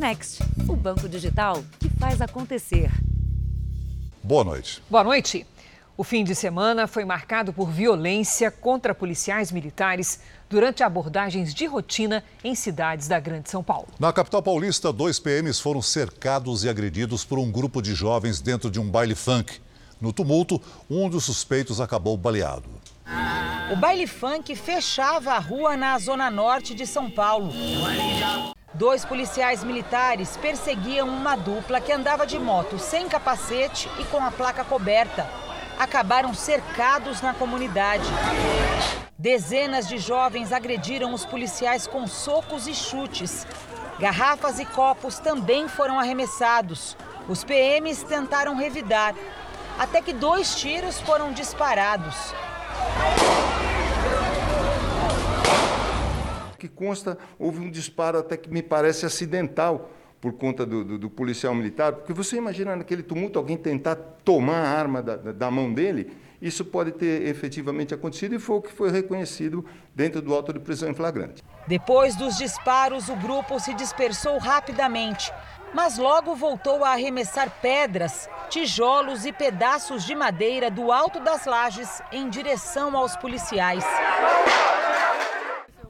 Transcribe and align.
Next, 0.00 0.42
o 0.66 0.74
banco 0.74 1.06
digital 1.06 1.62
que 1.78 1.90
faz 1.90 2.22
acontecer. 2.22 2.90
Boa 4.22 4.42
noite. 4.42 4.82
Boa 4.88 5.04
noite. 5.04 5.46
O 5.94 6.02
fim 6.02 6.24
de 6.24 6.34
semana 6.34 6.86
foi 6.86 7.04
marcado 7.04 7.52
por 7.52 7.70
violência 7.70 8.50
contra 8.50 8.94
policiais 8.94 9.52
militares 9.52 10.20
durante 10.48 10.82
abordagens 10.82 11.52
de 11.52 11.66
rotina 11.66 12.24
em 12.42 12.54
cidades 12.54 13.08
da 13.08 13.20
Grande 13.20 13.50
São 13.50 13.62
Paulo. 13.62 13.88
Na 13.98 14.10
capital 14.10 14.42
paulista, 14.42 14.90
dois 14.90 15.18
PMs 15.18 15.60
foram 15.60 15.82
cercados 15.82 16.64
e 16.64 16.70
agredidos 16.70 17.22
por 17.22 17.38
um 17.38 17.52
grupo 17.52 17.82
de 17.82 17.94
jovens 17.94 18.40
dentro 18.40 18.70
de 18.70 18.80
um 18.80 18.90
baile 18.90 19.14
funk. 19.14 19.60
No 20.00 20.14
tumulto, 20.14 20.58
um 20.88 21.10
dos 21.10 21.24
suspeitos 21.24 21.78
acabou 21.78 22.16
baleado. 22.16 22.70
O 23.70 23.76
baile 23.76 24.06
funk 24.06 24.56
fechava 24.56 25.32
a 25.32 25.38
rua 25.38 25.76
na 25.76 25.98
zona 25.98 26.30
norte 26.30 26.74
de 26.74 26.86
São 26.86 27.10
Paulo. 27.10 27.52
Dois 28.72 29.04
policiais 29.04 29.64
militares 29.64 30.36
perseguiam 30.36 31.08
uma 31.08 31.34
dupla 31.34 31.80
que 31.80 31.92
andava 31.92 32.24
de 32.24 32.38
moto 32.38 32.78
sem 32.78 33.08
capacete 33.08 33.90
e 33.98 34.04
com 34.04 34.24
a 34.24 34.30
placa 34.30 34.64
coberta. 34.64 35.28
Acabaram 35.76 36.32
cercados 36.32 37.20
na 37.20 37.34
comunidade. 37.34 38.04
Dezenas 39.18 39.88
de 39.88 39.98
jovens 39.98 40.52
agrediram 40.52 41.12
os 41.12 41.26
policiais 41.26 41.88
com 41.88 42.06
socos 42.06 42.68
e 42.68 42.74
chutes. 42.74 43.44
Garrafas 43.98 44.60
e 44.60 44.64
copos 44.64 45.18
também 45.18 45.66
foram 45.66 45.98
arremessados. 45.98 46.96
Os 47.28 47.42
PMs 47.42 48.04
tentaram 48.04 48.56
revidar, 48.56 49.14
até 49.78 50.00
que 50.00 50.12
dois 50.12 50.54
tiros 50.54 51.00
foram 51.00 51.32
disparados. 51.32 52.14
Que 56.60 56.68
consta, 56.68 57.16
houve 57.38 57.58
um 57.58 57.70
disparo 57.70 58.18
até 58.18 58.36
que 58.36 58.50
me 58.50 58.62
parece 58.62 59.06
acidental 59.06 59.90
por 60.20 60.34
conta 60.34 60.66
do, 60.66 60.84
do, 60.84 60.98
do 60.98 61.08
policial 61.08 61.54
militar, 61.54 61.94
porque 61.94 62.12
você 62.12 62.36
imagina 62.36 62.76
naquele 62.76 63.02
tumulto 63.02 63.38
alguém 63.38 63.56
tentar 63.56 63.96
tomar 63.96 64.58
a 64.58 64.68
arma 64.68 65.02
da, 65.02 65.16
da 65.16 65.50
mão 65.50 65.72
dele, 65.72 66.12
isso 66.42 66.62
pode 66.62 66.92
ter 66.92 67.26
efetivamente 67.26 67.94
acontecido 67.94 68.34
e 68.34 68.38
foi 68.38 68.56
o 68.56 68.60
que 68.60 68.70
foi 68.70 68.90
reconhecido 68.90 69.64
dentro 69.94 70.20
do 70.20 70.34
auto 70.34 70.52
de 70.52 70.58
prisão 70.58 70.90
em 70.90 70.94
flagrante. 70.94 71.42
Depois 71.66 72.14
dos 72.14 72.36
disparos, 72.36 73.08
o 73.08 73.16
grupo 73.16 73.58
se 73.58 73.72
dispersou 73.72 74.36
rapidamente 74.36 75.32
mas 75.72 75.98
logo 75.98 76.34
voltou 76.34 76.84
a 76.84 76.90
arremessar 76.90 77.50
pedras, 77.62 78.28
tijolos 78.48 79.24
e 79.24 79.32
pedaços 79.32 80.04
de 80.04 80.14
madeira 80.14 80.70
do 80.70 80.90
alto 80.90 81.20
das 81.20 81.46
lajes 81.46 82.02
em 82.10 82.28
direção 82.28 82.96
aos 82.96 83.16
policiais. 83.16 83.84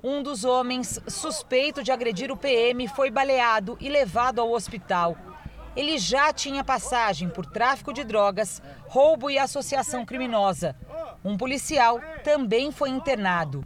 Um 0.03 0.23
dos 0.23 0.45
homens 0.45 0.99
suspeito 1.07 1.83
de 1.83 1.93
agredir 1.93 2.33
o 2.33 2.37
PM 2.37 2.89
foi 2.89 3.11
baleado 3.11 3.77
e 3.79 3.91
levado 3.91 4.41
ao 4.41 4.51
hospital. 4.51 5.15
Ele 5.77 5.99
já 5.99 6.33
tinha 6.33 6.65
passagem 6.65 7.29
por 7.29 7.45
tráfico 7.45 7.93
de 7.93 8.03
drogas, 8.03 8.63
roubo 8.89 9.29
e 9.29 9.39
associação 9.39 10.07
criminosa. 10.07 10.75
Um 11.23 11.37
policial 11.37 12.01
também 12.25 12.73
foi 12.73 12.89
internado. 12.89 13.63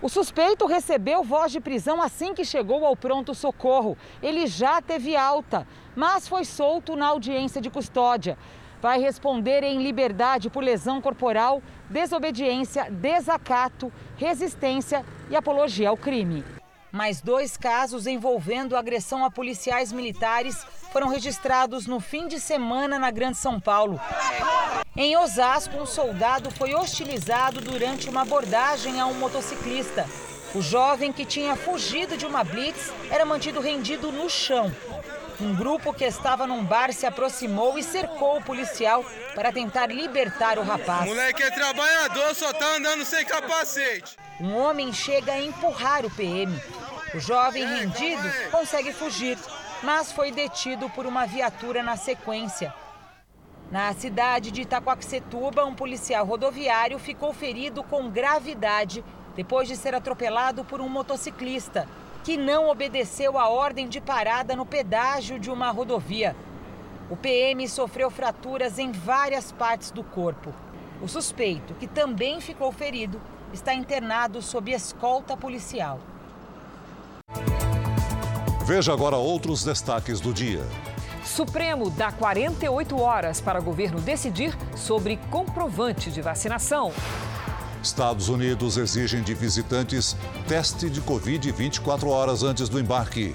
O 0.00 0.08
suspeito 0.08 0.66
recebeu 0.66 1.22
voz 1.22 1.52
de 1.52 1.60
prisão 1.60 2.00
assim 2.00 2.32
que 2.32 2.46
chegou 2.46 2.86
ao 2.86 2.96
pronto-socorro. 2.96 3.96
Ele 4.22 4.46
já 4.46 4.80
teve 4.80 5.14
alta, 5.14 5.66
mas 5.94 6.26
foi 6.26 6.46
solto 6.46 6.96
na 6.96 7.08
audiência 7.08 7.60
de 7.60 7.68
custódia. 7.68 8.38
Vai 8.84 9.00
responder 9.00 9.64
em 9.64 9.82
liberdade 9.82 10.50
por 10.50 10.62
lesão 10.62 11.00
corporal, 11.00 11.62
desobediência, 11.88 12.90
desacato, 12.90 13.90
resistência 14.14 15.02
e 15.30 15.34
apologia 15.34 15.88
ao 15.88 15.96
crime. 15.96 16.44
Mais 16.92 17.22
dois 17.22 17.56
casos 17.56 18.06
envolvendo 18.06 18.76
agressão 18.76 19.24
a 19.24 19.30
policiais 19.30 19.90
militares 19.90 20.66
foram 20.92 21.08
registrados 21.08 21.86
no 21.86 21.98
fim 21.98 22.28
de 22.28 22.38
semana 22.38 22.98
na 22.98 23.10
Grande 23.10 23.38
São 23.38 23.58
Paulo. 23.58 23.98
Em 24.94 25.16
Osasco, 25.16 25.78
um 25.78 25.86
soldado 25.86 26.50
foi 26.50 26.74
hostilizado 26.74 27.62
durante 27.62 28.10
uma 28.10 28.20
abordagem 28.20 29.00
a 29.00 29.06
um 29.06 29.14
motociclista. 29.14 30.04
O 30.54 30.60
jovem 30.60 31.10
que 31.10 31.24
tinha 31.24 31.56
fugido 31.56 32.18
de 32.18 32.26
uma 32.26 32.44
blitz 32.44 32.92
era 33.10 33.24
mantido 33.24 33.60
rendido 33.60 34.12
no 34.12 34.28
chão. 34.28 34.70
Um 35.44 35.54
grupo 35.54 35.92
que 35.92 36.06
estava 36.06 36.46
num 36.46 36.64
bar 36.64 36.90
se 36.90 37.04
aproximou 37.04 37.76
e 37.78 37.82
cercou 37.82 38.38
o 38.38 38.42
policial 38.42 39.04
para 39.34 39.52
tentar 39.52 39.88
libertar 39.88 40.58
o 40.58 40.62
rapaz. 40.62 41.02
O 41.02 41.08
moleque 41.08 41.42
é 41.42 41.50
trabalhador, 41.50 42.34
só 42.34 42.50
tá 42.50 42.76
andando 42.76 43.04
sem 43.04 43.26
capacete. 43.26 44.16
Um 44.40 44.56
homem 44.56 44.90
chega 44.90 45.32
a 45.32 45.42
empurrar 45.42 46.06
o 46.06 46.10
PM. 46.10 46.58
O 47.14 47.20
jovem 47.20 47.62
rendido 47.62 48.22
consegue 48.50 48.90
fugir, 48.90 49.36
mas 49.82 50.10
foi 50.10 50.32
detido 50.32 50.88
por 50.88 51.04
uma 51.04 51.26
viatura 51.26 51.82
na 51.82 51.98
sequência. 51.98 52.72
Na 53.70 53.92
cidade 53.92 54.50
de 54.50 54.62
Itacoaxetuba, 54.62 55.66
um 55.66 55.74
policial 55.74 56.24
rodoviário 56.24 56.98
ficou 56.98 57.34
ferido 57.34 57.84
com 57.84 58.08
gravidade 58.08 59.04
depois 59.36 59.68
de 59.68 59.76
ser 59.76 59.94
atropelado 59.94 60.64
por 60.64 60.80
um 60.80 60.88
motociclista 60.88 61.86
que 62.24 62.38
não 62.38 62.70
obedeceu 62.70 63.38
a 63.38 63.50
ordem 63.50 63.86
de 63.86 64.00
parada 64.00 64.56
no 64.56 64.64
pedágio 64.64 65.38
de 65.38 65.50
uma 65.50 65.70
rodovia. 65.70 66.34
O 67.10 67.16
PM 67.16 67.68
sofreu 67.68 68.10
fraturas 68.10 68.78
em 68.78 68.90
várias 68.90 69.52
partes 69.52 69.90
do 69.90 70.02
corpo. 70.02 70.52
O 71.02 71.06
suspeito, 71.06 71.74
que 71.74 71.86
também 71.86 72.40
ficou 72.40 72.72
ferido, 72.72 73.20
está 73.52 73.74
internado 73.74 74.40
sob 74.40 74.72
escolta 74.72 75.36
policial. 75.36 76.00
Veja 78.64 78.94
agora 78.94 79.16
outros 79.16 79.62
destaques 79.62 80.18
do 80.18 80.32
dia. 80.32 80.62
Supremo 81.22 81.90
dá 81.90 82.10
48 82.10 82.98
horas 82.98 83.38
para 83.38 83.60
o 83.60 83.62
governo 83.62 84.00
decidir 84.00 84.56
sobre 84.74 85.18
comprovante 85.30 86.10
de 86.10 86.22
vacinação. 86.22 86.90
Estados 87.84 88.30
Unidos 88.30 88.78
exigem 88.78 89.22
de 89.22 89.34
visitantes 89.34 90.16
teste 90.48 90.88
de 90.88 91.02
Covid 91.02 91.52
24 91.52 92.08
horas 92.08 92.42
antes 92.42 92.66
do 92.66 92.80
embarque. 92.80 93.34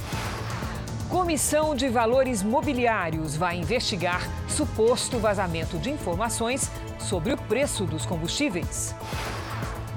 Comissão 1.07 1.75
de 1.75 1.87
Valores 1.87 2.41
Mobiliários 2.41 3.35
vai 3.35 3.57
investigar 3.57 4.27
suposto 4.47 5.19
vazamento 5.19 5.77
de 5.77 5.91
informações 5.91 6.69
sobre 6.97 7.33
o 7.33 7.37
preço 7.37 7.85
dos 7.85 8.07
combustíveis. 8.07 8.95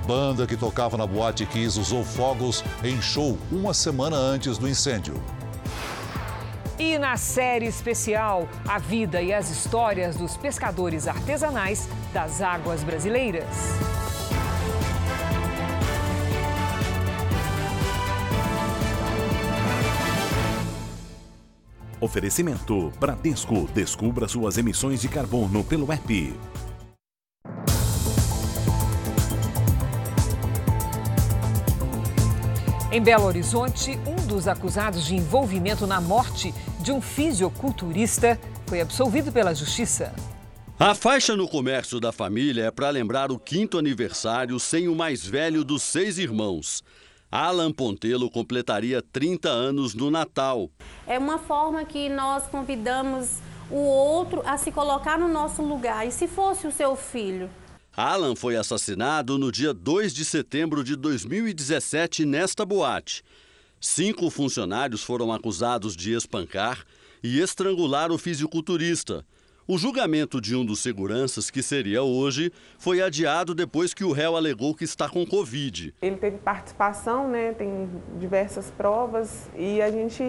Banda 0.06 0.46
que 0.46 0.56
tocava 0.56 0.98
na 0.98 1.06
Boate 1.06 1.46
Kiss 1.46 1.80
usou 1.80 2.04
fogos 2.04 2.62
em 2.84 3.00
show 3.00 3.38
uma 3.50 3.72
semana 3.72 4.16
antes 4.16 4.58
do 4.58 4.68
incêndio. 4.68 5.14
E 6.78 6.98
na 6.98 7.16
série 7.16 7.66
especial, 7.66 8.46
a 8.68 8.78
vida 8.78 9.22
e 9.22 9.32
as 9.32 9.50
histórias 9.50 10.16
dos 10.16 10.36
pescadores 10.36 11.08
artesanais 11.08 11.88
das 12.12 12.42
águas 12.42 12.82
brasileiras. 12.82 13.46
Oferecimento 22.02 22.92
Bradesco. 22.98 23.68
Descubra 23.72 24.26
suas 24.26 24.58
emissões 24.58 25.00
de 25.00 25.08
carbono 25.08 25.62
pelo 25.62 25.92
app. 25.92 26.34
Em 32.90 33.00
Belo 33.00 33.24
Horizonte, 33.24 33.96
um 34.04 34.16
dos 34.26 34.48
acusados 34.48 35.06
de 35.06 35.14
envolvimento 35.14 35.86
na 35.86 36.00
morte 36.00 36.52
de 36.80 36.90
um 36.90 37.00
fisiculturista 37.00 38.36
foi 38.66 38.80
absolvido 38.80 39.30
pela 39.30 39.54
justiça. 39.54 40.12
A 40.80 40.96
faixa 40.96 41.36
no 41.36 41.46
comércio 41.46 42.00
da 42.00 42.10
família 42.10 42.64
é 42.64 42.70
para 42.72 42.90
lembrar 42.90 43.30
o 43.30 43.38
quinto 43.38 43.78
aniversário 43.78 44.58
sem 44.58 44.88
o 44.88 44.96
mais 44.96 45.24
velho 45.24 45.62
dos 45.62 45.82
seis 45.84 46.18
irmãos. 46.18 46.82
Alan 47.32 47.72
Pontelo 47.72 48.30
completaria 48.30 49.00
30 49.00 49.48
anos 49.48 49.94
no 49.94 50.10
Natal. 50.10 50.70
É 51.06 51.18
uma 51.18 51.38
forma 51.38 51.82
que 51.82 52.10
nós 52.10 52.46
convidamos 52.48 53.38
o 53.70 53.78
outro 53.78 54.42
a 54.44 54.58
se 54.58 54.70
colocar 54.70 55.18
no 55.18 55.28
nosso 55.28 55.62
lugar. 55.62 56.06
E 56.06 56.12
se 56.12 56.28
fosse 56.28 56.66
o 56.66 56.70
seu 56.70 56.94
filho? 56.94 57.48
Alan 57.96 58.36
foi 58.36 58.54
assassinado 58.54 59.38
no 59.38 59.50
dia 59.50 59.72
2 59.72 60.12
de 60.12 60.26
setembro 60.26 60.84
de 60.84 60.94
2017 60.94 62.26
nesta 62.26 62.66
boate. 62.66 63.22
Cinco 63.80 64.28
funcionários 64.28 65.02
foram 65.02 65.32
acusados 65.32 65.96
de 65.96 66.12
espancar 66.12 66.84
e 67.22 67.40
estrangular 67.40 68.12
o 68.12 68.18
fisiculturista. 68.18 69.24
O 69.72 69.78
julgamento 69.78 70.38
de 70.38 70.54
um 70.54 70.66
dos 70.66 70.80
seguranças, 70.80 71.50
que 71.50 71.62
seria 71.62 72.02
hoje, 72.02 72.52
foi 72.76 73.00
adiado 73.00 73.54
depois 73.54 73.94
que 73.94 74.04
o 74.04 74.12
réu 74.12 74.36
alegou 74.36 74.74
que 74.74 74.84
está 74.84 75.08
com 75.08 75.24
Covid. 75.24 75.94
Ele 76.02 76.16
teve 76.16 76.36
participação, 76.36 77.26
né? 77.26 77.54
tem 77.54 77.88
diversas 78.20 78.70
provas 78.70 79.48
e 79.56 79.80
a 79.80 79.90
gente 79.90 80.22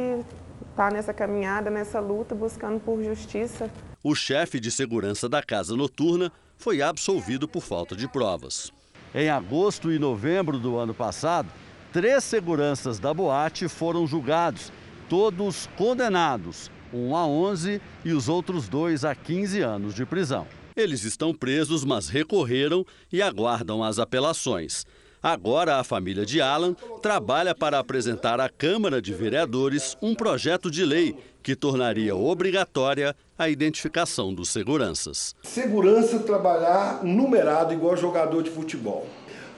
está 0.70 0.90
nessa 0.90 1.14
caminhada, 1.14 1.70
nessa 1.70 2.00
luta, 2.00 2.34
buscando 2.34 2.80
por 2.80 3.04
justiça. 3.04 3.70
O 4.02 4.16
chefe 4.16 4.62
de 4.62 4.72
segurança 4.72 5.28
da 5.28 5.44
casa 5.44 5.76
noturna 5.76 6.32
foi 6.58 6.82
absolvido 6.82 7.46
por 7.46 7.64
falta 7.64 7.98
de 7.98 8.08
provas. 8.08 8.72
Em 9.14 9.28
agosto 9.28 9.92
e 9.92 10.00
novembro 10.00 10.58
do 10.58 10.78
ano 10.78 10.94
passado, 10.94 11.50
três 11.92 12.24
seguranças 12.24 12.98
da 12.98 13.14
boate 13.14 13.68
foram 13.68 14.08
julgados 14.08 14.72
todos 15.10 15.68
condenados, 15.76 16.72
um 16.94 17.16
a 17.16 17.26
11 17.26 17.82
e 18.06 18.12
os 18.14 18.30
outros 18.30 18.70
dois 18.70 19.04
a 19.04 19.16
15 19.16 19.62
anos 19.62 19.94
de 19.94 20.06
prisão. 20.06 20.48
Eles 20.76 21.04
estão 21.04 21.34
presos, 21.34 21.84
mas 21.84 22.10
recorreram 22.10 22.86
e 23.12 23.22
aguardam 23.22 23.84
as 23.84 24.00
apelações. 24.00 24.86
Agora, 25.22 25.78
a 25.78 25.84
família 25.86 26.26
de 26.26 26.42
Alan 26.42 26.76
trabalha 27.02 27.56
para 27.56 27.80
apresentar 27.80 28.42
à 28.42 28.50
Câmara 28.50 29.02
de 29.02 29.14
Vereadores 29.14 29.96
um 30.02 30.14
projeto 30.14 30.70
de 30.70 30.84
lei 30.84 31.16
que 31.42 31.56
tornaria 31.56 32.14
obrigatória 32.14 33.16
a 33.38 33.48
identificação 33.48 34.34
dos 34.34 34.50
seguranças. 34.50 35.34
Segurança 35.44 36.20
trabalhar 36.20 37.04
numerado 37.04 37.74
igual 37.74 37.96
jogador 37.96 38.44
de 38.44 38.50
futebol. 38.50 39.08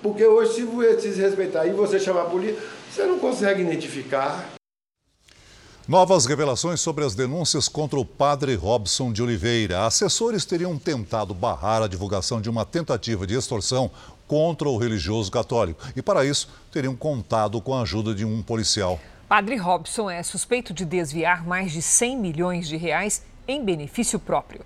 Porque 0.03 0.23
hoje, 0.23 0.53
se 0.53 0.61
você 0.61 1.13
se 1.13 1.19
respeitar 1.19 1.65
e 1.65 1.71
você 1.71 1.99
chamar 1.99 2.23
a 2.23 2.25
polícia, 2.25 2.61
você 2.91 3.05
não 3.05 3.17
consegue 3.17 3.63
identificar. 3.63 4.53
Novas 5.87 6.25
revelações 6.25 6.81
sobre 6.81 7.05
as 7.05 7.13
denúncias 7.13 7.69
contra 7.69 7.99
o 7.99 8.03
padre 8.03 8.55
Robson 8.55 9.13
de 9.13 9.21
Oliveira. 9.21 9.85
Assessores 9.85 10.43
teriam 10.43 10.79
tentado 10.79 11.31
barrar 11.31 11.83
a 11.83 11.87
divulgação 11.87 12.41
de 12.41 12.49
uma 12.49 12.65
tentativa 12.65 13.27
de 13.27 13.35
extorsão 13.35 13.91
contra 14.27 14.67
o 14.67 14.79
religioso 14.79 15.31
católico 15.31 15.79
e, 15.95 16.01
para 16.01 16.25
isso, 16.25 16.49
teriam 16.71 16.95
contado 16.95 17.61
com 17.61 17.71
a 17.75 17.83
ajuda 17.83 18.15
de 18.15 18.25
um 18.25 18.41
policial. 18.41 18.99
Padre 19.29 19.57
Robson 19.57 20.09
é 20.09 20.23
suspeito 20.23 20.73
de 20.73 20.85
desviar 20.85 21.45
mais 21.45 21.71
de 21.71 21.83
100 21.83 22.17
milhões 22.17 22.67
de 22.67 22.77
reais 22.77 23.21
em 23.47 23.63
benefício 23.63 24.17
próprio. 24.17 24.61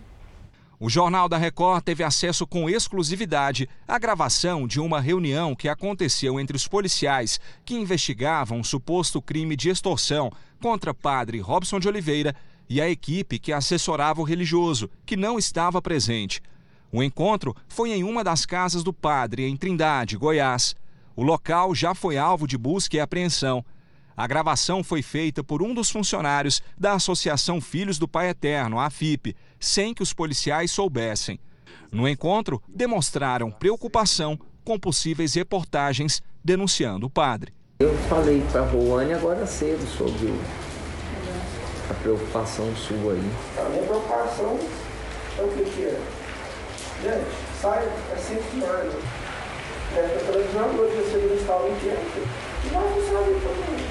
O 0.82 0.90
Jornal 0.90 1.28
da 1.28 1.38
Record 1.38 1.84
teve 1.84 2.06
acesso 2.06 2.48
com 2.48 2.70
exclusividade 2.70 3.68
à 3.86 4.00
gravação 4.00 4.66
de 4.66 4.80
uma 4.80 5.02
reunião 5.02 5.54
que 5.54 5.68
aconteceu 5.68 6.40
entre 6.40 6.56
os 6.56 6.70
policiais 6.70 7.38
que 7.66 7.76
investigavam 7.76 8.60
um 8.60 8.64
suposto 8.64 9.22
crime 9.22 9.58
de 9.58 9.68
extorsão 9.70 10.32
contra 10.62 10.94
padre 10.94 11.42
Robson 11.42 11.82
de 11.82 11.90
Oliveira 11.90 12.34
e 12.70 12.80
a 12.80 12.90
equipe 12.90 13.38
que 13.38 13.52
assessorava 13.52 14.22
o 14.22 14.24
religioso, 14.24 14.90
que 15.06 15.18
não 15.18 15.38
estava 15.38 15.82
presente. 15.82 16.42
O 16.94 17.04
encontro 17.04 17.54
foi 17.68 17.92
em 17.92 18.06
uma 18.06 18.24
das 18.24 18.46
casas 18.46 18.82
do 18.82 18.94
padre, 18.94 19.46
em 19.46 19.58
Trindade, 19.58 20.16
Goiás. 20.16 20.78
O 21.14 21.24
local 21.24 21.76
já 21.76 21.94
foi 21.94 22.18
alvo 22.18 22.48
de 22.48 22.58
busca 22.58 22.96
e 22.96 23.02
apreensão. 23.02 23.66
A 24.20 24.28
gravação 24.28 24.84
foi 24.84 25.02
feita 25.02 25.42
por 25.42 25.64
um 25.64 25.74
dos 25.74 25.90
funcionários 25.90 26.62
da 26.78 26.92
Associação 26.92 27.62
Filhos 27.62 27.98
do 27.98 28.06
Pai 28.06 28.28
Eterno, 28.28 28.78
a 28.78 28.88
AFIP, 28.88 29.34
sem 29.58 29.94
que 29.94 30.04
os 30.04 30.12
policiais 30.12 30.72
soubessem. 30.72 31.40
No 31.90 32.06
encontro, 32.06 32.62
demonstraram 32.68 33.50
preocupação 33.50 34.38
com 34.62 34.78
possíveis 34.78 35.36
reportagens 35.36 36.22
denunciando 36.44 37.06
o 37.06 37.10
padre. 37.10 37.54
Eu 37.80 37.98
falei 38.10 38.44
para 38.52 38.64
a 38.64 38.66
Roane 38.66 39.14
agora 39.14 39.48
cedo 39.48 39.88
sobre 39.88 40.34
a 41.90 41.94
preocupação 41.94 42.76
sua 42.76 43.14
aí. 43.14 43.32
A 43.58 43.70
minha 43.70 43.84
preocupação 43.84 44.60
é 45.38 45.42
o 45.42 45.48
que, 45.48 45.64
que 45.64 45.84
é? 45.86 46.02
Gente, 47.04 47.62
sai, 47.62 47.86
é 47.88 48.18
sempre 48.18 48.58
mais. 48.58 48.94
É, 49.96 50.18
a 50.22 50.26
televisão 50.26 50.76
hoje 50.76 50.96
você 50.98 51.18
não 51.26 51.36
está 51.36 51.56
em 51.70 51.76
tempo. 51.80 52.28
E 52.66 52.74
nós 52.74 52.84
não 52.84 53.02
sabemos 53.02 53.44
todo 53.44 53.56
mundo. 53.56 53.89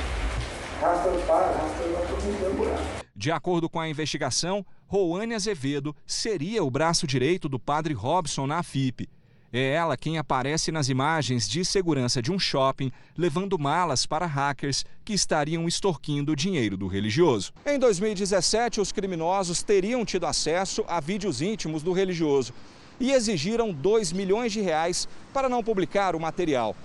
De 3.15 3.33
acordo 3.33 3.69
com 3.69 3.81
a 3.81 3.89
investigação, 3.89 4.65
Roane 4.87 5.35
Azevedo 5.35 5.95
seria 6.07 6.63
o 6.63 6.71
braço 6.71 7.05
direito 7.05 7.49
do 7.49 7.59
padre 7.59 7.93
Robson 7.93 8.47
na 8.47 8.63
FIP. 8.63 9.09
É 9.53 9.73
ela 9.73 9.97
quem 9.97 10.19
aparece 10.19 10.71
nas 10.71 10.89
imagens 10.89 11.49
de 11.49 11.65
segurança 11.65 12.23
de 12.23 12.31
um 12.31 12.39
shopping, 12.39 12.93
levando 13.17 13.59
malas 13.59 14.07
para 14.07 14.27
hackers 14.27 14.85
que 15.05 15.15
estariam 15.15 15.67
extorquindo 15.67 16.33
o 16.33 16.37
dinheiro 16.37 16.77
do 16.77 16.87
religioso. 16.87 17.53
Em 17.67 17.79
2017, 17.79 18.81
os 18.81 18.93
criminosos 18.93 19.65
teriam 19.65 20.05
tido 20.05 20.27
acesso 20.27 20.85
a 20.87 21.01
vídeos 21.01 21.43
íntimos 21.43 21.83
do 21.83 21.93
religioso 21.93 22.53
e 23.01 23.11
exigiram 23.11 23.73
2 23.73 24.13
milhões 24.13 24.53
de 24.53 24.61
reais 24.61 25.09
para 25.33 25.49
não 25.49 25.65
publicar 25.65 26.15
o 26.15 26.21
material. 26.21 26.77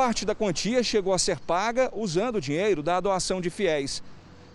Parte 0.00 0.24
da 0.24 0.34
quantia 0.34 0.82
chegou 0.82 1.12
a 1.12 1.18
ser 1.18 1.38
paga 1.38 1.92
usando 1.94 2.36
o 2.36 2.40
dinheiro 2.40 2.82
da 2.82 2.98
doação 3.00 3.38
de 3.38 3.50
fiéis. 3.50 4.02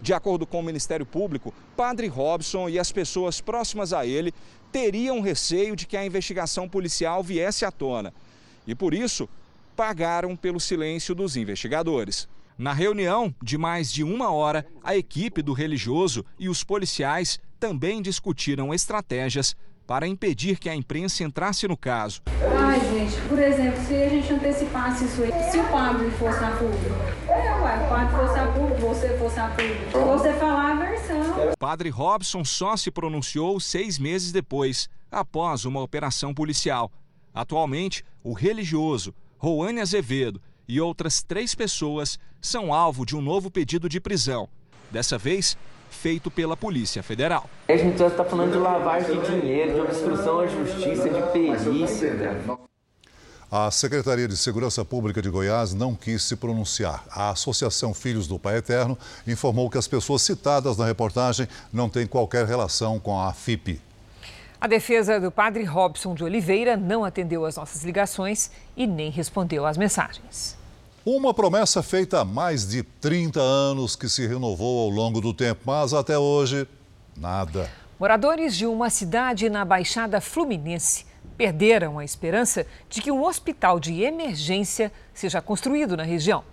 De 0.01 0.11
acordo 0.11 0.43
com 0.43 0.59
o 0.59 0.63
Ministério 0.63 1.05
Público, 1.05 1.53
Padre 1.77 2.07
Robson 2.07 2.67
e 2.67 2.79
as 2.79 2.91
pessoas 2.91 3.41
próximas 3.41 3.93
a 3.93 4.07
ele 4.07 4.33
teriam 4.71 5.21
receio 5.21 5.75
de 5.75 5.85
que 5.85 5.95
a 5.95 6.03
investigação 6.03 6.67
policial 6.67 7.21
viesse 7.21 7.63
à 7.63 7.69
tona. 7.69 8.11
E 8.65 8.73
por 8.73 8.91
isso, 8.91 9.29
pagaram 9.75 10.35
pelo 10.35 10.59
silêncio 10.59 11.13
dos 11.13 11.37
investigadores. 11.37 12.27
Na 12.57 12.73
reunião 12.73 13.31
de 13.39 13.55
mais 13.55 13.93
de 13.93 14.03
uma 14.03 14.31
hora, 14.31 14.65
a 14.83 14.97
equipe 14.97 15.43
do 15.43 15.53
religioso 15.53 16.25
e 16.39 16.49
os 16.49 16.63
policiais 16.63 17.39
também 17.59 18.01
discutiram 18.01 18.73
estratégias 18.73 19.55
para 19.85 20.07
impedir 20.07 20.57
que 20.57 20.69
a 20.69 20.75
imprensa 20.75 21.23
entrasse 21.23 21.67
no 21.67 21.77
caso. 21.77 22.23
Gente, 23.05 23.21
por 23.27 23.37
exemplo, 23.37 23.79
se 23.85 23.93
a 23.93 24.09
gente 24.09 24.33
antecipasse 24.33 25.05
isso 25.05 25.21
aí, 25.21 25.51
se 25.51 25.59
o 25.59 25.63
padre 25.69 26.09
fosse 26.11 26.43
a 26.43 26.49
público, 26.51 26.95
é, 27.27 27.61
ué, 27.61 27.85
o 27.85 27.89
padre 27.89 28.15
fosse 28.15 28.39
a 28.39 28.47
público, 28.47 28.81
você 28.81 29.17
fosse 29.19 29.39
a 29.39 29.47
público, 29.49 30.17
você 30.17 30.33
falar 30.33 30.71
a 30.71 30.75
versão. 30.75 31.21
Padre 31.59 31.89
Robson 31.89 32.43
só 32.43 32.75
se 32.75 32.89
pronunciou 32.89 33.59
seis 33.59 33.99
meses 33.99 34.31
depois, 34.31 34.89
após 35.11 35.65
uma 35.65 35.83
operação 35.83 36.33
policial. 36.33 36.91
Atualmente, 37.31 38.03
o 38.23 38.33
religioso, 38.33 39.13
Roane 39.37 39.81
Azevedo 39.81 40.41
e 40.67 40.81
outras 40.81 41.21
três 41.21 41.53
pessoas 41.53 42.17
são 42.41 42.73
alvo 42.73 43.05
de 43.05 43.15
um 43.15 43.21
novo 43.21 43.51
pedido 43.51 43.87
de 43.87 43.99
prisão. 43.99 44.49
Dessa 44.89 45.15
vez, 45.15 45.55
feito 45.91 46.31
pela 46.31 46.57
Polícia 46.57 47.03
Federal. 47.03 47.47
A 47.69 47.77
gente 47.77 48.01
está 48.01 48.25
falando 48.25 48.53
de 48.53 48.57
lavagem 48.57 49.21
de 49.21 49.41
dinheiro, 49.41 49.75
de 49.75 49.81
obstrução 49.81 50.39
à 50.39 50.47
justiça, 50.47 51.07
de 51.07 51.21
perícia. 51.31 52.65
A 53.57 53.71
Secretaria 53.71 54.27
de 54.27 54.35
Segurança 54.35 54.83
Pública 54.83 55.21
de 55.21 55.29
Goiás 55.29 55.73
não 55.73 55.95
quis 55.95 56.23
se 56.23 56.35
pronunciar. 56.35 57.05
A 57.09 57.29
Associação 57.29 57.93
Filhos 57.93 58.27
do 58.27 58.37
Pai 58.37 58.57
Eterno 58.57 58.97
informou 59.25 59.69
que 59.69 59.77
as 59.77 59.87
pessoas 59.87 60.23
citadas 60.23 60.75
na 60.75 60.85
reportagem 60.85 61.47
não 61.71 61.87
têm 61.87 62.05
qualquer 62.05 62.45
relação 62.45 62.99
com 62.99 63.17
a 63.17 63.31
FIP. 63.31 63.79
A 64.59 64.67
defesa 64.67 65.21
do 65.21 65.31
padre 65.31 65.63
Robson 65.63 66.13
de 66.13 66.21
Oliveira 66.21 66.75
não 66.75 67.05
atendeu 67.05 67.45
às 67.45 67.55
nossas 67.55 67.85
ligações 67.85 68.51
e 68.75 68.85
nem 68.85 69.09
respondeu 69.09 69.65
às 69.65 69.77
mensagens. 69.77 70.57
Uma 71.05 71.33
promessa 71.33 71.81
feita 71.81 72.19
há 72.19 72.25
mais 72.25 72.67
de 72.67 72.83
30 72.83 73.39
anos 73.39 73.95
que 73.95 74.09
se 74.09 74.27
renovou 74.27 74.83
ao 74.83 74.89
longo 74.89 75.21
do 75.21 75.33
tempo, 75.33 75.61
mas 75.63 75.93
até 75.93 76.17
hoje, 76.17 76.67
nada. 77.15 77.71
Moradores 77.97 78.53
de 78.57 78.65
uma 78.65 78.89
cidade 78.89 79.49
na 79.49 79.63
Baixada 79.63 80.19
Fluminense 80.19 81.05
perderam 81.37 81.99
a 81.99 82.05
esperança 82.05 82.65
de 82.89 83.01
que 83.01 83.11
um 83.11 83.23
hospital 83.23 83.79
de 83.79 84.01
emergência 84.01 84.91
seja 85.13 85.41
construído 85.41 85.95
na 85.95 86.03
região. 86.03 86.43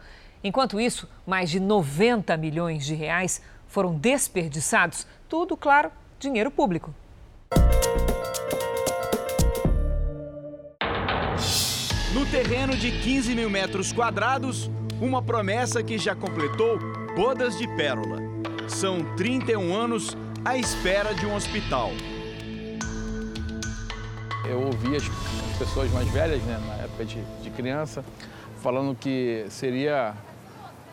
Enquanto 0.44 0.80
isso, 0.80 1.08
mais 1.26 1.50
de 1.50 1.60
90 1.60 2.36
milhões 2.36 2.84
de 2.84 2.94
reais 2.94 3.40
foram 3.68 3.94
desperdiçados. 3.94 5.06
Tudo, 5.28 5.56
claro, 5.56 5.90
dinheiro 6.18 6.50
público. 6.50 6.92
No 12.12 12.26
terreno 12.26 12.76
de 12.76 12.90
15 12.90 13.34
mil 13.34 13.48
metros 13.48 13.92
quadrados, 13.92 14.70
uma 15.00 15.22
promessa 15.22 15.82
que 15.82 15.96
já 15.96 16.14
completou 16.14 16.78
bodas 17.16 17.56
de 17.56 17.66
pérola. 17.76 18.18
São 18.68 19.02
31 19.16 19.74
anos 19.74 20.16
à 20.44 20.56
espera 20.56 21.14
de 21.14 21.24
um 21.24 21.34
hospital. 21.34 21.90
Eu 24.44 24.60
ouvi 24.60 24.96
as, 24.96 25.04
as 25.04 25.58
pessoas 25.58 25.90
mais 25.92 26.08
velhas, 26.08 26.42
né, 26.42 26.60
na 26.66 26.74
época 26.84 27.04
de, 27.04 27.22
de 27.42 27.50
criança, 27.50 28.04
falando 28.60 28.94
que 28.94 29.46
seria 29.48 30.14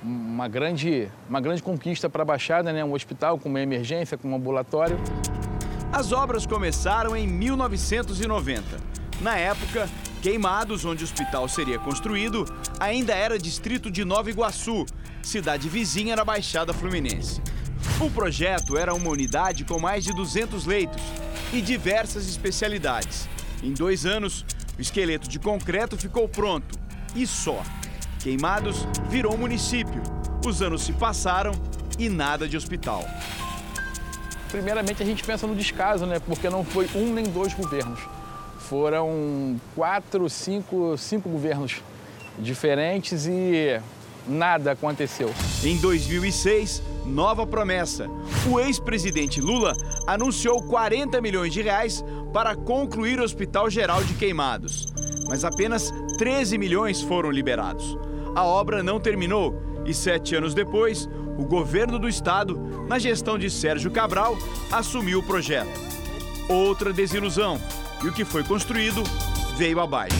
uma 0.01 0.47
grande, 0.47 1.09
uma 1.27 1.41
grande 1.41 1.61
conquista 1.61 2.09
para 2.09 2.21
a 2.21 2.25
Baixada, 2.25 2.71
né? 2.71 2.83
um 2.83 2.93
hospital 2.93 3.37
com 3.37 3.49
uma 3.49 3.59
emergência, 3.59 4.17
com 4.17 4.29
um 4.29 4.35
ambulatório. 4.35 4.97
As 5.91 6.11
obras 6.11 6.45
começaram 6.45 7.15
em 7.15 7.27
1990. 7.27 8.63
Na 9.21 9.35
época, 9.35 9.89
Queimados, 10.21 10.85
onde 10.85 11.03
o 11.03 11.05
hospital 11.05 11.47
seria 11.47 11.79
construído, 11.79 12.45
ainda 12.79 13.13
era 13.13 13.37
distrito 13.37 13.89
de 13.89 14.05
Nova 14.05 14.29
Iguaçu, 14.29 14.85
cidade 15.21 15.67
vizinha 15.67 16.15
na 16.15 16.23
Baixada 16.23 16.73
Fluminense. 16.73 17.41
O 17.99 18.09
projeto 18.09 18.77
era 18.77 18.93
uma 18.93 19.09
unidade 19.09 19.65
com 19.65 19.79
mais 19.79 20.03
de 20.03 20.13
200 20.13 20.65
leitos 20.65 21.01
e 21.51 21.61
diversas 21.61 22.27
especialidades. 22.27 23.27
Em 23.63 23.73
dois 23.73 24.05
anos, 24.05 24.45
o 24.77 24.81
esqueleto 24.81 25.27
de 25.27 25.39
concreto 25.39 25.97
ficou 25.97 26.27
pronto. 26.27 26.77
E 27.15 27.25
só. 27.25 27.61
Queimados 28.21 28.85
virou 29.09 29.37
município. 29.37 30.01
Os 30.45 30.61
anos 30.61 30.83
se 30.83 30.93
passaram 30.93 31.51
e 31.97 32.09
nada 32.09 32.47
de 32.47 32.55
hospital. 32.55 33.05
Primeiramente, 34.49 35.03
a 35.03 35.05
gente 35.05 35.23
pensa 35.23 35.45
no 35.45 35.55
descaso, 35.55 36.05
né? 36.05 36.19
Porque 36.19 36.49
não 36.49 36.63
foi 36.63 36.89
um 36.95 37.13
nem 37.13 37.25
dois 37.25 37.53
governos 37.53 37.99
foram 38.69 39.59
quatro, 39.75 40.29
cinco, 40.29 40.95
cinco 40.95 41.27
governos 41.27 41.81
diferentes 42.37 43.25
e 43.25 43.81
nada 44.27 44.73
aconteceu. 44.73 45.33
Em 45.63 45.75
2006, 45.77 46.83
nova 47.03 47.47
promessa. 47.47 48.07
O 48.47 48.59
ex-presidente 48.59 49.41
Lula 49.41 49.73
anunciou 50.05 50.61
40 50.61 51.19
milhões 51.19 51.51
de 51.51 51.63
reais 51.63 52.05
para 52.33 52.55
concluir 52.55 53.19
o 53.19 53.23
Hospital 53.23 53.69
Geral 53.69 54.03
de 54.03 54.13
Queimados. 54.13 54.93
Mas 55.27 55.43
apenas 55.43 55.93
13 56.17 56.57
milhões 56.57 57.01
foram 57.01 57.31
liberados. 57.31 57.97
A 58.35 58.43
obra 58.43 58.83
não 58.83 58.99
terminou 58.99 59.69
e 59.85 59.93
sete 59.93 60.35
anos 60.35 60.53
depois, 60.53 61.09
o 61.37 61.45
governo 61.45 61.97
do 61.97 62.07
estado, 62.07 62.59
na 62.87 62.99
gestão 62.99 63.37
de 63.37 63.49
Sérgio 63.49 63.89
Cabral, 63.89 64.37
assumiu 64.71 65.19
o 65.19 65.23
projeto. 65.23 65.79
Outra 66.47 66.91
desilusão. 66.91 67.59
E 68.03 68.07
o 68.07 68.13
que 68.13 68.23
foi 68.23 68.43
construído 68.43 69.03
veio 69.57 69.79
abaixo. 69.79 70.15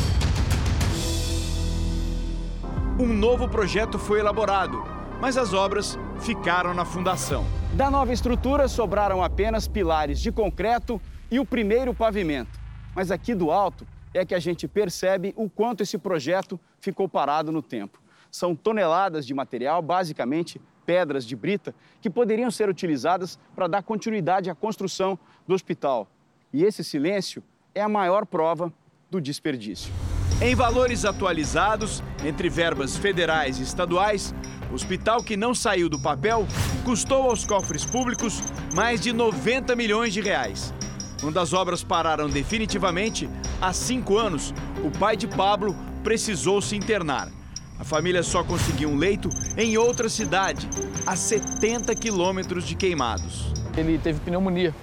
Um 3.00 3.08
novo 3.08 3.48
projeto 3.48 3.98
foi 3.98 4.20
elaborado, 4.20 4.84
mas 5.22 5.38
as 5.38 5.54
obras 5.54 5.98
ficaram 6.20 6.74
na 6.74 6.84
fundação. 6.84 7.46
Da 7.74 7.90
nova 7.90 8.12
estrutura 8.12 8.68
sobraram 8.68 9.24
apenas 9.24 9.68
pilares 9.68 10.20
de 10.20 10.32
concreto 10.32 11.02
e 11.32 11.40
o 11.40 11.46
primeiro 11.46 11.94
pavimento. 11.94 12.60
Mas 12.96 13.12
aqui 13.12 13.34
do 13.34 13.52
alto 13.52 13.88
é 14.14 14.26
que 14.26 14.34
a 14.34 14.40
gente 14.40 14.68
percebe 14.68 15.34
o 15.36 15.50
quanto 15.50 15.82
esse 15.82 15.98
projeto 15.98 16.60
ficou 16.80 17.08
parado 17.08 17.52
no 17.52 17.62
tempo. 17.62 18.02
São 18.32 18.56
toneladas 18.56 19.26
de 19.26 19.34
material, 19.34 19.82
basicamente 19.82 20.60
pedras 20.86 21.26
de 21.26 21.36
brita, 21.36 21.74
que 22.02 22.10
poderiam 22.10 22.50
ser 22.50 22.68
utilizadas 22.68 23.38
para 23.56 23.68
dar 23.68 23.84
continuidade 23.84 24.50
à 24.50 24.56
construção 24.56 25.20
do 25.48 25.54
hospital. 25.54 26.08
E 26.52 26.64
esse 26.64 26.84
silêncio 26.84 27.44
é 27.76 27.82
a 27.82 27.90
maior 27.90 28.26
prova 28.26 28.74
do 29.10 29.22
desperdício. 29.22 29.94
Em 30.42 30.56
valores 30.56 31.06
atualizados, 31.06 32.02
entre 32.26 32.50
verbas 32.50 32.96
federais 32.96 33.60
e 33.60 33.64
estaduais, 33.64 34.34
o 34.72 34.74
hospital 34.74 35.22
que 35.22 35.36
não 35.36 35.54
saiu 35.54 35.90
do 35.90 36.00
papel 36.00 36.48
custou 36.86 37.30
aos 37.30 37.46
cofres 37.46 37.86
públicos 37.86 38.42
mais 38.74 39.02
de 39.02 39.12
90 39.12 39.76
milhões 39.76 40.14
de 40.14 40.22
reais. 40.22 40.74
Quando 41.22 41.38
as 41.38 41.52
obras 41.54 41.84
pararam 41.84 42.30
definitivamente, 42.30 43.30
há 43.62 43.74
cinco 43.74 44.18
anos, 44.18 44.54
o 44.84 44.90
pai 44.98 45.18
de 45.18 45.28
Pablo 45.28 45.76
precisou 46.04 46.62
se 46.62 46.76
internar. 46.76 47.30
A 47.78 47.84
família 47.84 48.24
só 48.24 48.44
conseguiu 48.44 48.90
um 48.90 48.96
leito 48.96 49.30
em 49.58 49.78
outra 49.78 50.10
cidade, 50.10 50.70
a 51.06 51.16
70 51.16 51.94
quilômetros 51.96 52.66
de 52.66 52.76
Queimados. 52.76 53.54
Ele 53.78 53.98
teve 53.98 54.20
pneumonia. 54.20 54.74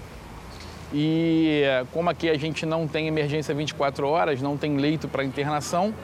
E 0.92 1.62
como 1.92 2.08
aqui 2.08 2.28
a 2.28 2.38
gente 2.38 2.64
não 2.64 2.86
tem 2.86 3.08
emergência 3.08 3.54
24 3.54 4.06
horas, 4.06 4.40
não 4.40 4.56
tem 4.56 4.76
leito 4.76 5.08
para 5.08 5.24
internação, 5.24 5.94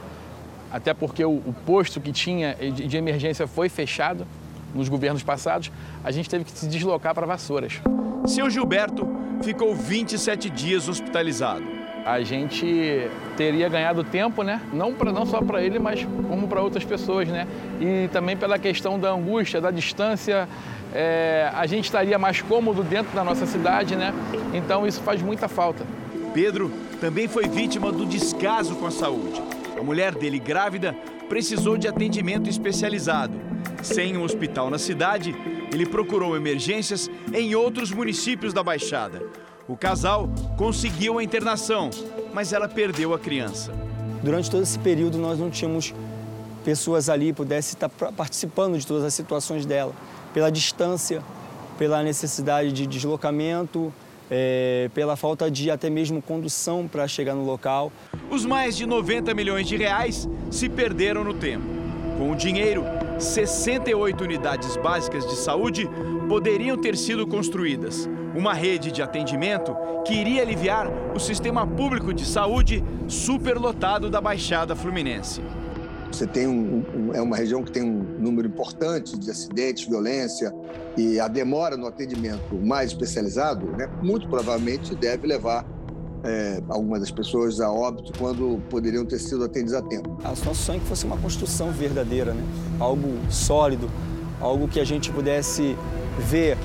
até 0.71 0.93
porque 0.93 1.25
o, 1.25 1.31
o, 1.31 1.55
posto 1.65 2.01
que 2.01 2.11
tinha 2.11 2.55
de, 2.55 2.87
de 2.87 2.97
emergência 2.97 3.47
foi 3.47 3.69
fechado 3.69 4.27
nos 4.75 4.89
governos 4.89 5.23
passados, 5.23 5.71
a 6.03 6.11
gente 6.11 6.29
teve 6.29 6.45
que 6.45 6.51
se 6.51 6.67
deslocar 6.67 7.15
para 7.15 7.27
Vassouras. 7.27 7.81
Seu 8.27 8.49
Gilberto 8.49 9.22
ficou 9.43 9.75
27 9.75 10.51
dias 10.51 10.89
hospitalizado. 10.89 11.65
A 12.05 12.21
gente 12.23 13.09
teria 13.37 13.69
ganhado 13.69 14.03
tempo, 14.03 14.43
né? 14.43 14.61
Não, 14.73 14.93
pra, 14.93 15.13
não 15.13 15.25
só 15.25 15.41
para 15.41 15.63
ele, 15.63 15.79
mas 15.79 16.07
como 16.29 16.49
para 16.49 16.61
outras 16.61 16.85
pessoas, 16.85 17.29
né? 17.29 17.47
E 17.81 18.09
também 18.09 18.37
pela 18.37 18.59
questão 18.59 18.99
da 18.99 19.11
angústia, 19.13 19.61
da 19.61 19.71
distância, 19.71 20.49
é, 20.93 21.49
a 21.55 21.65
gente 21.67 21.85
estaria 21.85 22.19
mais 22.19 22.43
cômodo 22.43 22.83
dentro 22.83 23.15
da 23.15 23.23
nossa 23.23 23.47
cidade, 23.47 23.95
né? 23.95 24.13
Então 24.53 24.87
isso 24.87 25.01
faz 25.03 25.23
muita 25.23 25.49
falta. 25.49 25.87
Pedro 26.35 26.73
também 27.01 27.29
foi 27.29 27.47
vítima 27.47 27.93
do 27.93 28.05
descaso 28.05 28.75
com 28.77 28.87
a 28.87 28.91
saúde. 28.91 29.41
A 29.79 29.83
mulher 29.83 30.15
dele, 30.15 30.39
grávida, 30.39 30.95
precisou 31.29 31.77
de 31.77 31.87
atendimento 31.87 32.49
especializado. 32.49 33.35
Sem 33.83 34.17
um 34.17 34.23
hospital 34.23 34.71
na 34.71 34.79
cidade, 34.79 35.35
ele 35.73 35.87
procurou 35.87 36.37
emergências 36.37 37.11
em 37.33 37.55
outros 37.55 37.91
municípios 37.91 38.53
da 38.53 38.63
Baixada. 38.63 39.23
O 39.67 39.77
casal 39.77 40.29
conseguiu 40.59 41.19
a 41.19 41.25
internação, 41.25 41.89
mas 42.35 42.53
ela 42.53 42.69
perdeu 42.69 43.15
a 43.15 43.19
criança. 43.19 43.73
Durante 44.23 44.51
todo 44.51 44.63
esse 44.63 44.79
período, 44.79 45.19
nós 45.19 45.39
não 45.39 45.51
tínhamos 45.51 45.95
pessoas 46.65 47.09
ali 47.09 47.27
que 47.27 47.33
pudessem 47.33 47.75
estar 47.75 47.89
participando 47.89 48.79
de 48.79 48.87
todas 48.87 49.05
as 49.05 49.15
situações 49.15 49.65
dela, 49.65 49.95
pela 50.35 50.51
distância, 50.51 51.23
pela 51.79 52.03
necessidade 52.03 52.71
de 52.73 52.87
deslocamento, 52.87 53.93
é, 54.31 54.91
pela 54.95 55.17
falta 55.17 55.51
de 55.51 55.71
até 55.71 55.91
mesmo 55.91 56.23
condução 56.23 56.87
para 56.87 57.09
chegar 57.09 57.35
no 57.35 57.45
local. 57.45 57.93
Os 58.31 58.45
mais 58.45 58.77
de 58.77 58.87
90 58.87 59.35
milhões 59.35 59.67
de 59.67 59.77
reais 59.77 60.29
se 60.51 60.69
perderam 60.69 61.25
no 61.25 61.35
tempo. 61.35 61.82
Com 62.19 62.31
o 62.31 62.37
dinheiro, 62.37 62.85
68 63.19 64.23
unidades 64.23 64.77
básicas 64.77 65.27
de 65.27 65.37
saúde 65.37 65.89
poderiam 66.29 66.77
ter 66.77 66.97
sido 66.97 67.27
construídas. 67.27 68.09
Uma 68.35 68.55
rede 68.55 68.91
de 68.91 69.03
atendimento 69.03 69.77
que 70.07 70.15
iria 70.15 70.43
aliviar 70.43 70.91
o 71.15 71.19
sistema 71.19 71.67
público 71.67 72.13
de 72.13 72.25
saúde 72.25 72.83
superlotado 73.09 74.09
da 74.11 74.21
Baixada 74.21 74.75
Fluminense. 74.75 75.43
Você 76.11 76.27
tem 76.27 76.47
um, 76.47 76.85
um, 76.95 77.15
é 77.15 77.23
uma 77.23 77.37
região 77.37 77.63
que 77.63 77.73
tem 77.73 77.83
um 77.83 78.03
número 78.19 78.47
importante 78.47 79.19
de 79.19 79.31
acidentes, 79.31 79.87
violência 79.87 80.55
e 80.97 81.19
a 81.19 81.27
demora 81.27 81.75
no 81.77 81.87
atendimento 81.87 82.55
mais 82.55 82.91
especializado, 82.91 83.67
né, 83.79 83.89
muito 84.03 84.29
provavelmente 84.29 84.95
deve 84.95 85.27
levar 85.27 85.65
é, 86.25 86.63
algumas 86.69 87.01
das 87.01 87.11
pessoas 87.11 87.61
a 87.61 87.71
óbito 87.71 88.13
quando 88.19 88.61
poderiam 88.71 89.05
ter 89.05 89.19
sido 89.19 89.45
atendidas 89.45 89.75
a 89.75 89.83
tempo. 89.83 90.19
A 90.25 90.29
nosso 90.29 90.55
sonho 90.55 90.77
é 90.77 90.81
que 90.81 90.87
fosse 90.87 91.05
uma 91.05 91.17
construção 91.17 91.71
verdadeira, 91.71 92.33
né? 92.33 92.43
algo 92.79 93.19
sólido, 93.31 93.91
algo 94.41 94.69
que 94.69 94.81
a 94.81 94.85
gente 94.85 95.11
pudesse 95.11 95.77
ver 96.19 96.57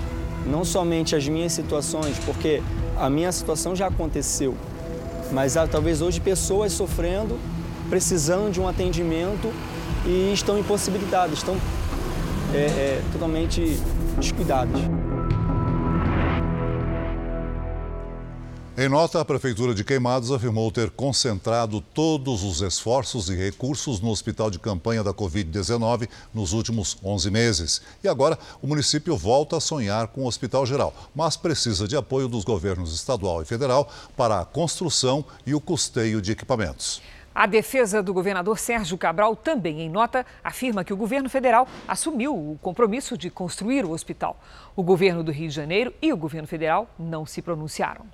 não 0.45 0.63
somente 0.63 1.15
as 1.15 1.27
minhas 1.27 1.53
situações, 1.53 2.17
porque 2.25 2.61
a 2.97 3.09
minha 3.09 3.31
situação 3.31 3.75
já 3.75 3.87
aconteceu, 3.87 4.55
mas 5.31 5.57
há 5.57 5.67
talvez 5.67 6.01
hoje 6.01 6.19
pessoas 6.19 6.71
sofrendo 6.71 7.37
precisando 7.89 8.51
de 8.51 8.59
um 8.59 8.67
atendimento 8.67 9.51
e 10.05 10.31
estão 10.33 10.57
impossibilitadas, 10.57 11.39
estão 11.39 11.55
é, 12.53 12.57
é, 12.57 13.01
totalmente 13.11 13.79
descuidadas. 14.17 14.79
Em 18.79 18.87
nota, 18.87 19.19
a 19.19 19.25
Prefeitura 19.25 19.73
de 19.73 19.83
Queimados 19.83 20.31
afirmou 20.31 20.71
ter 20.71 20.91
concentrado 20.91 21.81
todos 21.81 22.43
os 22.43 22.61
esforços 22.61 23.27
e 23.27 23.35
recursos 23.35 23.99
no 23.99 24.11
hospital 24.11 24.51
de 24.51 24.59
campanha 24.59 25.03
da 25.03 25.11
Covid-19 25.11 26.07
nos 26.31 26.53
últimos 26.53 26.95
11 27.03 27.31
meses. 27.31 27.81
E 28.03 28.07
agora 28.07 28.37
o 28.61 28.67
município 28.67 29.17
volta 29.17 29.57
a 29.57 29.59
sonhar 29.59 30.09
com 30.09 30.21
o 30.21 30.27
Hospital 30.27 30.63
Geral, 30.63 30.93
mas 31.15 31.35
precisa 31.35 31.87
de 31.87 31.97
apoio 31.97 32.27
dos 32.27 32.43
governos 32.43 32.93
estadual 32.93 33.41
e 33.41 33.45
federal 33.45 33.89
para 34.15 34.41
a 34.41 34.45
construção 34.45 35.25
e 35.43 35.55
o 35.55 35.59
custeio 35.59 36.21
de 36.21 36.33
equipamentos. 36.33 37.01
A 37.33 37.47
defesa 37.47 38.03
do 38.03 38.13
governador 38.13 38.59
Sérgio 38.59 38.95
Cabral, 38.95 39.35
também 39.35 39.81
em 39.81 39.89
nota, 39.89 40.23
afirma 40.43 40.83
que 40.83 40.93
o 40.93 40.97
governo 40.97 41.29
federal 41.29 41.67
assumiu 41.87 42.35
o 42.35 42.59
compromisso 42.61 43.17
de 43.17 43.31
construir 43.31 43.85
o 43.85 43.91
hospital. 43.91 44.39
O 44.75 44.83
governo 44.83 45.23
do 45.23 45.31
Rio 45.31 45.49
de 45.49 45.55
Janeiro 45.55 45.91
e 45.99 46.13
o 46.13 46.17
governo 46.17 46.47
federal 46.47 46.87
não 46.99 47.25
se 47.25 47.41
pronunciaram. 47.41 48.05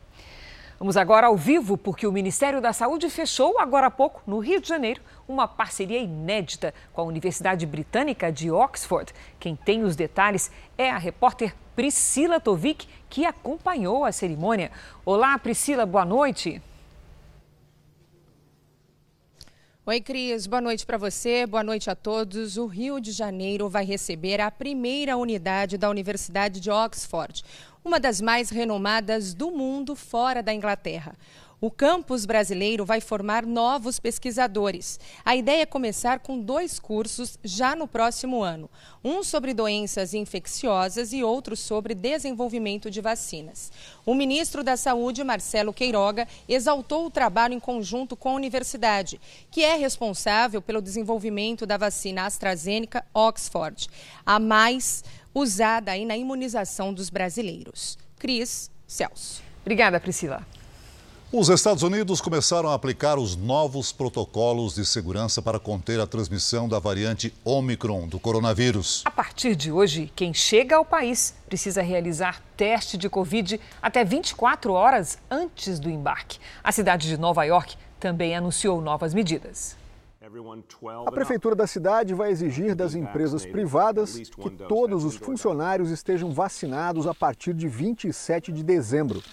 Vamos 0.83 0.97
agora 0.97 1.27
ao 1.27 1.37
vivo, 1.37 1.77
porque 1.77 2.05
o 2.05 2.11
Ministério 2.11 2.59
da 2.59 2.73
Saúde 2.73 3.09
fechou, 3.09 3.57
agora 3.57 3.87
há 3.87 3.89
pouco, 3.89 4.21
no 4.27 4.39
Rio 4.39 4.59
de 4.59 4.67
Janeiro, 4.67 4.99
uma 5.25 5.47
parceria 5.47 5.97
inédita 5.97 6.73
com 6.91 6.99
a 6.99 7.05
Universidade 7.05 7.65
Britânica 7.65 8.29
de 8.29 8.51
Oxford. 8.51 9.13
Quem 9.39 9.55
tem 9.55 9.83
os 9.83 9.95
detalhes 9.95 10.51
é 10.77 10.91
a 10.91 10.97
repórter 10.97 11.55
Priscila 11.73 12.37
Tovic, 12.37 12.85
que 13.09 13.25
acompanhou 13.25 14.03
a 14.03 14.11
cerimônia. 14.11 14.71
Olá, 15.05 15.39
Priscila, 15.39 15.85
boa 15.85 16.03
noite. 16.03 16.61
Oi, 19.85 19.99
Cris. 19.99 20.47
Boa 20.47 20.61
noite 20.61 20.85
para 20.85 20.97
você, 20.97 21.45
boa 21.45 21.61
noite 21.61 21.89
a 21.89 21.95
todos. 21.95 22.55
O 22.55 22.67
Rio 22.67 23.01
de 23.01 23.11
Janeiro 23.11 23.67
vai 23.67 23.83
receber 23.83 24.39
a 24.39 24.49
primeira 24.49 25.17
unidade 25.17 25.77
da 25.77 25.89
Universidade 25.89 26.61
de 26.61 26.71
Oxford, 26.71 27.43
uma 27.83 27.99
das 27.99 28.21
mais 28.21 28.49
renomadas 28.49 29.33
do 29.33 29.51
mundo 29.51 29.93
fora 29.93 30.41
da 30.41 30.53
Inglaterra. 30.53 31.17
O 31.63 31.71
campus 31.71 32.25
brasileiro 32.25 32.83
vai 32.83 32.99
formar 32.99 33.45
novos 33.45 33.97
pesquisadores. 33.97 34.99
A 35.23 35.33
ideia 35.33 35.61
é 35.61 35.65
começar 35.65 36.19
com 36.19 36.37
dois 36.37 36.77
cursos 36.77 37.39
já 37.41 37.73
no 37.73 37.87
próximo 37.87 38.43
ano: 38.43 38.69
um 39.01 39.23
sobre 39.23 39.53
doenças 39.53 40.13
infecciosas 40.13 41.13
e 41.13 41.23
outro 41.23 41.55
sobre 41.55 41.95
desenvolvimento 41.95 42.91
de 42.91 42.99
vacinas. 42.99 43.71
O 44.05 44.13
ministro 44.13 44.61
da 44.61 44.75
Saúde, 44.75 45.23
Marcelo 45.23 45.71
Queiroga, 45.71 46.27
exaltou 46.49 47.05
o 47.05 47.09
trabalho 47.09 47.53
em 47.53 47.61
conjunto 47.61 48.17
com 48.17 48.27
a 48.27 48.33
universidade, 48.33 49.21
que 49.49 49.63
é 49.63 49.77
responsável 49.77 50.61
pelo 50.61 50.81
desenvolvimento 50.81 51.65
da 51.65 51.77
vacina 51.77 52.25
AstraZeneca 52.25 53.05
Oxford, 53.13 53.87
a 54.25 54.37
mais 54.37 55.01
usada 55.33 55.93
aí 55.93 56.03
na 56.03 56.17
imunização 56.17 56.93
dos 56.93 57.09
brasileiros. 57.09 57.97
Cris 58.19 58.69
Celso. 58.85 59.41
Obrigada, 59.61 59.97
Priscila. 59.97 60.45
Os 61.35 61.49
Estados 61.49 61.81
Unidos 61.81 62.21
começaram 62.21 62.69
a 62.69 62.75
aplicar 62.75 63.17
os 63.17 63.35
novos 63.35 63.91
protocolos 63.91 64.75
de 64.75 64.85
segurança 64.85 65.41
para 65.41 65.59
conter 65.59 65.99
a 65.99 66.05
transmissão 66.05 66.69
da 66.69 66.77
variante 66.77 67.33
Omicron 67.43 68.07
do 68.07 68.19
coronavírus. 68.19 69.01
A 69.03 69.09
partir 69.09 69.55
de 69.55 69.71
hoje, 69.71 70.13
quem 70.15 70.31
chega 70.31 70.75
ao 70.75 70.85
país 70.85 71.33
precisa 71.47 71.81
realizar 71.81 72.39
teste 72.55 72.99
de 72.99 73.09
Covid 73.09 73.59
até 73.81 74.05
24 74.05 74.73
horas 74.73 75.17
antes 75.27 75.79
do 75.79 75.89
embarque. 75.89 76.37
A 76.63 76.71
cidade 76.71 77.07
de 77.07 77.17
Nova 77.17 77.43
York 77.43 77.77
também 77.99 78.35
anunciou 78.35 78.79
novas 78.79 79.11
medidas. 79.11 79.75
A 81.07 81.11
prefeitura 81.11 81.55
da 81.55 81.65
cidade 81.65 82.13
vai 82.13 82.29
exigir 82.29 82.75
das 82.75 82.93
empresas 82.93 83.43
privadas 83.43 84.19
que 84.19 84.49
todos 84.67 85.03
os 85.03 85.15
funcionários 85.15 85.89
estejam 85.89 86.31
vacinados 86.31 87.07
a 87.07 87.13
partir 87.15 87.55
de 87.55 87.67
27 87.67 88.51
de 88.51 88.61
dezembro. 88.61 89.23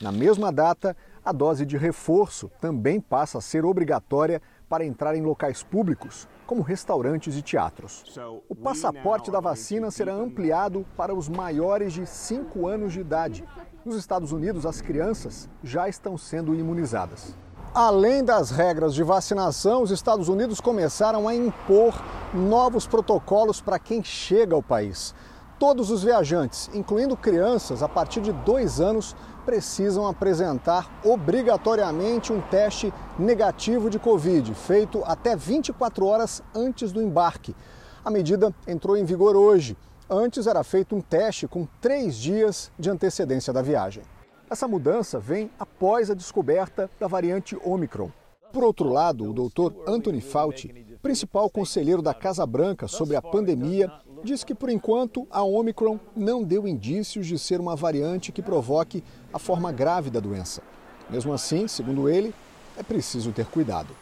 Na 0.00 0.12
mesma 0.12 0.52
data, 0.52 0.96
a 1.28 1.32
dose 1.32 1.66
de 1.66 1.76
reforço 1.76 2.50
também 2.58 2.98
passa 2.98 3.36
a 3.36 3.40
ser 3.42 3.62
obrigatória 3.62 4.40
para 4.66 4.82
entrar 4.82 5.14
em 5.14 5.20
locais 5.20 5.62
públicos, 5.62 6.26
como 6.46 6.62
restaurantes 6.62 7.36
e 7.36 7.42
teatros. 7.42 8.18
O 8.48 8.54
passaporte 8.54 9.30
da 9.30 9.38
vacina 9.38 9.90
será 9.90 10.14
ampliado 10.14 10.86
para 10.96 11.14
os 11.14 11.28
maiores 11.28 11.92
de 11.92 12.06
5 12.06 12.66
anos 12.66 12.94
de 12.94 13.00
idade. 13.00 13.44
Nos 13.84 13.96
Estados 13.96 14.32
Unidos, 14.32 14.64
as 14.64 14.80
crianças 14.80 15.50
já 15.62 15.86
estão 15.86 16.16
sendo 16.16 16.54
imunizadas. 16.54 17.36
Além 17.74 18.24
das 18.24 18.50
regras 18.50 18.94
de 18.94 19.02
vacinação, 19.02 19.82
os 19.82 19.90
Estados 19.90 20.30
Unidos 20.30 20.62
começaram 20.62 21.28
a 21.28 21.34
impor 21.34 22.02
novos 22.32 22.86
protocolos 22.86 23.60
para 23.60 23.78
quem 23.78 24.02
chega 24.02 24.54
ao 24.54 24.62
país. 24.62 25.14
Todos 25.58 25.90
os 25.90 26.04
viajantes, 26.04 26.70
incluindo 26.72 27.16
crianças 27.16 27.82
a 27.82 27.88
partir 27.88 28.22
de 28.22 28.32
dois 28.32 28.80
anos, 28.80 29.14
precisam 29.48 30.06
apresentar 30.06 31.00
obrigatoriamente 31.02 32.34
um 32.34 32.38
teste 32.38 32.92
negativo 33.18 33.88
de 33.88 33.98
Covid, 33.98 34.52
feito 34.52 35.02
até 35.06 35.34
24 35.34 36.04
horas 36.04 36.42
antes 36.54 36.92
do 36.92 37.00
embarque. 37.00 37.56
A 38.04 38.10
medida 38.10 38.54
entrou 38.66 38.94
em 38.94 39.06
vigor 39.06 39.34
hoje. 39.34 39.74
Antes 40.10 40.46
era 40.46 40.62
feito 40.62 40.94
um 40.94 41.00
teste 41.00 41.48
com 41.48 41.66
três 41.80 42.16
dias 42.16 42.70
de 42.78 42.90
antecedência 42.90 43.50
da 43.50 43.62
viagem. 43.62 44.02
Essa 44.50 44.68
mudança 44.68 45.18
vem 45.18 45.50
após 45.58 46.10
a 46.10 46.14
descoberta 46.14 46.90
da 47.00 47.06
variante 47.06 47.58
Omicron. 47.64 48.10
Por 48.52 48.62
outro 48.62 48.90
lado, 48.90 49.30
o 49.30 49.32
doutor 49.32 49.74
Anthony 49.86 50.20
Fauci, 50.20 50.68
principal 51.00 51.48
conselheiro 51.48 52.02
da 52.02 52.12
Casa 52.12 52.44
Branca 52.44 52.86
sobre 52.86 53.16
a 53.16 53.22
pandemia, 53.22 53.90
diz 54.22 54.44
que, 54.44 54.54
por 54.54 54.70
enquanto, 54.70 55.26
a 55.30 55.42
Omicron 55.42 55.98
não 56.14 56.42
deu 56.42 56.66
indícios 56.66 57.26
de 57.26 57.38
ser 57.38 57.60
uma 57.60 57.76
variante 57.76 58.32
que 58.32 58.42
provoque 58.42 59.02
a 59.32 59.38
forma 59.38 59.72
grave 59.72 60.10
da 60.10 60.20
doença. 60.20 60.62
Mesmo 61.10 61.32
assim, 61.32 61.66
segundo 61.66 62.08
ele, 62.08 62.34
é 62.76 62.82
preciso 62.82 63.32
ter 63.32 63.46
cuidado. 63.46 63.94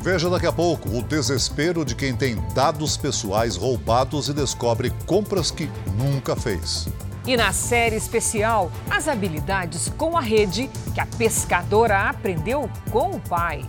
Veja 0.00 0.30
daqui 0.30 0.46
a 0.46 0.52
pouco 0.52 0.88
o 0.90 1.02
desespero 1.02 1.84
de 1.84 1.94
quem 1.94 2.16
tem 2.16 2.36
dados 2.54 2.96
pessoais 2.96 3.56
roubados 3.56 4.28
e 4.28 4.32
descobre 4.32 4.90
compras 5.06 5.50
que 5.50 5.68
nunca 5.96 6.36
fez. 6.36 6.88
E 7.26 7.36
na 7.36 7.52
série 7.52 7.96
especial, 7.96 8.70
as 8.88 9.06
habilidades 9.06 9.90
com 9.98 10.16
a 10.16 10.20
rede 10.20 10.70
que 10.94 11.00
a 11.00 11.04
pescadora 11.04 12.08
aprendeu 12.08 12.70
com 12.90 13.10
o 13.10 13.20
pai. 13.20 13.66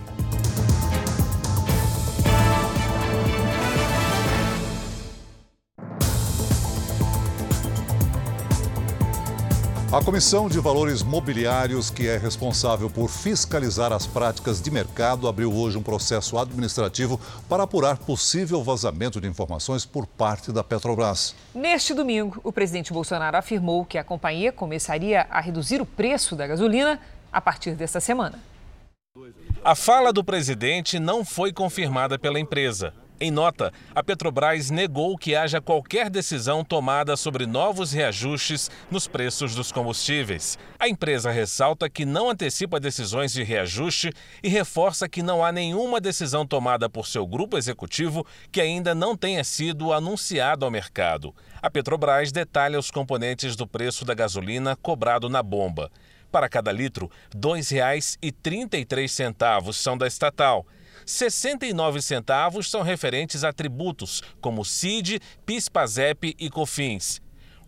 A 9.92 10.00
Comissão 10.04 10.48
de 10.48 10.60
Valores 10.60 11.02
Mobiliários, 11.02 11.90
que 11.90 12.06
é 12.06 12.16
responsável 12.16 12.88
por 12.88 13.08
fiscalizar 13.08 13.92
as 13.92 14.06
práticas 14.06 14.62
de 14.62 14.70
mercado, 14.70 15.26
abriu 15.26 15.52
hoje 15.52 15.76
um 15.76 15.82
processo 15.82 16.38
administrativo 16.38 17.20
para 17.48 17.64
apurar 17.64 17.98
possível 17.98 18.62
vazamento 18.62 19.20
de 19.20 19.26
informações 19.26 19.84
por 19.84 20.06
parte 20.06 20.52
da 20.52 20.62
Petrobras. 20.62 21.34
Neste 21.52 21.92
domingo, 21.92 22.40
o 22.44 22.52
presidente 22.52 22.92
Bolsonaro 22.92 23.36
afirmou 23.36 23.84
que 23.84 23.98
a 23.98 24.04
companhia 24.04 24.52
começaria 24.52 25.26
a 25.28 25.40
reduzir 25.40 25.82
o 25.82 25.86
preço 25.86 26.36
da 26.36 26.46
gasolina 26.46 27.00
a 27.32 27.40
partir 27.40 27.72
desta 27.72 27.98
semana. 27.98 28.38
A 29.64 29.74
fala 29.74 30.12
do 30.12 30.22
presidente 30.22 31.00
não 31.00 31.24
foi 31.24 31.52
confirmada 31.52 32.16
pela 32.16 32.38
empresa. 32.38 32.94
Em 33.22 33.30
nota, 33.30 33.70
a 33.94 34.02
Petrobras 34.02 34.70
negou 34.70 35.14
que 35.18 35.36
haja 35.36 35.60
qualquer 35.60 36.08
decisão 36.08 36.64
tomada 36.64 37.18
sobre 37.18 37.44
novos 37.44 37.92
reajustes 37.92 38.70
nos 38.90 39.06
preços 39.06 39.54
dos 39.54 39.70
combustíveis. 39.70 40.58
A 40.78 40.88
empresa 40.88 41.30
ressalta 41.30 41.90
que 41.90 42.06
não 42.06 42.30
antecipa 42.30 42.80
decisões 42.80 43.30
de 43.30 43.42
reajuste 43.42 44.10
e 44.42 44.48
reforça 44.48 45.06
que 45.06 45.22
não 45.22 45.44
há 45.44 45.52
nenhuma 45.52 46.00
decisão 46.00 46.46
tomada 46.46 46.88
por 46.88 47.06
seu 47.06 47.26
grupo 47.26 47.58
executivo 47.58 48.26
que 48.50 48.58
ainda 48.58 48.94
não 48.94 49.14
tenha 49.14 49.44
sido 49.44 49.92
anunciado 49.92 50.64
ao 50.64 50.70
mercado. 50.70 51.34
A 51.60 51.68
Petrobras 51.68 52.32
detalha 52.32 52.78
os 52.78 52.90
componentes 52.90 53.54
do 53.54 53.66
preço 53.66 54.02
da 54.02 54.14
gasolina 54.14 54.74
cobrado 54.76 55.28
na 55.28 55.42
bomba. 55.42 55.92
Para 56.32 56.48
cada 56.48 56.72
litro, 56.72 57.10
R$ 57.34 57.38
2,33 57.38 59.74
são 59.74 59.98
da 59.98 60.06
estatal. 60.06 60.64
69 61.04 62.00
centavos 62.02 62.70
são 62.70 62.82
referentes 62.82 63.42
a 63.44 63.52
tributos, 63.52 64.22
como 64.40 64.64
CID, 64.64 65.20
PIS/PASEP 65.44 66.34
e 66.38 66.48
COFINS. 66.48 67.20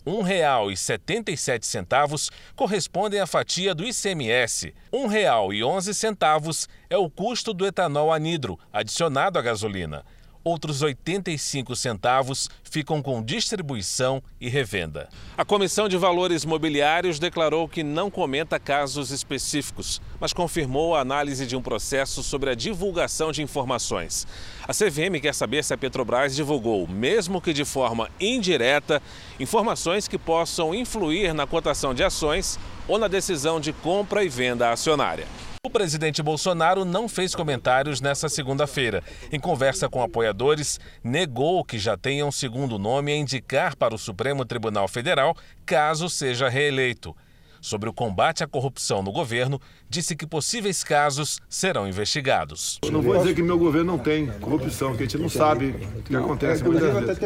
R$ 0.04 0.12
1,77 0.12 2.28
correspondem 2.56 3.20
à 3.20 3.26
fatia 3.26 3.72
do 3.74 3.84
ICMS. 3.84 4.74
R$ 4.92 4.98
1,11 4.98 6.68
é 6.90 6.96
o 6.96 7.08
custo 7.08 7.54
do 7.54 7.64
etanol 7.64 8.12
anidro, 8.12 8.58
adicionado 8.72 9.38
à 9.38 9.42
gasolina 9.42 10.04
outros 10.44 10.82
85 10.82 11.74
centavos 11.76 12.48
ficam 12.62 13.02
com 13.02 13.22
distribuição 13.22 14.22
e 14.40 14.48
revenda. 14.48 15.08
A 15.36 15.44
Comissão 15.44 15.88
de 15.88 15.96
Valores 15.96 16.44
Mobiliários 16.44 17.18
declarou 17.18 17.68
que 17.68 17.82
não 17.82 18.10
comenta 18.10 18.58
casos 18.58 19.10
específicos, 19.10 20.00
mas 20.18 20.32
confirmou 20.32 20.94
a 20.94 21.00
análise 21.00 21.46
de 21.46 21.56
um 21.56 21.62
processo 21.62 22.22
sobre 22.22 22.50
a 22.50 22.54
divulgação 22.54 23.30
de 23.30 23.42
informações. 23.42 24.26
A 24.66 24.72
CVM 24.72 25.20
quer 25.20 25.34
saber 25.34 25.62
se 25.62 25.74
a 25.74 25.78
Petrobras 25.78 26.34
divulgou, 26.34 26.88
mesmo 26.88 27.40
que 27.40 27.52
de 27.52 27.64
forma 27.64 28.10
indireta, 28.20 29.02
informações 29.38 30.08
que 30.08 30.18
possam 30.18 30.74
influir 30.74 31.34
na 31.34 31.46
cotação 31.46 31.94
de 31.94 32.02
ações 32.02 32.58
ou 32.88 32.98
na 32.98 33.08
decisão 33.08 33.60
de 33.60 33.72
compra 33.72 34.24
e 34.24 34.28
venda 34.28 34.70
acionária. 34.70 35.26
O 35.64 35.70
presidente 35.70 36.20
Bolsonaro 36.24 36.84
não 36.84 37.08
fez 37.08 37.36
comentários 37.36 38.00
nessa 38.00 38.28
segunda-feira. 38.28 39.00
Em 39.30 39.38
conversa 39.38 39.88
com 39.88 40.02
apoiadores, 40.02 40.80
negou 41.04 41.64
que 41.64 41.78
já 41.78 41.96
tenha 41.96 42.26
um 42.26 42.32
segundo 42.32 42.80
nome 42.80 43.12
a 43.12 43.16
indicar 43.16 43.76
para 43.76 43.94
o 43.94 43.98
Supremo 43.98 44.44
Tribunal 44.44 44.88
Federal 44.88 45.36
caso 45.64 46.10
seja 46.10 46.48
reeleito. 46.48 47.14
Sobre 47.60 47.88
o 47.88 47.92
combate 47.92 48.42
à 48.42 48.48
corrupção 48.48 49.04
no 49.04 49.12
governo, 49.12 49.60
disse 49.88 50.16
que 50.16 50.26
possíveis 50.26 50.82
casos 50.82 51.38
serão 51.48 51.86
investigados. 51.86 52.80
Não 52.90 53.00
vou 53.00 53.16
dizer 53.18 53.32
que 53.32 53.40
meu 53.40 53.56
governo 53.56 53.92
não 53.92 53.98
tem 54.00 54.26
corrupção, 54.40 54.88
porque 54.88 55.04
a 55.04 55.06
gente 55.06 55.18
não 55.18 55.28
sabe 55.28 55.76
o 55.96 56.02
que 56.02 56.16
acontece. 56.16 56.64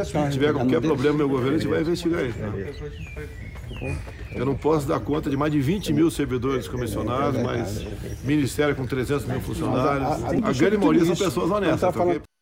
Se 0.05 0.31
tiver 0.31 0.53
qualquer 0.53 0.83
problema 0.83 1.17
meu 1.17 1.29
governo, 1.31 1.57
a 1.57 1.59
gente 1.59 1.69
vai 1.71 1.81
investigar 1.81 2.23
isso. 2.27 3.56
Eu 4.35 4.45
não 4.45 4.55
posso 4.55 4.87
dar 4.87 5.01
conta 5.01 5.31
de 5.31 5.37
mais 5.37 5.53
de 5.53 5.61
20 5.61 5.93
mil 5.93 6.11
servidores 6.11 6.69
comissionados, 6.69 7.41
mas 7.43 7.85
ministério 8.25 8.75
com 8.77 8.87
300 8.87 9.27
mil 9.27 9.41
funcionários. 9.41 10.25
A, 10.45 10.53
grande 10.53 10.77
maioria 10.79 11.05
são 11.05 11.17
pessoas 11.17 11.51
honestas. 11.51 11.81
Tá 11.81 12.36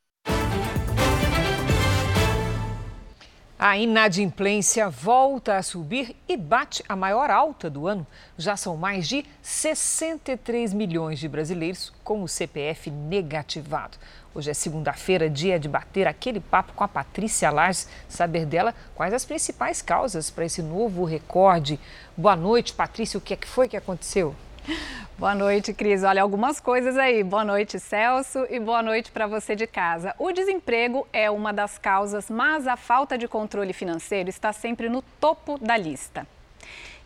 a 3.66 3.78
inadimplência 3.78 4.90
volta 4.90 5.56
a 5.56 5.62
subir 5.62 6.14
e 6.28 6.36
bate 6.36 6.84
a 6.86 6.94
maior 6.94 7.30
alta 7.30 7.70
do 7.70 7.86
ano. 7.86 8.06
Já 8.36 8.58
são 8.58 8.76
mais 8.76 9.08
de 9.08 9.24
63 9.40 10.74
milhões 10.74 11.18
de 11.18 11.26
brasileiros 11.26 11.90
com 12.04 12.22
o 12.22 12.28
CPF 12.28 12.90
negativado. 12.90 13.96
Hoje 14.34 14.50
é 14.50 14.52
segunda-feira, 14.52 15.30
dia 15.30 15.58
de 15.58 15.66
bater 15.66 16.06
aquele 16.06 16.40
papo 16.40 16.74
com 16.74 16.84
a 16.84 16.88
Patrícia 16.88 17.50
Lages, 17.50 17.88
saber 18.06 18.44
dela 18.44 18.74
quais 18.94 19.14
as 19.14 19.24
principais 19.24 19.80
causas 19.80 20.28
para 20.28 20.44
esse 20.44 20.60
novo 20.60 21.02
recorde. 21.02 21.80
Boa 22.14 22.36
noite, 22.36 22.74
Patrícia. 22.74 23.16
O 23.16 23.20
que, 23.22 23.32
é 23.32 23.36
que 23.36 23.48
foi 23.48 23.66
que 23.66 23.78
aconteceu? 23.78 24.36
Boa 25.18 25.34
noite, 25.34 25.72
Cris. 25.72 26.02
Olha, 26.02 26.22
algumas 26.22 26.60
coisas 26.60 26.96
aí. 26.96 27.22
Boa 27.22 27.44
noite, 27.44 27.78
Celso, 27.78 28.46
e 28.50 28.58
boa 28.58 28.82
noite 28.82 29.10
para 29.12 29.26
você 29.26 29.54
de 29.54 29.66
casa. 29.66 30.14
O 30.18 30.32
desemprego 30.32 31.06
é 31.12 31.30
uma 31.30 31.52
das 31.52 31.78
causas, 31.78 32.30
mas 32.30 32.66
a 32.66 32.76
falta 32.76 33.16
de 33.18 33.28
controle 33.28 33.72
financeiro 33.72 34.28
está 34.28 34.52
sempre 34.52 34.88
no 34.88 35.02
topo 35.20 35.58
da 35.58 35.76
lista. 35.76 36.26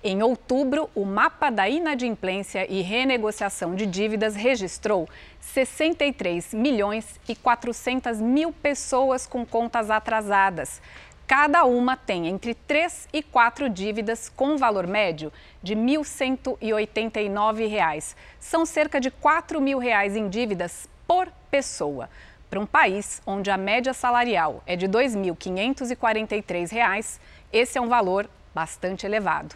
Em 0.03 0.23
outubro, 0.23 0.89
o 0.95 1.05
mapa 1.05 1.51
da 1.51 1.69
inadimplência 1.69 2.71
e 2.71 2.83
renegociação 2.83 3.75
de 3.75 3.85
dívidas 3.85 4.37
registrou 4.37 5.09
63 5.41 6.55
milhões 6.55 7.19
e 7.29 7.35
400 7.35 8.21
mil 8.21 8.53
pessoas 8.53 9.27
com 9.27 9.45
contas 9.45 9.91
atrasadas. 9.91 10.81
Cada 11.29 11.65
uma 11.67 11.95
tem 11.95 12.27
entre 12.27 12.55
3 12.55 13.07
e 13.13 13.23
4 13.23 13.69
dívidas 13.69 14.31
com 14.31 14.57
valor 14.57 14.87
médio 14.87 15.31
de 15.63 15.75
R$ 15.75 15.81
1.189. 15.81 18.15
São 18.41 18.65
cerca 18.65 18.99
de 18.99 19.11
4 19.11 19.61
mil 19.61 19.79
reais 19.79 20.17
em 20.17 20.31
dívidas 20.31 20.89
por 21.07 21.31
pessoa. 21.51 22.09
Para 22.49 22.59
um 22.59 22.65
país 22.65 23.21
onde 23.27 23.51
a 23.51 23.59
média 23.59 23.93
salarial 23.93 24.63
é 24.65 24.75
de 24.75 24.87
R$ 24.87 24.93
2.543, 24.93 27.21
esse 27.53 27.77
é 27.77 27.81
um 27.81 27.89
valor 27.89 28.27
bastante 28.55 29.05
elevado. 29.05 29.55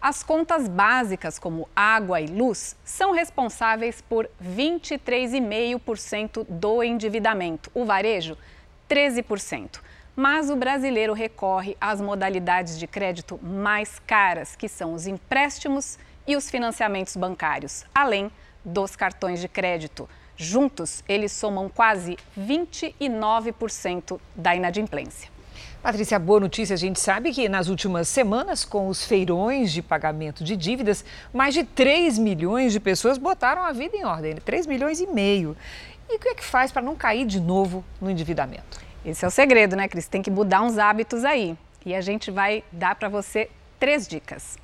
As 0.00 0.24
contas 0.24 0.66
básicas, 0.66 1.38
como 1.38 1.68
água 1.74 2.20
e 2.20 2.26
luz, 2.26 2.76
são 2.84 3.12
responsáveis 3.12 4.02
por 4.02 4.28
23,5% 4.44 6.44
do 6.48 6.82
endividamento. 6.82 7.70
O 7.72 7.84
varejo, 7.84 8.36
13% 8.90 9.78
mas 10.14 10.50
o 10.50 10.56
brasileiro 10.56 11.12
recorre 11.12 11.76
às 11.80 12.00
modalidades 12.00 12.78
de 12.78 12.86
crédito 12.86 13.38
mais 13.42 13.98
caras, 14.06 14.54
que 14.54 14.68
são 14.68 14.94
os 14.94 15.06
empréstimos 15.06 15.98
e 16.26 16.36
os 16.36 16.50
financiamentos 16.50 17.16
bancários, 17.16 17.84
além 17.94 18.30
dos 18.64 18.94
cartões 18.94 19.40
de 19.40 19.48
crédito. 19.48 20.08
Juntos, 20.36 21.02
eles 21.08 21.32
somam 21.32 21.68
quase 21.68 22.16
29% 22.38 24.18
da 24.34 24.54
inadimplência. 24.54 25.30
Patrícia, 25.82 26.18
boa 26.18 26.38
notícia. 26.38 26.74
A 26.74 26.76
gente 26.76 27.00
sabe 27.00 27.32
que 27.32 27.48
nas 27.48 27.68
últimas 27.68 28.06
semanas, 28.06 28.64
com 28.64 28.86
os 28.86 29.04
feirões 29.04 29.72
de 29.72 29.82
pagamento 29.82 30.44
de 30.44 30.56
dívidas, 30.56 31.04
mais 31.32 31.54
de 31.54 31.64
3 31.64 32.18
milhões 32.18 32.72
de 32.72 32.78
pessoas 32.78 33.18
botaram 33.18 33.62
a 33.62 33.72
vida 33.72 33.96
em 33.96 34.04
ordem 34.04 34.36
3 34.36 34.66
milhões 34.66 35.00
e 35.00 35.06
meio. 35.06 35.56
E 36.08 36.16
o 36.16 36.18
que 36.18 36.28
é 36.28 36.34
que 36.34 36.44
faz 36.44 36.70
para 36.70 36.82
não 36.82 36.94
cair 36.94 37.24
de 37.24 37.40
novo 37.40 37.84
no 38.00 38.10
endividamento? 38.10 38.81
Esse 39.04 39.24
é 39.24 39.28
o 39.28 39.32
segredo, 39.32 39.74
né, 39.74 39.88
Cris? 39.88 40.06
Tem 40.06 40.22
que 40.22 40.30
mudar 40.30 40.62
uns 40.62 40.78
hábitos 40.78 41.24
aí. 41.24 41.56
E 41.84 41.92
a 41.92 42.00
gente 42.00 42.30
vai 42.30 42.62
dar 42.70 42.94
para 42.94 43.08
você 43.08 43.50
três 43.78 44.06
dicas. 44.06 44.56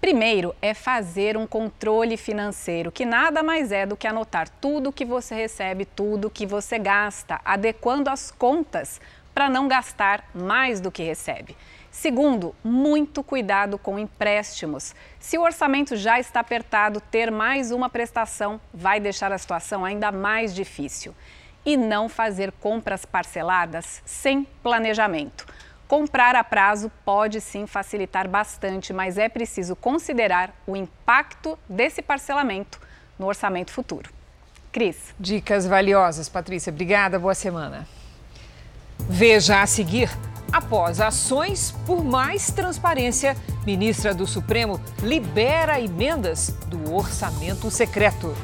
Primeiro 0.00 0.54
é 0.62 0.72
fazer 0.72 1.36
um 1.36 1.48
controle 1.48 2.16
financeiro, 2.16 2.92
que 2.92 3.04
nada 3.04 3.42
mais 3.42 3.72
é 3.72 3.84
do 3.84 3.96
que 3.96 4.06
anotar 4.06 4.48
tudo 4.60 4.92
que 4.92 5.04
você 5.04 5.34
recebe, 5.34 5.84
tudo 5.84 6.30
que 6.30 6.46
você 6.46 6.78
gasta, 6.78 7.40
adequando 7.44 8.08
as 8.08 8.30
contas 8.30 9.00
para 9.34 9.50
não 9.50 9.66
gastar 9.66 10.24
mais 10.32 10.80
do 10.80 10.92
que 10.92 11.02
recebe. 11.02 11.56
Segundo, 11.90 12.54
muito 12.62 13.20
cuidado 13.22 13.78
com 13.78 13.98
empréstimos. 13.98 14.94
Se 15.18 15.36
o 15.36 15.42
orçamento 15.42 15.96
já 15.96 16.20
está 16.20 16.38
apertado, 16.38 17.00
ter 17.00 17.32
mais 17.32 17.72
uma 17.72 17.88
prestação 17.88 18.60
vai 18.72 19.00
deixar 19.00 19.32
a 19.32 19.38
situação 19.38 19.84
ainda 19.84 20.12
mais 20.12 20.54
difícil 20.54 21.12
e 21.66 21.76
não 21.76 22.08
fazer 22.08 22.52
compras 22.52 23.04
parceladas 23.04 24.00
sem 24.06 24.44
planejamento. 24.62 25.44
Comprar 25.88 26.34
a 26.34 26.42
prazo 26.42 26.90
pode 27.04 27.40
sim 27.40 27.66
facilitar 27.66 28.28
bastante, 28.28 28.92
mas 28.92 29.18
é 29.18 29.28
preciso 29.28 29.74
considerar 29.76 30.54
o 30.66 30.76
impacto 30.76 31.58
desse 31.68 32.00
parcelamento 32.00 32.80
no 33.18 33.26
orçamento 33.26 33.72
futuro. 33.72 34.10
Cris. 34.72 35.14
Dicas 35.18 35.66
valiosas, 35.66 36.28
Patrícia. 36.28 36.72
Obrigada, 36.72 37.18
boa 37.18 37.34
semana. 37.34 37.86
Veja 38.98 39.62
a 39.62 39.66
seguir. 39.66 40.10
Após 40.52 41.00
ações 41.00 41.72
por 41.84 42.04
mais 42.04 42.50
transparência, 42.50 43.36
ministra 43.64 44.14
do 44.14 44.26
Supremo 44.26 44.80
libera 45.02 45.80
emendas 45.80 46.50
do 46.68 46.94
orçamento 46.94 47.70
secreto. 47.70 48.34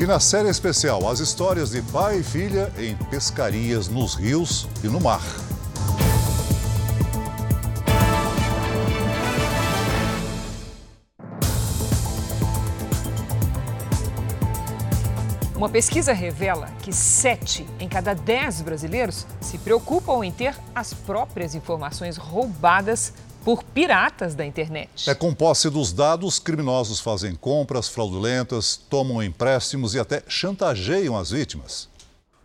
E 0.00 0.06
na 0.06 0.20
série 0.20 0.48
especial, 0.48 1.10
as 1.10 1.18
histórias 1.18 1.70
de 1.70 1.82
pai 1.82 2.20
e 2.20 2.22
filha 2.22 2.72
em 2.78 2.94
pescarias 3.10 3.88
nos 3.88 4.14
rios 4.14 4.68
e 4.84 4.86
no 4.86 5.00
mar. 5.00 5.20
Uma 15.56 15.68
pesquisa 15.68 16.12
revela 16.12 16.68
que 16.80 16.92
sete 16.92 17.66
em 17.80 17.88
cada 17.88 18.14
dez 18.14 18.62
brasileiros 18.62 19.26
se 19.40 19.58
preocupam 19.58 20.24
em 20.24 20.30
ter 20.30 20.54
as 20.72 20.94
próprias 20.94 21.56
informações 21.56 22.16
roubadas 22.16 23.12
por 23.48 23.64
piratas 23.64 24.34
da 24.34 24.44
internet. 24.44 25.08
É 25.08 25.14
com 25.14 25.32
posse 25.32 25.70
dos 25.70 25.90
dados, 25.90 26.38
criminosos 26.38 27.00
fazem 27.00 27.34
compras 27.34 27.88
fraudulentas, 27.88 28.76
tomam 28.76 29.22
empréstimos 29.22 29.94
e 29.94 29.98
até 29.98 30.22
chantageiam 30.28 31.16
as 31.16 31.30
vítimas. 31.30 31.88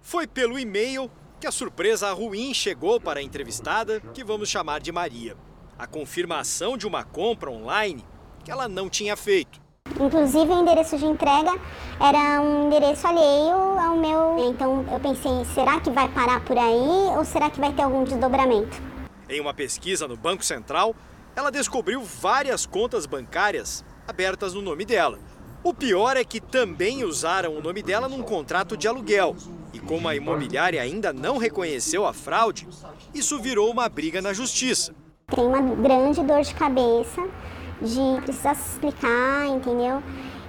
Foi 0.01 0.25
pelo 0.25 0.57
e-mail 0.57 1.11
que 1.41 1.45
a 1.45 1.51
surpresa 1.51 2.09
ruim 2.13 2.53
chegou 2.53 3.01
para 3.01 3.19
a 3.19 3.21
entrevistada, 3.21 3.99
que 4.13 4.23
vamos 4.23 4.47
chamar 4.47 4.79
de 4.79 4.93
Maria. 4.93 5.35
A 5.77 5.85
confirmação 5.85 6.77
de 6.77 6.87
uma 6.87 7.03
compra 7.03 7.51
online 7.51 8.05
que 8.45 8.49
ela 8.49 8.69
não 8.69 8.89
tinha 8.89 9.17
feito. 9.17 9.59
Inclusive 9.99 10.53
o 10.53 10.61
endereço 10.61 10.97
de 10.97 11.03
entrega 11.03 11.51
era 11.99 12.41
um 12.41 12.67
endereço 12.67 13.05
alheio 13.05 13.77
ao 13.77 13.97
meu. 13.97 14.49
Então 14.49 14.85
eu 14.89 14.99
pensei, 15.01 15.43
será 15.53 15.81
que 15.81 15.89
vai 15.89 16.07
parar 16.07 16.39
por 16.45 16.57
aí 16.57 17.17
ou 17.17 17.25
será 17.25 17.49
que 17.49 17.59
vai 17.59 17.73
ter 17.73 17.81
algum 17.81 18.05
desdobramento? 18.05 18.92
Em 19.33 19.39
uma 19.39 19.51
pesquisa 19.51 20.07
no 20.07 20.15
Banco 20.15 20.45
Central, 20.45 20.95
ela 21.35 21.49
descobriu 21.49 22.03
várias 22.03 22.67
contas 22.67 23.07
bancárias 23.07 23.83
abertas 24.07 24.53
no 24.53 24.61
nome 24.61 24.85
dela. 24.85 25.17
O 25.63 25.73
pior 25.73 26.15
é 26.15 26.23
que 26.23 26.39
também 26.39 27.03
usaram 27.03 27.57
o 27.57 27.59
nome 27.59 27.81
dela 27.81 28.07
num 28.07 28.21
contrato 28.21 28.77
de 28.77 28.87
aluguel. 28.87 29.35
E 29.73 29.79
como 29.79 30.07
a 30.07 30.15
imobiliária 30.15 30.79
ainda 30.79 31.11
não 31.11 31.39
reconheceu 31.39 32.05
a 32.05 32.13
fraude, 32.13 32.67
isso 33.11 33.41
virou 33.41 33.71
uma 33.71 33.89
briga 33.89 34.21
na 34.21 34.33
justiça. 34.33 34.93
Tem 35.33 35.43
uma 35.43 35.61
grande 35.61 36.21
dor 36.21 36.41
de 36.43 36.53
cabeça 36.53 37.27
de 37.81 38.21
precisar 38.21 38.53
se 38.53 38.73
explicar, 38.73 39.47
entendeu? 39.47 40.03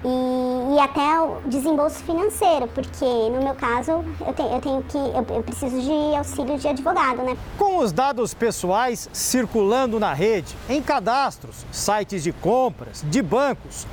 E, 0.05 0.75
e, 0.75 0.79
até 0.79 1.19
o 1.19 1.41
desembolso 1.47 1.97
financeiro, 2.03 2.67
porque 2.67 3.05
no 3.05 3.43
meu 3.43 3.55
caso 3.55 3.91
eu, 3.91 4.33
te, 4.33 4.41
eu 4.41 4.61
tenho 4.61 4.83
que 4.83 4.97
eu, 4.97 5.35
eu, 5.35 5.43
preciso 5.43 5.81
de 5.81 6.15
auxílio 6.15 6.59
de 6.59 6.67
advogado, 6.67 7.23
né? 7.23 7.35
Com 7.57 7.79
os 7.79 7.91
dados 7.91 8.33
pessoais 8.33 9.09
circulando 9.11 9.99
na 9.99 10.13
rede, 10.13 10.55
em 10.69 10.81
cadastros, 10.81 11.65
sites 11.71 12.23
de 12.23 12.31
compras, 12.31 13.03
de 13.09 13.21
bancos, 13.21 13.87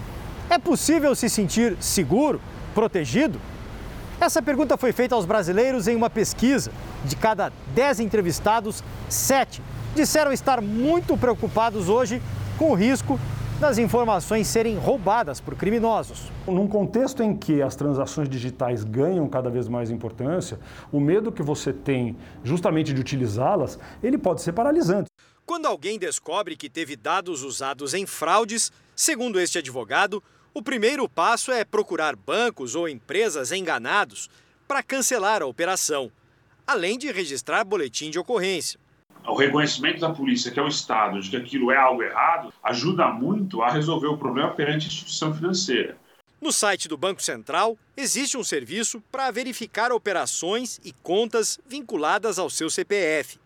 é 0.51 0.59
possível 0.59 1.15
se 1.15 1.31
sentir 1.31 1.77
seguro, 1.81 2.39
protegido? 2.75 3.41
Essa 4.21 4.43
pergunta 4.43 4.77
foi 4.77 4.93
feita 4.93 5.15
aos 5.15 5.25
brasileiros 5.25 5.89
em 5.89 5.97
uma 5.97 6.11
pesquisa. 6.11 6.71
De 7.05 7.17
cada 7.17 7.51
10 7.75 8.01
entrevistados, 8.01 8.85
7 9.09 9.63
disseram 9.95 10.31
estar 10.33 10.61
muito 10.61 11.17
preocupados 11.17 11.89
hoje 11.89 12.23
com 12.59 12.71
o 12.71 12.75
risco 12.75 13.19
das 13.63 13.79
informações 13.79 14.49
serem 14.49 14.77
roubadas 14.77 15.41
por 15.41 15.55
criminosos. 15.55 16.33
Num 16.49 16.67
contexto 16.67 17.23
em 17.23 17.37
que 17.37 17.63
as 17.63 17.77
transações 17.77 18.29
digitais 18.29 18.83
ganham 18.83 19.29
cada 19.29 19.49
vez 19.49 19.69
mais 19.69 19.89
importância, 19.89 20.59
o 20.91 20.99
medo 20.99 21.31
que 21.31 21.45
você 21.45 21.73
tem 21.73 22.17
justamente 22.43 22.93
de 22.93 23.01
utilizá-las, 23.01 23.79
ele 24.03 24.19
pode 24.19 24.43
ser 24.43 24.53
paralisante. 24.53 25.07
Quando 25.47 25.67
alguém 25.67 25.97
descobre 25.97 26.57
que 26.57 26.69
teve 26.69 26.97
dados 26.97 27.45
usados 27.45 27.95
em 27.95 28.05
fraudes, 28.05 28.73
segundo 28.97 29.39
este 29.39 29.59
advogado, 29.59 30.21
o 30.53 30.61
primeiro 30.61 31.09
passo 31.09 31.53
é 31.53 31.65
procurar 31.65 32.17
bancos 32.17 32.75
ou 32.75 32.89
empresas 32.89 33.53
enganados 33.53 34.29
para 34.67 34.83
cancelar 34.83 35.41
a 35.41 35.47
operação, 35.47 36.11
além 36.67 36.99
de 36.99 37.13
registrar 37.13 37.63
boletim 37.63 38.11
de 38.11 38.19
ocorrência 38.19 38.82
o 39.27 39.35
reconhecimento 39.35 40.01
da 40.01 40.11
polícia, 40.11 40.51
que 40.51 40.59
é 40.59 40.63
o 40.63 40.69
Estado, 40.69 41.21
de 41.21 41.31
que 41.31 41.37
aquilo 41.37 41.71
é 41.71 41.77
algo 41.77 42.03
errado, 42.03 42.53
ajuda 42.63 43.09
muito 43.09 43.63
a 43.63 43.71
resolver 43.71 44.09
o 44.09 44.19
problema 44.19 44.51
perante 44.51 44.85
a 44.85 44.89
instituição 44.89 45.35
financeira. 45.35 45.97
No 46.41 46.51
site 46.51 46.89
do 46.89 46.97
Banco 46.97 47.23
Central, 47.23 47.79
existe 47.97 48.37
um 48.37 48.43
serviço 48.43 49.01
para 49.13 49.31
verificar 49.31 49.93
operações 49.93 50.81
e 50.85 50.93
contas 50.93 51.61
vinculadas 51.65 52.37
ao 52.37 52.51
seu 52.51 52.69
CPF. 52.69 53.39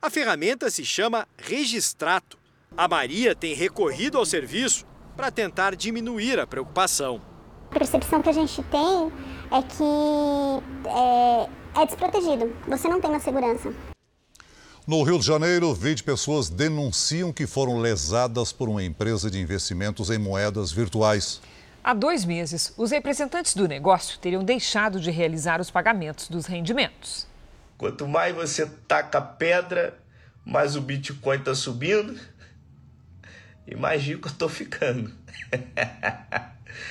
A 0.00 0.10
ferramenta 0.10 0.68
se 0.68 0.84
chama 0.84 1.28
Registrato. 1.38 2.36
A 2.76 2.88
Maria 2.88 3.36
tem 3.36 3.54
recorrido 3.54 4.18
ao 4.18 4.26
serviço 4.26 4.84
para 5.16 5.30
tentar 5.30 5.76
diminuir 5.76 6.40
a 6.40 6.46
preocupação. 6.46 7.22
A 7.70 7.74
percepção 7.78 8.20
que 8.20 8.28
a 8.28 8.32
gente 8.32 8.60
tem 8.64 9.12
é 9.52 9.62
que 9.62 10.88
é, 10.88 11.80
é 11.82 11.86
desprotegido, 11.86 12.52
você 12.66 12.88
não 12.88 13.00
tem 13.00 13.10
uma 13.10 13.20
segurança. 13.20 13.72
No 14.84 15.04
Rio 15.04 15.16
de 15.16 15.24
Janeiro, 15.24 15.72
20 15.72 16.02
pessoas 16.02 16.48
denunciam 16.50 17.32
que 17.32 17.46
foram 17.46 17.78
lesadas 17.78 18.52
por 18.52 18.68
uma 18.68 18.82
empresa 18.82 19.30
de 19.30 19.40
investimentos 19.40 20.10
em 20.10 20.18
moedas 20.18 20.72
virtuais. 20.72 21.40
Há 21.84 21.94
dois 21.94 22.24
meses, 22.24 22.72
os 22.76 22.90
representantes 22.90 23.54
do 23.54 23.68
negócio 23.68 24.18
teriam 24.18 24.42
deixado 24.42 24.98
de 24.98 25.08
realizar 25.08 25.60
os 25.60 25.70
pagamentos 25.70 26.28
dos 26.28 26.46
rendimentos. 26.46 27.28
Quanto 27.78 28.08
mais 28.08 28.34
você 28.34 28.66
taca 28.88 29.20
pedra, 29.20 29.96
mais 30.44 30.74
o 30.74 30.80
Bitcoin 30.80 31.38
está 31.38 31.54
subindo 31.54 32.18
e 33.66 33.74
mais 33.74 34.02
rico 34.02 34.28
eu 34.28 34.32
estou 34.32 34.48
ficando. 34.48 35.12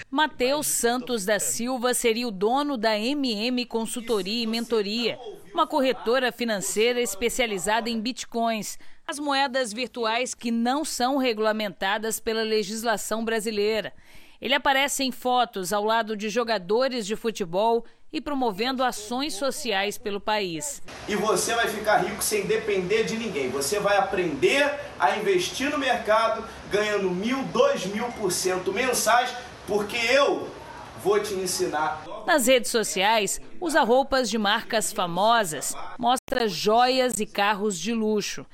Matheus 0.09 0.67
Santos 0.67 1.25
da 1.25 1.39
Silva 1.39 1.93
seria 1.93 2.27
o 2.27 2.31
dono 2.31 2.77
da 2.77 2.97
MM 2.97 3.65
Consultoria 3.65 4.43
e 4.43 4.47
Mentoria 4.47 5.17
uma 5.53 5.67
corretora 5.67 6.31
financeira 6.31 7.01
especializada 7.01 7.89
em 7.89 7.99
bitcoins. 7.99 8.79
As 9.05 9.19
moedas 9.19 9.73
virtuais 9.73 10.33
que 10.33 10.51
não 10.51 10.85
são 10.85 11.17
regulamentadas 11.17 12.19
pela 12.19 12.43
legislação 12.43 13.25
brasileira. 13.25 13.93
Ele 14.39 14.53
aparece 14.53 15.03
em 15.03 15.11
fotos 15.11 15.73
ao 15.73 15.83
lado 15.83 16.15
de 16.15 16.29
jogadores 16.29 17.05
de 17.05 17.15
futebol 17.15 17.85
e 18.13 18.19
promovendo 18.19 18.83
ações 18.83 19.33
sociais 19.33 19.97
pelo 19.97 20.19
país. 20.19 20.81
E 21.07 21.15
você 21.15 21.53
vai 21.53 21.67
ficar 21.67 21.97
rico 21.97 22.23
sem 22.23 22.45
depender 22.45 23.03
de 23.03 23.17
ninguém. 23.17 23.49
Você 23.49 23.79
vai 23.79 23.97
aprender 23.97 24.73
a 24.99 25.17
investir 25.17 25.69
no 25.69 25.77
mercado 25.77 26.43
ganhando 26.71 27.11
mil, 27.11 27.43
dois 27.45 27.85
mil 27.85 28.05
por 28.13 28.31
cento 28.31 28.71
mensais, 28.71 29.35
porque 29.67 29.97
eu 29.97 30.47
vou 31.03 31.19
te 31.21 31.33
ensinar. 31.33 32.03
Nas 32.25 32.47
redes 32.47 32.71
sociais, 32.71 33.41
usa 33.59 33.81
roupas 33.81 34.29
de 34.29 34.37
marcas 34.37 34.93
famosas, 34.93 35.75
mostra 35.99 36.47
joias 36.47 37.19
e 37.19 37.25
carros 37.25 37.77
de 37.77 37.93
luxo. 37.93 38.45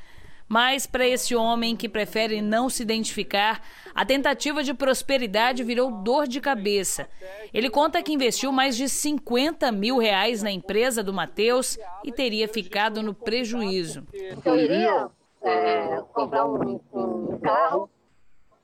Mas 0.49 0.88
para 0.88 1.06
esse 1.06 1.36
homem 1.36 1.75
que 1.75 1.89
prefere 1.89 2.41
não 2.41 2.69
se 2.69 2.82
identificar, 2.82 3.62
a 3.93 4.06
tentativa 4.06 4.63
de 4.63 4.73
prosperidade 4.73 5.62
virou 5.62 5.91
dor 5.91 6.25
de 6.25 6.39
cabeça. 6.39 7.10
Ele 7.53 7.69
conta 7.69 8.01
que 8.01 8.13
investiu 8.13 8.49
mais 8.49 8.77
de 8.77 8.88
50 8.88 9.69
mil 9.73 9.97
reais 9.97 10.41
na 10.41 10.49
empresa 10.49 11.03
do 11.03 11.13
Matheus 11.13 11.77
e 12.01 12.13
teria 12.13 12.47
ficado 12.47 13.03
no 13.03 13.13
prejuízo. 13.13 14.08
Eu 14.45 14.56
iria 14.58 15.10
é, 15.43 16.01
comprar 16.13 16.45
um, 16.45 16.80
um 16.93 17.39
carro 17.39 17.89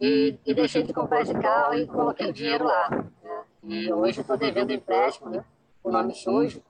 e, 0.05 0.37
e, 0.45 0.53
deixei 0.53 0.83
de 0.83 0.93
comprar 0.93 1.21
esse 1.21 1.33
carro 1.33 1.75
e 1.75 1.87
coloquei 1.87 2.29
o 2.29 2.33
dinheiro 2.33 2.65
lá. 2.65 2.89
Né? 2.89 3.43
E 3.63 3.93
hoje 3.93 4.19
estou 4.19 4.35
devendo 4.35 4.73
empréstimo, 4.73 5.29
né? 5.29 5.45
o 5.81 5.89
nome 5.89 6.13
sujo, 6.13 6.61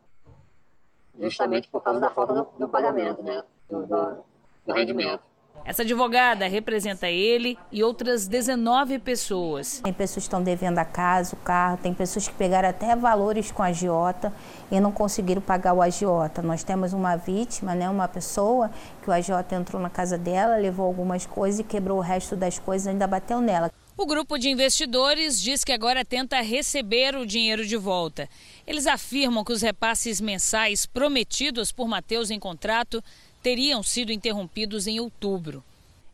justamente 1.19 1.67
por 1.67 1.82
causa 1.82 2.00
da 2.00 2.12
falta 2.12 2.34
do, 2.34 2.43
do 2.60 2.69
pagamento, 2.69 3.24
né? 3.24 3.43
Do, 3.67 3.88
do, 3.88 4.24
do 4.67 4.74
rendimento. 4.74 5.24
Essa 5.65 5.82
advogada 5.84 6.45
representa 6.45 7.08
ele 7.08 7.58
e 7.71 7.84
outras 7.84 8.28
19 8.28 8.99
pessoas. 8.99 9.80
Tem 9.80 9.93
pessoas 9.93 10.23
que 10.23 10.28
estão 10.28 10.43
devendo 10.43 10.78
a 10.78 10.84
casa, 10.84 11.36
o 11.36 11.39
carro, 11.39 11.78
tem 11.78 11.93
pessoas 11.93 12.28
que 12.28 12.34
pegaram 12.34 12.67
até 12.67 12.93
valores 12.97 13.49
com 13.49 13.63
a 13.63 13.67
agiota 13.67 14.34
e 14.69 14.78
não 14.82 14.91
conseguiram 14.91 15.41
pagar 15.41 15.73
o 15.73 15.82
agiota. 15.82 16.41
Nós 16.41 16.63
temos 16.63 16.91
uma 16.91 17.15
vítima, 17.15 17.73
né, 17.73 17.89
uma 17.89 18.10
pessoa 18.10 18.69
que 19.02 19.10
o 19.10 19.13
agiota 19.13 19.56
entrou 19.56 19.82
na 19.82 19.89
casa 19.89 20.17
dela, 20.17 20.58
levou 20.58 20.86
algumas 20.86 21.26
coisas 21.26 21.62
e 21.62 21.63
quebrou 21.63 21.97
o 21.97 22.02
resto 22.02 22.36
das 22.36 22.60
coisas 22.60 22.86
e 22.86 22.89
ainda 22.89 23.08
bateu 23.08 23.39
nela. 23.39 23.71
O 23.95 24.06
grupo 24.06 24.39
de 24.39 24.49
investidores 24.49 25.39
diz 25.39 25.63
que 25.63 25.71
agora 25.71 26.04
tenta 26.04 26.41
receber 26.41 27.15
o 27.15 27.26
dinheiro 27.26 27.65
de 27.65 27.78
volta. 27.78 28.28
Eles 28.65 28.88
afirmam 28.88 29.43
que 29.43 29.54
os 29.54 29.62
repasses 29.62 30.19
mensais 30.19 30.86
prometidos 30.86 31.71
por 31.71 31.88
Mateus 31.88 32.32
em 32.32 32.39
contrato 32.39 33.04
teriam 33.44 33.84
sido 33.84 34.12
interrompidos 34.12 34.88
em 34.88 35.02
outubro. 35.02 35.62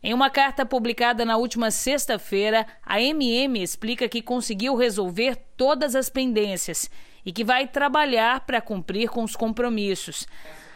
Em 0.02 0.14
uma 0.14 0.30
carta 0.30 0.66
publicada 0.66 1.24
na 1.24 1.38
última 1.38 1.70
sexta-feira, 1.70 2.66
a 2.84 3.00
MM 3.00 3.62
explica 3.62 4.10
que 4.10 4.22
conseguiu 4.22 4.76
resolver 4.76 5.38
todas 5.56 5.96
as 5.96 6.10
pendências 6.10 6.90
e 7.26 7.32
que 7.32 7.44
vai 7.44 7.68
trabalhar 7.68 8.40
para 8.42 8.62
cumprir 8.62 9.10
com 9.10 9.24
os 9.24 9.36
compromissos. 9.36 10.26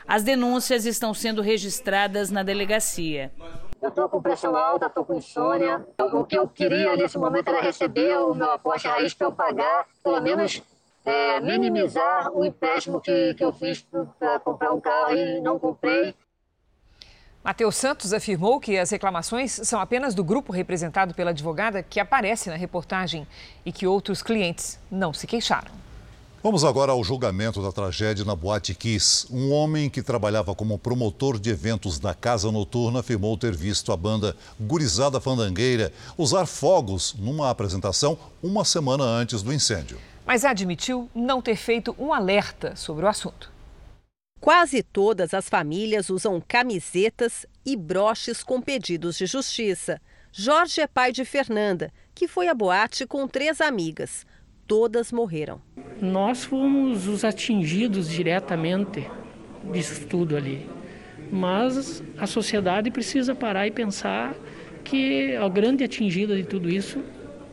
As 0.08 0.24
denúncias 0.24 0.86
estão 0.86 1.13
sendo 1.13 1.42
registradas 1.42 2.30
na 2.30 2.44
delegacia. 2.44 3.32
Eu 3.82 3.89
estou 3.89 4.08
com 4.08 4.22
pressão 4.22 4.56
alta, 4.56 4.86
estou 4.86 5.06
com 5.06 5.16
insônia. 5.16 5.86
O 5.98 6.24
que 6.26 6.38
eu 6.38 6.48
queria 6.48 6.96
nesse 6.96 7.18
momento 7.18 7.48
era 7.48 7.62
receber 7.62 8.18
o 8.18 8.36
meu 8.36 8.52
aporte 8.52 8.88
raiz 8.88 9.13
para 9.13 9.28
eu 9.28 9.32
pagar, 9.32 9.86
pelo 10.04 10.22
menos 10.22 10.62
é, 11.06 11.39
minimizar 11.39 12.32
o 12.34 12.46
empréstimo 12.46 13.02
que, 13.02 13.34
que 13.34 13.44
eu 13.44 13.52
fiz 13.54 13.86
para 14.20 14.39
comprar 14.39 14.74
um 14.74 14.80
carro 14.80 15.16
e 15.16 15.42
não 15.42 15.58
comprei. 15.58 16.13
Matheus 17.43 17.75
Santos 17.75 18.13
afirmou 18.13 18.58
que 18.58 18.77
as 18.77 18.89
reclamações 18.89 19.51
são 19.51 19.82
apenas 19.82 20.15
do 20.15 20.23
grupo 20.23 20.53
representado 20.53 21.13
pela 21.13 21.32
advogada 21.32 21.84
que 21.84 21.99
aparece 21.99 22.49
na 22.49 22.56
reportagem 22.56 23.27
e 23.65 23.71
que 23.71 23.86
outros 23.86 24.23
clientes 24.23 24.79
não 24.89 25.13
se 25.13 25.27
queixaram. 25.27 25.69
Vamos 26.41 26.63
agora 26.63 26.93
ao 26.93 27.03
julgamento 27.03 27.62
da 27.62 27.69
tragédia 27.69 28.23
na 28.23 28.34
Boate 28.34 28.73
Kiss. 28.73 29.27
Um 29.29 29.51
homem 29.51 29.89
que 29.89 30.01
trabalhava 30.01 30.56
como 30.56 30.79
promotor 30.79 31.38
de 31.38 31.49
eventos 31.49 31.99
da 31.99 32.13
casa 32.13 32.49
noturna 32.49 33.01
afirmou 33.01 33.38
ter 33.38 33.53
visto 33.53 33.91
a 33.91 33.97
banda 33.97 34.38
Gurizada 34.58 35.19
Fandangueira 35.19 35.91
usar 36.17 36.45
fogos 36.45 37.13
numa 37.19 37.49
apresentação 37.49 38.17
uma 38.41 38.63
semana 38.63 39.03
antes 39.03 39.41
do 39.41 39.53
incêndio. 39.53 39.99
Mas 40.25 40.45
admitiu 40.45 41.10
não 41.13 41.41
ter 41.41 41.58
feito 41.58 41.93
um 41.99 42.13
alerta 42.13 42.73
sobre 42.77 43.03
o 43.03 43.08
assunto. 43.10 43.53
Quase 44.43 44.84
todas 44.84 45.34
as 45.34 45.47
famílias 45.47 46.10
usam 46.10 46.43
camisetas 46.45 47.45
e 47.65 47.77
broches 47.77 48.43
com 48.43 48.62
pedidos 48.62 49.17
de 49.17 49.25
justiça. 49.25 50.01
Jorge 50.34 50.82
é 50.82 50.86
pai 50.86 51.13
de 51.13 51.23
Fernanda, 51.23 51.93
que 52.13 52.27
foi 52.27 52.49
à 52.49 52.53
boate 52.53 53.08
com 53.08 53.25
três 53.25 53.62
amigas. 53.62 54.25
Todas 54.67 55.13
morreram. 55.13 55.62
Nós 56.01 56.43
fomos 56.43 57.08
os 57.08 57.23
atingidos 57.23 58.10
diretamente 58.10 59.10
disso 59.71 60.06
tudo 60.08 60.36
ali. 60.36 60.69
Mas 61.32 62.03
a 62.17 62.27
sociedade 62.27 62.91
precisa 62.91 63.34
parar 63.34 63.65
e 63.65 63.71
pensar 63.71 64.36
que 64.84 65.38
a 65.38 65.47
grande 65.47 65.86
atingida 65.86 66.36
de 66.36 66.43
tudo 66.43 66.69
isso 66.69 67.01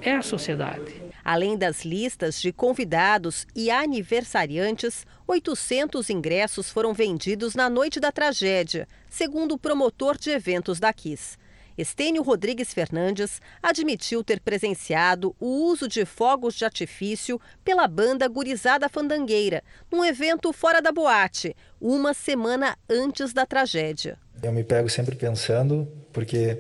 é 0.03 0.17
a 0.17 0.23
sociedade. 0.23 1.01
Além 1.25 1.57
das 1.57 1.85
listas 1.85 2.41
de 2.41 2.53
convidados 2.53 3.47
e 3.55 3.71
aniversariantes, 3.71 5.07
800 5.31 6.11
ingressos 6.11 6.71
foram 6.71 6.93
vendidos 6.93 7.55
na 7.55 7.71
noite 7.71 8.01
da 8.01 8.11
tragédia, 8.11 8.89
segundo 9.09 9.53
o 9.53 9.59
promotor 9.59 10.19
de 10.19 10.29
eventos 10.29 10.81
da 10.81 10.93
KISS. 10.93 11.39
Estênio 11.79 12.21
Rodrigues 12.21 12.75
Fernandes 12.75 13.41
admitiu 13.63 14.25
ter 14.25 14.41
presenciado 14.41 15.33
o 15.39 15.47
uso 15.67 15.87
de 15.87 16.05
fogos 16.05 16.57
de 16.57 16.65
artifício 16.65 17.41
pela 17.65 17.87
banda 17.87 18.27
Gurizada 18.27 18.89
Fandangueira, 18.89 19.63
num 19.89 20.05
evento 20.05 20.53
fora 20.53 20.83
da 20.83 20.91
boate, 20.91 21.55
uma 21.81 22.13
semana 22.13 22.77
antes 22.89 23.33
da 23.33 23.47
tragédia. 23.47 24.19
Eu 24.43 24.51
me 24.51 24.65
pego 24.65 24.91
sempre 24.91 25.15
pensando, 25.15 25.87
porque 26.13 26.59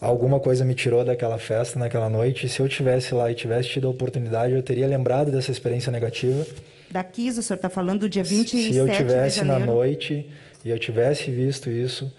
alguma 0.00 0.40
coisa 0.40 0.64
me 0.64 0.74
tirou 0.74 1.04
daquela 1.04 1.38
festa 1.38 1.78
naquela 1.78 2.10
noite. 2.10 2.48
Se 2.48 2.58
eu 2.58 2.68
tivesse 2.68 3.14
lá 3.14 3.30
e 3.30 3.36
tivesse 3.36 3.68
tido 3.68 3.86
a 3.86 3.90
oportunidade, 3.90 4.52
eu 4.52 4.64
teria 4.64 4.88
lembrado 4.88 5.30
dessa 5.30 5.52
experiência 5.52 5.92
negativa. 5.92 6.44
Da 6.94 7.04
o 7.04 7.42
senhor 7.42 7.56
está 7.56 7.68
falando 7.68 8.02
do 8.02 8.08
dia 8.08 8.22
27 8.22 8.72
Se 8.72 8.78
eu 8.78 8.88
tivesse 8.88 9.44
na 9.44 9.58
noite 9.58 10.30
e 10.64 10.70
eu 10.70 10.78
tivesse 10.78 11.28
visto 11.28 11.68
isso, 11.68 12.14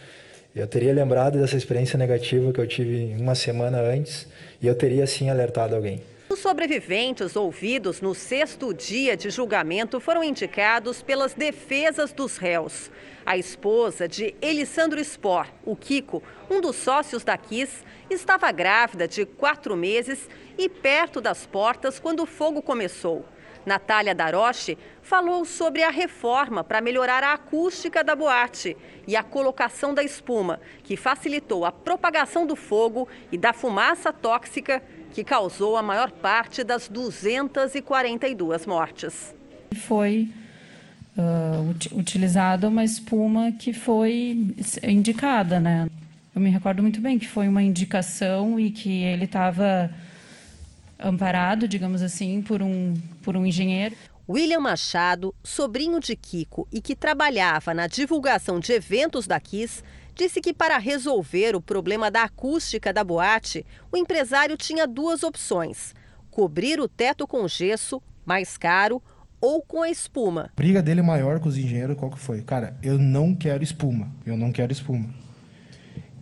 eu 0.53 0.67
teria 0.67 0.93
lembrado 0.93 1.39
dessa 1.39 1.55
experiência 1.55 1.97
negativa 1.97 2.51
que 2.51 2.59
eu 2.59 2.67
tive 2.67 3.15
uma 3.17 3.35
semana 3.35 3.79
antes 3.79 4.27
e 4.61 4.67
eu 4.67 4.75
teria 4.75 5.07
sim 5.07 5.29
alertado 5.29 5.77
alguém. 5.77 6.03
Os 6.27 6.39
sobreviventes 6.39 7.37
ouvidos 7.37 8.01
no 8.01 8.13
sexto 8.13 8.73
dia 8.73 9.15
de 9.15 9.29
julgamento 9.29 10.01
foram 10.01 10.21
indicados 10.21 11.01
pelas 11.01 11.33
defesas 11.33 12.11
dos 12.11 12.35
réus. 12.35 12.91
A 13.25 13.37
esposa 13.37 14.09
de 14.09 14.35
Elisandro 14.41 14.99
Spor, 15.05 15.47
o 15.63 15.73
Kiko, 15.77 16.21
um 16.51 16.59
dos 16.59 16.75
sócios 16.75 17.23
da 17.23 17.37
Kiss, 17.37 17.81
estava 18.09 18.51
grávida 18.51 19.07
de 19.07 19.25
quatro 19.25 19.73
meses 19.77 20.27
e 20.57 20.67
perto 20.67 21.21
das 21.21 21.45
portas 21.45 21.97
quando 21.97 22.23
o 22.23 22.25
fogo 22.25 22.61
começou. 22.61 23.25
Natália 23.65 24.13
Daroche 24.13 24.77
falou 25.01 25.45
sobre 25.45 25.83
a 25.83 25.89
reforma 25.89 26.63
para 26.63 26.81
melhorar 26.81 27.23
a 27.23 27.33
acústica 27.33 28.03
da 28.03 28.15
boate 28.15 28.75
e 29.07 29.15
a 29.15 29.23
colocação 29.23 29.93
da 29.93 30.03
espuma, 30.03 30.59
que 30.83 30.95
facilitou 30.95 31.65
a 31.65 31.71
propagação 31.71 32.45
do 32.45 32.55
fogo 32.55 33.07
e 33.31 33.37
da 33.37 33.53
fumaça 33.53 34.11
tóxica 34.11 34.81
que 35.13 35.23
causou 35.23 35.77
a 35.77 35.81
maior 35.81 36.11
parte 36.11 36.63
das 36.63 36.89
242 36.89 38.65
mortes. 38.65 39.33
Foi 39.73 40.29
uh, 41.17 41.97
utilizada 41.97 42.67
uma 42.67 42.83
espuma 42.83 43.51
que 43.51 43.71
foi 43.71 44.53
indicada, 44.83 45.59
né? 45.59 45.87
Eu 46.35 46.41
me 46.41 46.49
recordo 46.49 46.81
muito 46.81 46.99
bem 46.99 47.17
que 47.17 47.27
foi 47.27 47.47
uma 47.47 47.63
indicação 47.63 48.59
e 48.59 48.69
que 48.69 49.03
ele 49.03 49.23
estava 49.23 49.89
amparado, 50.99 51.67
digamos 51.67 52.01
assim, 52.01 52.41
por 52.41 52.61
um, 52.61 52.93
por 53.21 53.35
um 53.35 53.45
engenheiro. 53.45 53.95
William 54.27 54.59
Machado, 54.59 55.35
sobrinho 55.43 55.99
de 55.99 56.15
Kiko 56.15 56.67
e 56.71 56.81
que 56.81 56.95
trabalhava 56.95 57.73
na 57.73 57.85
divulgação 57.85 58.59
de 58.59 58.73
eventos 58.73 59.27
da 59.27 59.39
Kiss, 59.39 59.83
disse 60.15 60.41
que 60.41 60.53
para 60.53 60.79
resolver 60.79 61.55
o 61.55 61.61
problema 61.61 62.09
da 62.09 62.23
acústica 62.23 62.91
da 62.91 63.03
boate, 63.03 63.63
o 63.91 63.97
empresário 63.97 64.57
tinha 64.57 64.87
duas 64.87 65.21
opções: 65.21 65.93
cobrir 66.31 66.79
o 66.79 66.87
teto 66.87 67.27
com 67.27 67.47
gesso, 67.47 68.01
mais 68.25 68.57
caro, 68.57 69.01
ou 69.39 69.61
com 69.61 69.83
a 69.83 69.91
espuma. 69.91 70.49
A 70.53 70.55
briga 70.55 70.81
dele 70.81 71.03
maior 71.03 71.39
com 71.39 71.47
os 71.47 71.57
engenheiros, 71.57 71.95
qual 71.95 72.09
que 72.09 72.17
foi? 72.17 72.41
Cara, 72.41 72.75
eu 72.81 72.97
não 72.97 73.35
quero 73.35 73.63
espuma, 73.63 74.11
eu 74.25 74.35
não 74.35 74.51
quero 74.51 74.71
espuma. 74.71 75.07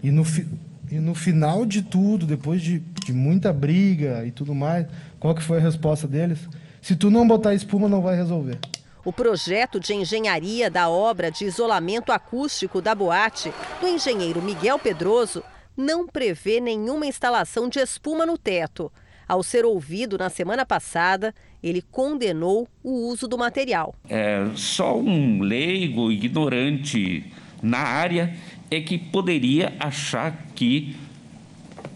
E 0.02 0.12
no, 0.12 0.26
fi, 0.26 0.46
e 0.92 1.00
no 1.00 1.16
final 1.16 1.66
de 1.66 1.82
tudo, 1.82 2.26
depois 2.26 2.62
de, 2.62 2.80
de 2.80 3.14
muita 3.14 3.52
briga 3.52 4.26
e 4.26 4.32
tudo 4.32 4.54
mais, 4.54 4.86
qual 5.20 5.34
que 5.34 5.42
foi 5.42 5.58
a 5.58 5.62
resposta 5.62 6.08
deles? 6.08 6.40
Se 6.82 6.96
tu 6.96 7.10
não 7.10 7.28
botar 7.28 7.54
espuma, 7.54 7.88
não 7.88 8.02
vai 8.02 8.16
resolver. 8.16 8.60
O 9.06 9.12
projeto 9.12 9.80
de 9.80 9.94
engenharia 9.94 10.70
da 10.70 10.90
obra 10.90 11.30
de 11.30 11.46
isolamento 11.46 12.12
acústico 12.12 12.82
da 12.82 12.96
boate, 12.96 13.54
do 13.82 13.88
engenheiro 13.88 14.42
Miguel 14.42 14.80
Pedroso, 14.80 15.44
não 15.76 16.08
prevê 16.08 16.60
nenhuma 16.60 17.06
instalação 17.06 17.68
de 17.68 17.80
espuma 17.80 18.26
no 18.26 18.38
teto. 18.38 18.92
Ao 19.28 19.42
ser 19.42 19.66
ouvido 19.66 20.18
na 20.18 20.30
semana 20.30 20.66
passada, 20.66 21.34
ele 21.62 21.82
condenou 21.82 22.68
o 22.84 23.08
uso 23.08 23.28
do 23.28 23.38
material. 23.38 23.96
É, 24.08 24.46
só 24.56 24.98
um 24.98 25.42
leigo 25.42 26.12
ignorante 26.12 27.32
na 27.62 27.80
área 27.80 28.36
é 28.74 28.82
que 28.82 28.98
poderia 28.98 29.76
achar 29.80 30.46
que 30.56 30.96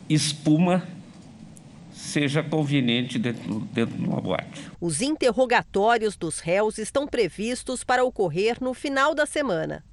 espuma 0.10 0.88
seja 1.92 2.42
conveniente 2.44 3.20
dentro, 3.20 3.60
dentro 3.74 3.98
de 3.98 4.06
uma 4.06 4.22
boate. 4.22 4.72
Os 4.80 5.02
interrogatórios 5.02 6.16
dos 6.16 6.40
réus 6.40 6.78
estão 6.78 7.08
previstos 7.08 7.84
para 7.84 8.04
ocorrer 8.04 8.58
no 8.62 8.74
final 8.74 9.14
da 9.14 9.26
semana. 9.26 9.84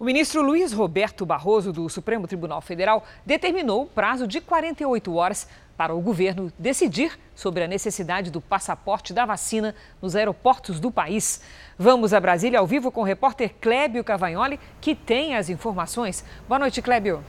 O 0.00 0.04
ministro 0.04 0.40
Luiz 0.40 0.72
Roberto 0.72 1.26
Barroso, 1.26 1.74
do 1.74 1.86
Supremo 1.90 2.26
Tribunal 2.26 2.62
Federal, 2.62 3.04
determinou 3.26 3.82
o 3.82 3.86
prazo 3.86 4.26
de 4.26 4.40
48 4.40 5.14
horas 5.14 5.46
para 5.76 5.94
o 5.94 6.00
governo 6.00 6.50
decidir 6.58 7.18
sobre 7.34 7.64
a 7.64 7.68
necessidade 7.68 8.30
do 8.30 8.40
passaporte 8.40 9.12
da 9.12 9.26
vacina 9.26 9.74
nos 10.00 10.16
aeroportos 10.16 10.80
do 10.80 10.90
país. 10.90 11.42
Vamos 11.78 12.14
a 12.14 12.20
Brasília 12.20 12.60
ao 12.60 12.66
vivo 12.66 12.90
com 12.90 13.02
o 13.02 13.04
repórter 13.04 13.54
Clébio 13.60 14.02
Cavagnoli, 14.02 14.58
que 14.80 14.94
tem 14.94 15.36
as 15.36 15.50
informações. 15.50 16.24
Boa 16.48 16.58
noite, 16.58 16.80
Clébio. 16.80 17.22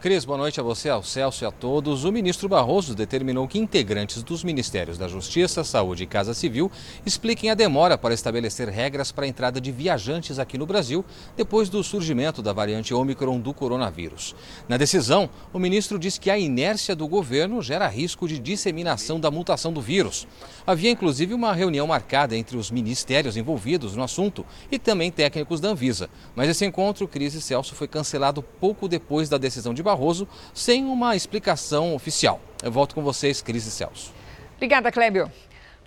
Cris, 0.00 0.24
boa 0.24 0.38
noite 0.38 0.58
a 0.58 0.62
você, 0.62 0.88
ao 0.88 1.02
Celso 1.02 1.44
e 1.44 1.46
a 1.46 1.50
todos. 1.50 2.04
O 2.04 2.12
ministro 2.12 2.48
Barroso 2.48 2.94
determinou 2.94 3.46
que 3.46 3.58
integrantes 3.58 4.22
dos 4.22 4.42
Ministérios 4.42 4.96
da 4.96 5.06
Justiça, 5.06 5.62
Saúde 5.62 6.04
e 6.04 6.06
Casa 6.06 6.32
Civil 6.32 6.72
expliquem 7.04 7.50
a 7.50 7.54
demora 7.54 7.98
para 7.98 8.14
estabelecer 8.14 8.70
regras 8.70 9.12
para 9.12 9.26
a 9.26 9.28
entrada 9.28 9.60
de 9.60 9.70
viajantes 9.70 10.38
aqui 10.38 10.56
no 10.56 10.64
Brasil 10.64 11.04
depois 11.36 11.68
do 11.68 11.84
surgimento 11.84 12.40
da 12.40 12.54
variante 12.54 12.94
Ômicron 12.94 13.38
do 13.38 13.52
coronavírus. 13.52 14.34
Na 14.66 14.78
decisão, 14.78 15.28
o 15.52 15.58
ministro 15.58 15.98
diz 15.98 16.16
que 16.16 16.30
a 16.30 16.38
inércia 16.38 16.96
do 16.96 17.06
governo 17.06 17.60
gera 17.60 17.86
risco 17.86 18.26
de 18.26 18.38
disseminação 18.38 19.20
da 19.20 19.30
mutação 19.30 19.74
do 19.74 19.80
vírus. 19.82 20.26
Havia 20.66 20.90
inclusive 20.90 21.34
uma 21.34 21.52
reunião 21.52 21.86
marcada 21.86 22.34
entre 22.34 22.56
os 22.56 22.70
ministérios 22.70 23.36
envolvidos 23.36 23.94
no 23.94 24.02
assunto 24.02 24.46
e 24.70 24.78
também 24.78 25.10
técnicos 25.10 25.60
da 25.60 25.68
Anvisa. 25.68 26.08
Mas 26.34 26.48
esse 26.48 26.64
encontro, 26.64 27.06
Cris 27.06 27.34
e 27.34 27.42
Celso, 27.42 27.74
foi 27.74 27.86
cancelado 27.86 28.42
pouco 28.42 28.88
depois 28.88 29.28
da 29.28 29.36
decisão 29.36 29.74
de 29.74 29.81
de 29.82 29.84
Barroso 29.84 30.28
sem 30.54 30.84
uma 30.84 31.16
explicação 31.16 31.94
oficial. 31.94 32.40
Eu 32.62 32.70
volto 32.70 32.94
com 32.94 33.02
vocês, 33.02 33.42
Cris 33.42 33.66
e 33.66 33.70
Celso. 33.70 34.12
Obrigada, 34.56 34.92
Clébio. 34.92 35.30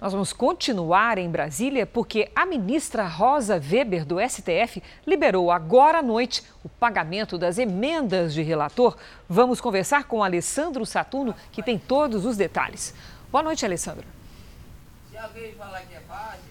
Nós 0.02 0.12
vamos 0.12 0.34
continuar 0.34 1.18
em 1.18 1.30
Brasília 1.30 1.86
porque 1.86 2.30
a 2.36 2.46
ministra 2.46 3.08
Rosa 3.08 3.56
Weber, 3.56 4.06
do 4.06 4.18
STF, 4.20 4.84
liberou 5.08 5.50
agora 5.50 6.00
à 6.00 6.02
noite 6.04 6.44
o 6.64 6.68
pagamento 6.68 7.38
das 7.38 7.58
emendas 7.58 8.34
de 8.34 8.44
relator. 8.44 8.98
Vamos 9.30 9.62
conversar 9.62 10.04
com 10.04 10.22
Alessandro 10.22 10.86
Saturno, 10.86 11.34
que 11.52 11.64
tem 11.64 11.80
todos 11.80 12.26
os 12.26 12.36
detalhes. 12.36 12.94
Boa 13.32 13.42
noite, 13.42 13.66
Alessandro. 13.66 14.06
Já 15.14 15.28
veio 15.28 15.56
falar 15.56 15.82
que 15.84 15.96
é 15.96 16.02
fácil. 16.02 16.45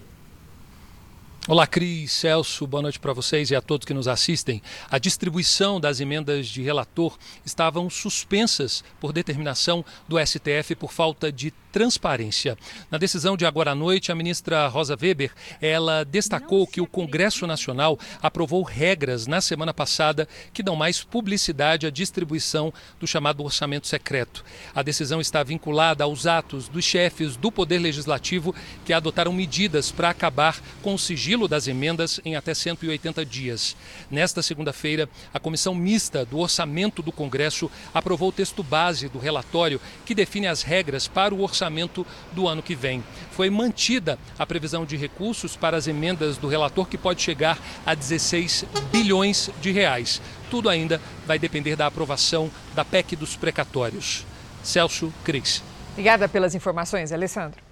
Olá, 1.47 1.67
Cris, 1.67 2.11
Celso, 2.11 2.67
boa 2.67 2.81
noite 2.81 2.99
para 2.99 3.13
vocês 3.13 3.51
e 3.51 3.55
a 3.55 3.61
todos 3.61 3.85
que 3.85 3.93
nos 3.93 4.09
assistem. 4.09 4.63
A 4.91 4.99
distribuição 4.99 5.79
das 5.79 6.01
emendas 6.01 6.47
de 6.47 6.63
relator 6.63 7.19
estavam 7.45 7.91
suspensas 7.91 8.83
por 8.99 9.13
determinação 9.13 9.85
do 10.09 10.17
STF 10.19 10.75
por 10.75 10.91
falta 10.91 11.31
de 11.31 11.53
transparência. 11.75 12.57
Na 12.89 12.99
decisão 12.99 13.37
de 13.37 13.45
agora 13.45 13.73
à 13.73 13.75
noite, 13.75 14.13
a 14.13 14.15
ministra 14.15 14.69
Rosa 14.69 14.97
Weber, 14.97 15.33
ela 15.61 16.05
destacou 16.05 16.69
que 16.69 16.81
o 16.81 16.87
Congresso 16.87 17.49
Nacional 17.49 17.99
aprovou 18.23 18.63
regras 18.63 19.27
na 19.27 19.41
semana 19.41 19.75
passada 19.75 20.29
que 20.53 20.63
dão 20.63 20.77
mais 20.77 21.03
publicidade 21.03 21.85
à 21.85 21.91
distribuição 21.91 22.73
do 23.01 23.09
chamado 23.09 23.43
orçamento 23.43 23.89
secreto. 23.89 24.45
A 24.73 24.85
decisão 24.85 25.21
está 25.21 25.43
vinculada 25.43 26.05
aos 26.05 26.29
atos 26.29 26.69
dos 26.69 26.85
chefes 26.85 27.35
do 27.35 27.51
Poder 27.51 27.81
Legislativo 27.81 28.55
que 28.85 28.93
adotaram 28.93 29.33
medidas 29.33 29.91
para 29.91 30.11
acabar 30.11 30.63
com 30.81 30.95
o 30.95 30.99
sigilo 30.99 31.49
das 31.49 31.67
emendas 31.67 32.21
em 32.25 32.37
até 32.37 32.55
180 32.55 33.27
dias. 33.27 33.77
Nesta 34.09 34.43
segunda-feira, 34.43 35.09
a 35.33 35.41
Comissão 35.41 35.75
Mista 35.75 36.25
do 36.25 36.39
Orçamento 36.39 37.03
do 37.03 37.11
Congresso 37.11 37.69
aprovou 37.93 38.29
o 38.29 38.33
texto 38.33 38.63
base 38.63 39.09
do 39.09 39.19
relatório 39.19 39.81
que 40.07 40.15
define 40.15 40.47
as 40.47 40.63
regras 40.63 41.09
para 41.09 41.35
o 41.35 41.43
orçamento 41.43 41.64
orçamento 41.65 42.07
do 42.33 42.47
ano 42.47 42.63
que 42.63 42.75
vem. 42.75 43.03
Foi 43.31 43.49
mantida 43.49 44.19
a 44.39 44.47
previsão 44.47 44.85
de 44.85 44.97
recursos 44.97 45.57
para 45.57 45.77
as 45.77 45.87
emendas 45.87 46.37
do 46.37 46.47
relator, 46.47 46.87
que 46.87 46.99
pode 46.99 47.23
chegar 47.23 47.59
a 47.87 47.95
16 47.95 48.67
bilhões 48.93 49.51
de 49.61 49.71
reais. 49.71 50.21
Tudo 50.51 50.69
ainda 50.69 51.01
vai 51.27 51.39
depender 51.39 51.75
da 51.75 51.87
aprovação 51.87 52.51
da 52.75 52.85
PEC 52.85 53.17
dos 53.17 53.35
precatórios. 53.37 54.27
Celso 54.63 55.13
Cris. 55.25 55.63
Obrigada 55.93 56.29
pelas 56.29 56.55
informações, 56.55 57.13
Alessandro. 57.13 57.63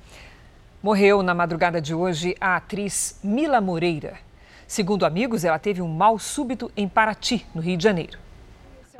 Morreu 0.82 1.22
na 1.22 1.34
madrugada 1.34 1.80
de 1.80 1.94
hoje 1.94 2.34
a 2.40 2.56
atriz 2.56 3.18
Mila 3.22 3.60
Moreira. 3.60 4.18
Segundo 4.66 5.04
amigos, 5.04 5.44
ela 5.44 5.58
teve 5.58 5.82
um 5.82 5.88
mal 5.88 6.18
súbito 6.18 6.72
em 6.76 6.88
Paraty, 6.88 7.44
no 7.54 7.60
Rio 7.60 7.76
de 7.76 7.84
Janeiro. 7.84 8.18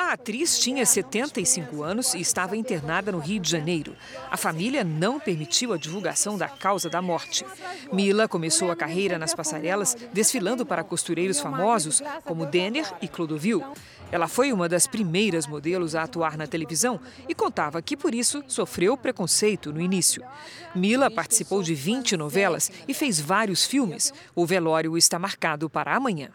A 0.03 0.15
atriz 0.15 0.59
tinha 0.59 0.85
75 0.85 1.85
anos 1.85 2.13
e 2.13 2.21
estava 2.21 2.57
internada 2.57 3.13
no 3.13 3.21
Rio 3.21 3.39
de 3.41 3.49
Janeiro. 3.49 3.95
A 4.29 4.37
família 4.37 4.83
não 4.83 5.21
permitiu 5.21 5.73
a 5.73 5.79
divulgação 5.79 6.37
da 6.37 6.49
causa 6.49 6.91
da 6.91 7.01
morte. 7.01 7.47
Mila 7.93 8.27
começou 8.27 8.73
a 8.73 8.77
carreira 8.77 9.17
nas 9.17 9.33
passarelas 9.33 9.97
desfilando 10.13 10.67
para 10.67 10.83
costureiros 10.83 11.39
famosos 11.39 12.03
como 12.25 12.45
Denner 12.45 12.85
e 13.01 13.07
Clodovil. 13.07 13.65
Ela 14.11 14.27
foi 14.27 14.53
uma 14.53 14.69
das 14.69 14.89
primeiras 14.89 15.47
modelos 15.47 15.95
a 15.95 16.03
atuar 16.03 16.37
na 16.37 16.49
televisão 16.49 17.01
e 17.29 17.35
contava 17.35 17.81
que 17.81 17.97
por 17.97 18.13
isso 18.13 18.43
sofreu 18.49 18.97
preconceito 18.97 19.73
no 19.73 19.81
início. 19.81 20.25
Mila 20.75 21.13
participou 21.13 21.63
de 21.63 21.75
20 21.75 22.17
novelas 22.17 22.73
e 22.89 22.93
fez 22.93 23.21
vários 23.21 23.65
filmes. 23.65 24.13
O 24.35 24.45
velório 24.45 24.99
está 24.99 25.17
marcado 25.17 25.71
para 25.71 25.95
amanhã. 25.95 26.31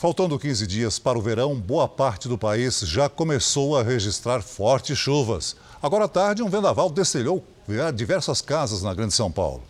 Faltando 0.00 0.38
15 0.38 0.66
dias 0.66 0.98
para 0.98 1.18
o 1.18 1.20
verão, 1.20 1.54
boa 1.54 1.86
parte 1.86 2.26
do 2.26 2.38
país 2.38 2.80
já 2.80 3.06
começou 3.06 3.76
a 3.76 3.82
registrar 3.82 4.40
fortes 4.40 4.96
chuvas. 4.96 5.54
Agora 5.82 6.06
à 6.06 6.08
tarde, 6.08 6.42
um 6.42 6.48
vendaval 6.48 6.88
destelhou 6.88 7.44
diversas 7.94 8.40
casas 8.40 8.82
na 8.82 8.94
Grande 8.94 9.12
São 9.12 9.30
Paulo. 9.30 9.62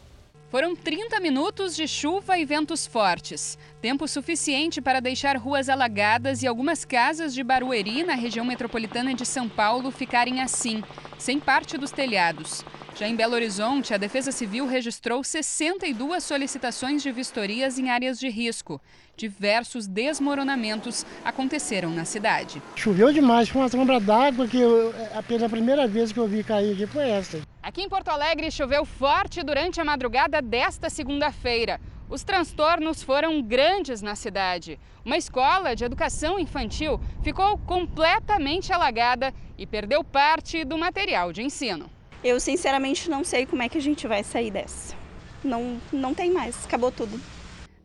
Foram 0.49 0.77
30 0.77 1.19
minutos 1.19 1.75
de 1.75 1.88
chuva 1.88 2.38
e 2.38 2.45
ventos 2.45 2.87
fortes. 2.87 3.59
Tempo 3.81 4.07
suficiente 4.07 4.79
para 4.79 5.01
deixar 5.01 5.38
ruas 5.38 5.71
alagadas 5.71 6.43
e 6.43 6.47
algumas 6.47 6.85
casas 6.85 7.33
de 7.33 7.43
Barueri, 7.43 8.05
na 8.05 8.14
região 8.14 8.45
metropolitana 8.45 9.14
de 9.14 9.25
São 9.25 9.49
Paulo, 9.49 9.90
ficarem 9.90 10.43
assim, 10.43 10.85
sem 11.16 11.40
parte 11.40 11.79
dos 11.79 11.90
telhados. 11.90 12.62
Já 12.95 13.09
em 13.09 13.16
Belo 13.16 13.33
Horizonte, 13.35 13.95
a 13.95 13.97
Defesa 13.97 14.33
Civil 14.33 14.66
registrou 14.66 15.25
62 15.25 16.23
solicitações 16.23 17.03
de 17.03 17.11
vistorias 17.11 17.79
em 17.79 17.88
áreas 17.88 18.21
de 18.21 18.29
risco. 18.29 18.79
Diversos 19.16 19.87
desmoronamentos 19.87 21.07
aconteceram 21.25 21.88
na 21.88 22.05
cidade. 22.05 22.62
Choveu 22.77 23.11
demais, 23.11 23.49
foi 23.49 23.62
uma 23.62 23.69
sombra 23.71 23.99
d'água 23.99 24.47
que 24.47 24.61
eu, 24.61 24.93
apenas 25.14 25.45
a 25.45 25.49
primeira 25.49 25.88
vez 25.88 26.12
que 26.12 26.19
eu 26.19 26.29
vi 26.29 26.45
cair 26.45 26.75
aqui 26.75 26.87
foi 26.87 27.09
essa. 27.09 27.40
Aqui 27.62 27.81
em 27.81 27.88
Porto 27.88 28.09
Alegre 28.09 28.51
choveu 28.51 28.85
forte 28.85 29.43
durante 29.43 29.81
a 29.81 29.85
madrugada 29.87 30.43
desta 30.43 30.90
segunda-feira. 30.90 31.81
Os 32.11 32.25
transtornos 32.25 33.05
foram 33.05 33.40
grandes 33.40 34.03
na 34.03 34.16
cidade. 34.16 34.81
Uma 35.05 35.16
escola 35.16 35.77
de 35.77 35.85
educação 35.85 36.40
infantil 36.40 37.01
ficou 37.23 37.57
completamente 37.59 38.73
alagada 38.73 39.33
e 39.57 39.64
perdeu 39.64 40.03
parte 40.03 40.64
do 40.64 40.77
material 40.77 41.33
de 41.33 41.40
ensino. 41.40 41.88
Eu 42.25 42.40
sinceramente 42.40 43.09
não 43.09 43.23
sei 43.23 43.46
como 43.46 43.62
é 43.62 43.68
que 43.68 43.79
a 43.79 43.81
gente 43.81 44.09
vai 44.09 44.25
sair 44.25 44.51
dessa. 44.51 44.96
Não, 45.44 45.81
não 45.92 46.12
tem 46.12 46.33
mais, 46.33 46.66
acabou 46.66 46.90
tudo. 46.90 47.18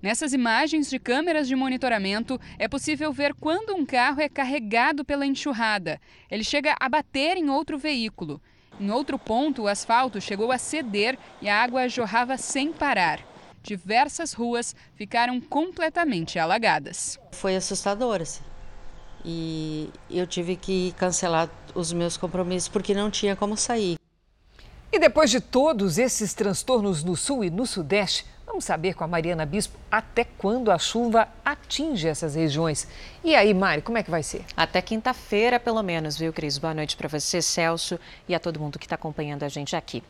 Nessas 0.01 0.33
imagens 0.33 0.89
de 0.89 0.97
câmeras 0.97 1.47
de 1.47 1.55
monitoramento, 1.55 2.41
é 2.57 2.67
possível 2.67 3.13
ver 3.13 3.35
quando 3.35 3.75
um 3.75 3.85
carro 3.85 4.21
é 4.21 4.27
carregado 4.27 5.05
pela 5.05 5.25
enxurrada. 5.25 6.01
Ele 6.31 6.43
chega 6.43 6.75
a 6.79 6.89
bater 6.89 7.38
em 7.38 7.51
outro 7.51 7.77
veículo. 7.77 8.41
Em 8.79 8.89
outro 8.89 9.19
ponto, 9.19 9.63
o 9.63 9.67
asfalto 9.67 10.19
chegou 10.19 10.51
a 10.51 10.57
ceder 10.57 11.15
e 11.41 11.47
a 11.47 11.61
água 11.61 11.88
jorrava 11.88 12.38
sem 12.38 12.73
parar. 12.73 13.34
Diversas 13.66 14.32
ruas 14.32 14.76
ficaram 14.93 15.41
completamente 15.41 16.38
alagadas. 16.38 17.18
Foi 17.32 17.55
assustador. 17.55 18.22
Assim. 18.22 18.43
E 19.26 19.89
eu 20.07 20.28
tive 20.28 20.55
que 20.55 20.93
cancelar 20.99 21.49
os 21.74 21.91
meus 21.91 22.16
compromissos 22.16 22.70
porque 22.70 22.93
não 22.93 23.09
tinha 23.09 23.36
como 23.36 23.57
sair. 23.57 23.97
E 24.91 24.99
depois 24.99 25.32
de 25.32 25.39
todos 25.39 25.97
esses 25.97 26.36
transtornos 26.36 27.03
no 27.03 27.16
sul 27.16 27.43
e 27.43 27.49
no 27.49 27.66
sudeste, 27.66 28.24
vamos 28.45 28.63
saber 28.63 28.93
com 28.93 29.03
a 29.03 29.07
Mariana 29.07 29.47
Bispo 29.47 29.78
até 29.89 30.24
quando 30.24 30.70
a 30.70 30.78
chuva 30.78 31.28
atinge 31.43 32.07
essas 32.07 32.36
regiões. 32.36 32.88
E 33.24 33.36
aí, 33.36 33.51
Mari, 33.51 33.82
como 33.82 33.97
é 33.97 34.03
que 34.03 34.11
vai 34.11 34.22
ser? 34.22 34.45
Até 34.55 34.80
quinta-feira, 34.80 35.59
pelo 35.59 35.82
menos, 35.82 36.20
viu, 36.20 36.32
Cris? 36.32 36.59
Boa 36.59 36.76
noite 36.76 36.95
para 36.95 37.09
você, 37.09 37.41
Celso, 37.41 37.99
e 38.30 38.36
a 38.36 38.39
todo 38.39 38.59
mundo 38.59 38.78
que 38.78 38.86
está 38.86 38.93
acompanhando 38.93 39.41
a 39.41 39.49
gente 39.49 39.76
aqui. 39.76 40.03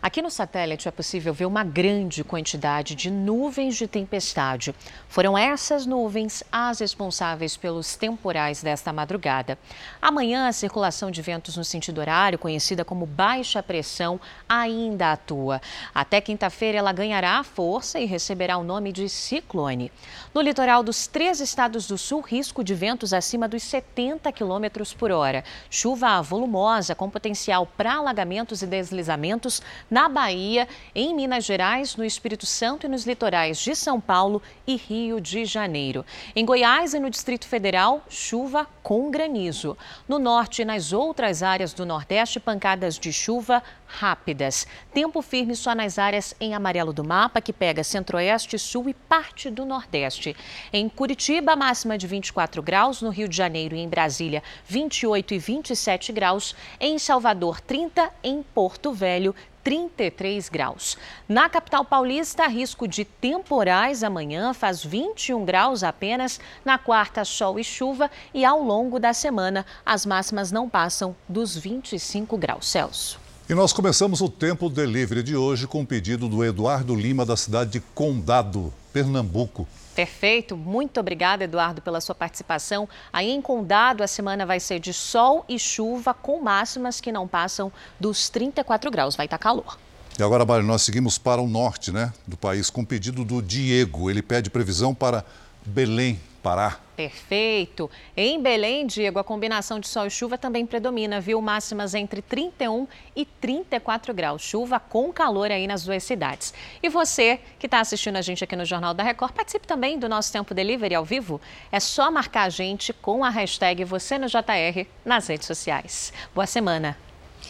Aqui 0.00 0.22
no 0.22 0.30
satélite 0.30 0.86
é 0.86 0.92
possível 0.92 1.34
ver 1.34 1.44
uma 1.44 1.64
grande 1.64 2.22
quantidade 2.22 2.94
de 2.94 3.10
nuvens 3.10 3.74
de 3.74 3.88
tempestade. 3.88 4.72
Foram 5.08 5.36
essas 5.36 5.86
nuvens 5.86 6.44
as 6.52 6.78
responsáveis 6.78 7.56
pelos 7.56 7.96
temporais 7.96 8.62
desta 8.62 8.92
madrugada. 8.92 9.58
Amanhã, 10.00 10.46
a 10.46 10.52
circulação 10.52 11.10
de 11.10 11.20
ventos 11.20 11.56
no 11.56 11.64
sentido 11.64 12.00
horário, 12.00 12.38
conhecida 12.38 12.84
como 12.84 13.06
baixa 13.06 13.60
pressão, 13.60 14.20
ainda 14.48 15.10
atua. 15.10 15.60
Até 15.92 16.20
quinta-feira, 16.20 16.78
ela 16.78 16.92
ganhará 16.92 17.42
força 17.42 17.98
e 17.98 18.04
receberá 18.04 18.56
o 18.56 18.62
nome 18.62 18.92
de 18.92 19.08
ciclone. 19.08 19.90
No 20.32 20.40
litoral 20.40 20.84
dos 20.84 21.08
três 21.08 21.40
estados 21.40 21.88
do 21.88 21.98
sul, 21.98 22.20
risco 22.20 22.62
de 22.62 22.72
ventos 22.72 23.12
acima 23.12 23.48
dos 23.48 23.64
70 23.64 24.30
km 24.30 24.94
por 24.96 25.10
hora. 25.10 25.42
Chuva 25.68 26.22
volumosa 26.22 26.94
com 26.94 27.10
potencial 27.10 27.66
para 27.66 27.94
alagamentos 27.94 28.62
e 28.62 28.66
deslizamentos 28.66 29.60
na 29.90 30.08
Bahia, 30.08 30.68
em 30.94 31.14
Minas 31.14 31.44
Gerais, 31.44 31.96
no 31.96 32.04
Espírito 32.04 32.46
Santo 32.46 32.86
e 32.86 32.88
nos 32.88 33.06
litorais 33.06 33.58
de 33.58 33.74
São 33.74 34.00
Paulo 34.00 34.42
e 34.66 34.76
Rio 34.76 35.20
de 35.20 35.44
Janeiro. 35.44 36.04
Em 36.34 36.44
Goiás 36.44 36.94
e 36.94 37.00
no 37.00 37.10
Distrito 37.10 37.46
Federal, 37.46 38.02
chuva 38.08 38.66
com 38.82 39.10
granizo. 39.10 39.76
No 40.08 40.18
norte 40.18 40.62
e 40.62 40.64
nas 40.64 40.92
outras 40.92 41.42
áreas 41.42 41.72
do 41.72 41.86
Nordeste, 41.86 42.40
pancadas 42.40 42.98
de 42.98 43.12
chuva 43.12 43.62
rápidas. 43.86 44.66
Tempo 44.92 45.22
firme 45.22 45.56
só 45.56 45.74
nas 45.74 45.98
áreas 45.98 46.34
em 46.38 46.54
amarelo 46.54 46.92
do 46.92 47.02
mapa, 47.02 47.40
que 47.40 47.52
pega 47.52 47.82
centro-oeste, 47.82 48.58
sul 48.58 48.88
e 48.88 48.94
parte 48.94 49.50
do 49.50 49.64
Nordeste. 49.64 50.36
Em 50.72 50.88
Curitiba, 50.88 51.56
máxima 51.56 51.96
de 51.96 52.06
24 52.06 52.62
graus. 52.62 53.00
No 53.00 53.10
Rio 53.10 53.28
de 53.28 53.36
Janeiro 53.36 53.74
e 53.74 53.80
em 53.80 53.88
Brasília, 53.88 54.42
28 54.66 55.34
e 55.34 55.38
27 55.38 56.12
graus. 56.12 56.54
Em 56.78 56.98
Salvador, 56.98 57.60
30. 57.60 58.12
Em 58.22 58.42
Porto 58.42 58.92
Velho, 58.92 59.34
33 59.62 60.48
graus. 60.48 60.96
Na 61.28 61.48
capital 61.48 61.84
paulista, 61.84 62.46
risco 62.46 62.88
de 62.88 63.04
temporais 63.04 64.02
amanhã, 64.02 64.54
faz 64.54 64.84
21 64.84 65.44
graus 65.44 65.82
apenas. 65.82 66.40
Na 66.64 66.78
quarta, 66.78 67.24
sol 67.24 67.58
e 67.58 67.64
chuva. 67.64 68.10
E 68.32 68.44
ao 68.44 68.62
longo 68.62 68.98
da 68.98 69.12
semana, 69.12 69.66
as 69.84 70.06
máximas 70.06 70.50
não 70.50 70.68
passam 70.68 71.14
dos 71.28 71.56
25 71.56 72.36
graus 72.36 72.66
Celsius. 72.66 73.27
E 73.50 73.54
nós 73.54 73.72
começamos 73.72 74.20
o 74.20 74.28
Tempo 74.28 74.68
Delivery 74.68 75.22
de 75.22 75.34
hoje 75.34 75.66
com 75.66 75.78
o 75.78 75.80
um 75.80 75.86
pedido 75.86 76.28
do 76.28 76.44
Eduardo 76.44 76.94
Lima, 76.94 77.24
da 77.24 77.34
cidade 77.34 77.70
de 77.70 77.80
Condado, 77.80 78.70
Pernambuco. 78.92 79.66
Perfeito. 79.94 80.54
Muito 80.54 81.00
obrigada, 81.00 81.44
Eduardo, 81.44 81.80
pela 81.80 81.98
sua 81.98 82.14
participação. 82.14 82.86
Aí 83.10 83.30
em 83.30 83.40
Condado, 83.40 84.02
a 84.02 84.06
semana 84.06 84.44
vai 84.44 84.60
ser 84.60 84.78
de 84.78 84.92
sol 84.92 85.46
e 85.48 85.58
chuva, 85.58 86.12
com 86.12 86.42
máximas 86.42 87.00
que 87.00 87.10
não 87.10 87.26
passam 87.26 87.72
dos 87.98 88.28
34 88.28 88.90
graus. 88.90 89.16
Vai 89.16 89.24
estar 89.24 89.38
calor. 89.38 89.78
E 90.18 90.22
agora, 90.22 90.44
Mário, 90.44 90.66
nós 90.66 90.82
seguimos 90.82 91.16
para 91.16 91.40
o 91.40 91.48
norte 91.48 91.90
né, 91.90 92.12
do 92.26 92.36
país 92.36 92.68
com 92.68 92.82
o 92.82 92.86
pedido 92.86 93.24
do 93.24 93.40
Diego. 93.40 94.10
Ele 94.10 94.20
pede 94.20 94.50
previsão 94.50 94.94
para 94.94 95.24
Belém, 95.64 96.20
Pará. 96.42 96.80
Perfeito. 96.98 97.88
Em 98.16 98.42
Belém, 98.42 98.84
Diego, 98.84 99.20
a 99.20 99.24
combinação 99.24 99.78
de 99.78 99.86
sol 99.86 100.06
e 100.06 100.10
chuva 100.10 100.36
também 100.36 100.66
predomina, 100.66 101.20
viu? 101.20 101.40
Máximas 101.40 101.94
entre 101.94 102.20
31 102.20 102.88
e 103.14 103.24
34 103.24 104.12
graus. 104.12 104.42
Chuva 104.42 104.80
com 104.80 105.12
calor 105.12 105.52
aí 105.52 105.68
nas 105.68 105.84
duas 105.84 106.02
cidades. 106.02 106.52
E 106.82 106.88
você 106.88 107.38
que 107.56 107.68
está 107.68 107.78
assistindo 107.78 108.16
a 108.16 108.20
gente 108.20 108.42
aqui 108.42 108.56
no 108.56 108.64
Jornal 108.64 108.94
da 108.94 109.04
Record, 109.04 109.32
participe 109.32 109.64
também 109.64 109.96
do 109.96 110.08
nosso 110.08 110.32
Tempo 110.32 110.52
Delivery 110.52 110.96
ao 110.96 111.04
vivo. 111.04 111.40
É 111.70 111.78
só 111.78 112.10
marcar 112.10 112.42
a 112.42 112.48
gente 112.48 112.92
com 112.92 113.22
a 113.22 113.30
hashtag 113.30 113.84
Você 113.84 114.18
no 114.18 114.26
JR 114.26 114.84
nas 115.04 115.28
redes 115.28 115.46
sociais. 115.46 116.12
Boa 116.34 116.48
semana 116.48 116.98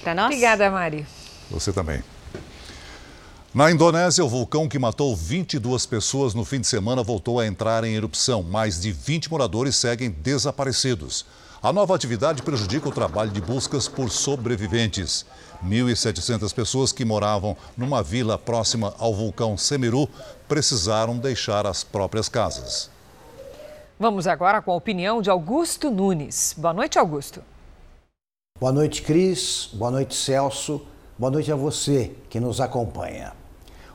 para 0.03 0.15
nós. 0.15 0.27
Obrigada, 0.27 0.71
Mari. 0.71 1.07
Você 1.51 1.73
também. 1.73 2.03
Na 3.59 3.73
Indonésia, 3.73 4.25
o 4.25 4.29
vulcão 4.29 4.69
que 4.69 4.79
matou 4.79 5.17
22 5.17 5.85
pessoas 5.85 6.33
no 6.33 6.45
fim 6.45 6.61
de 6.61 6.67
semana 6.69 7.03
voltou 7.03 7.41
a 7.41 7.47
entrar 7.49 7.83
em 7.83 7.97
erupção. 7.97 8.41
Mais 8.41 8.81
de 8.81 8.93
20 8.93 9.29
moradores 9.29 9.75
seguem 9.75 10.13
desaparecidos. 10.13 11.27
A 11.61 11.73
nova 11.73 11.93
atividade 11.93 12.41
prejudica 12.41 12.89
o 12.89 12.93
trabalho 12.93 13.33
de 13.33 13.41
buscas 13.41 13.89
por 13.89 14.13
sobreviventes. 14.13 15.27
1.700 15.67 16.55
pessoas 16.55 16.93
que 16.93 17.05
moravam 17.05 17.57
numa 17.77 18.01
vila 18.01 18.39
próxima 18.39 18.95
ao 18.97 19.13
vulcão 19.13 19.59
Semeru 19.59 20.09
precisaram 20.47 21.19
deixar 21.19 21.67
as 21.67 21.83
próprias 21.83 22.29
casas. 22.29 22.89
Vamos 23.99 24.29
agora 24.29 24.63
com 24.63 24.71
a 24.71 24.77
opinião 24.77 25.21
de 25.21 25.31
Augusto 25.31 25.91
Nunes. 25.91 26.55
Boa 26.57 26.73
noite, 26.73 26.97
Augusto. 26.97 27.43
Boa 28.61 28.71
noite, 28.71 29.03
Cris. 29.03 29.69
Boa 29.73 29.91
noite, 29.91 30.15
Celso. 30.15 30.81
Boa 31.19 31.33
noite 31.33 31.51
a 31.51 31.57
você 31.57 32.15
que 32.31 32.39
nos 32.39 32.61
acompanha. 32.61 33.38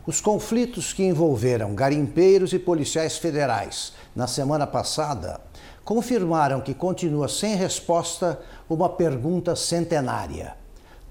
Os 0.06 0.20
conflitos 0.20 0.92
que 0.92 1.04
envolveram 1.04 1.74
garimpeiros 1.74 2.52
e 2.52 2.60
policiais 2.60 3.18
federais 3.18 3.94
na 4.14 4.28
semana 4.28 4.68
passada 4.68 5.40
confirmaram 5.86 6.60
que 6.60 6.74
continua 6.74 7.30
sem 7.30 7.56
resposta 7.56 8.38
uma 8.70 8.90
pergunta 8.90 9.56
centenária: 9.56 10.58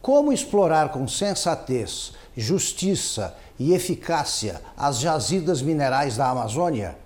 como 0.03 0.31
explorar 0.31 0.91
com 0.91 1.09
sensatez, 1.09 2.13
justiça 2.37 3.35
e 3.59 3.73
eficácia 3.73 4.61
as 4.77 4.99
jazidas 4.99 5.63
minerais 5.63 6.19
da 6.19 6.29
Amazônia? 6.29 6.99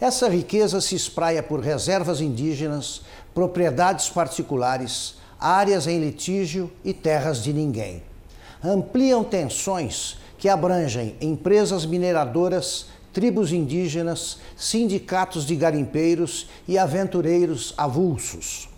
Essa 0.00 0.28
riqueza 0.28 0.80
se 0.80 0.94
espraia 0.94 1.42
por 1.42 1.58
reservas 1.58 2.20
indígenas, 2.20 3.02
propriedades 3.34 4.08
particulares, 4.08 5.16
áreas 5.40 5.88
em 5.88 5.98
litígio 5.98 6.70
e 6.84 6.92
terras 6.92 7.42
de 7.42 7.52
ninguém. 7.52 8.04
Ampliam 8.62 9.24
tensões 9.24 10.16
que 10.44 10.48
abrangem 10.50 11.16
empresas 11.22 11.86
mineradoras, 11.86 12.88
tribos 13.14 13.50
indígenas, 13.50 14.36
sindicatos 14.54 15.46
de 15.46 15.56
garimpeiros 15.56 16.50
e 16.68 16.76
aventureiros 16.76 17.72
avulsos. 17.78 18.68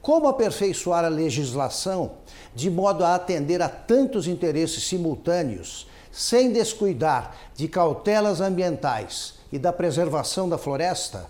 Como 0.00 0.28
aperfeiçoar 0.28 1.04
a 1.04 1.08
legislação 1.08 2.12
de 2.54 2.70
modo 2.70 3.04
a 3.04 3.16
atender 3.16 3.60
a 3.60 3.68
tantos 3.68 4.28
interesses 4.28 4.84
simultâneos, 4.84 5.88
sem 6.12 6.52
descuidar 6.52 7.36
de 7.56 7.66
cautelas 7.66 8.40
ambientais 8.40 9.34
e 9.50 9.58
da 9.58 9.72
preservação 9.72 10.48
da 10.48 10.56
floresta? 10.56 11.26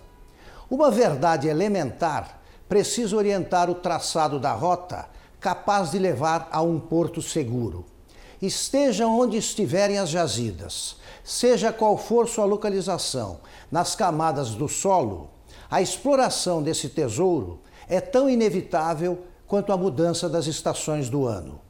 Uma 0.71 0.91
verdade 0.91 1.49
elementar 1.49 2.43
precisa 2.69 3.17
orientar 3.17 3.71
o 3.71 3.75
traçado 3.75 4.39
da 4.39 4.53
rota 4.53 5.09
capaz 5.41 5.91
de 5.91 5.99
levar 5.99 6.51
a 6.53 6.61
um 6.61 6.79
porto 6.79 7.23
seguro 7.23 7.96
estejam 8.47 9.19
onde 9.19 9.37
estiverem 9.37 9.99
as 9.99 10.09
jazidas, 10.09 10.97
seja 11.25 11.73
qual 11.73 11.99
for 11.99 12.29
sua 12.29 12.45
localização, 12.45 13.41
nas 13.71 13.95
camadas 13.95 14.51
do 14.51 14.69
solo, 14.69 15.31
a 15.71 15.83
exploração 15.83 16.63
desse 16.63 16.89
tesouro 16.89 17.61
é 17.89 18.01
tão 18.01 18.31
inevitável 18.31 19.25
quanto 19.47 19.73
a 19.73 19.77
mudança 19.77 20.29
das 20.29 20.47
estações 20.47 21.09
do 21.09 21.27
ano. 21.27 21.61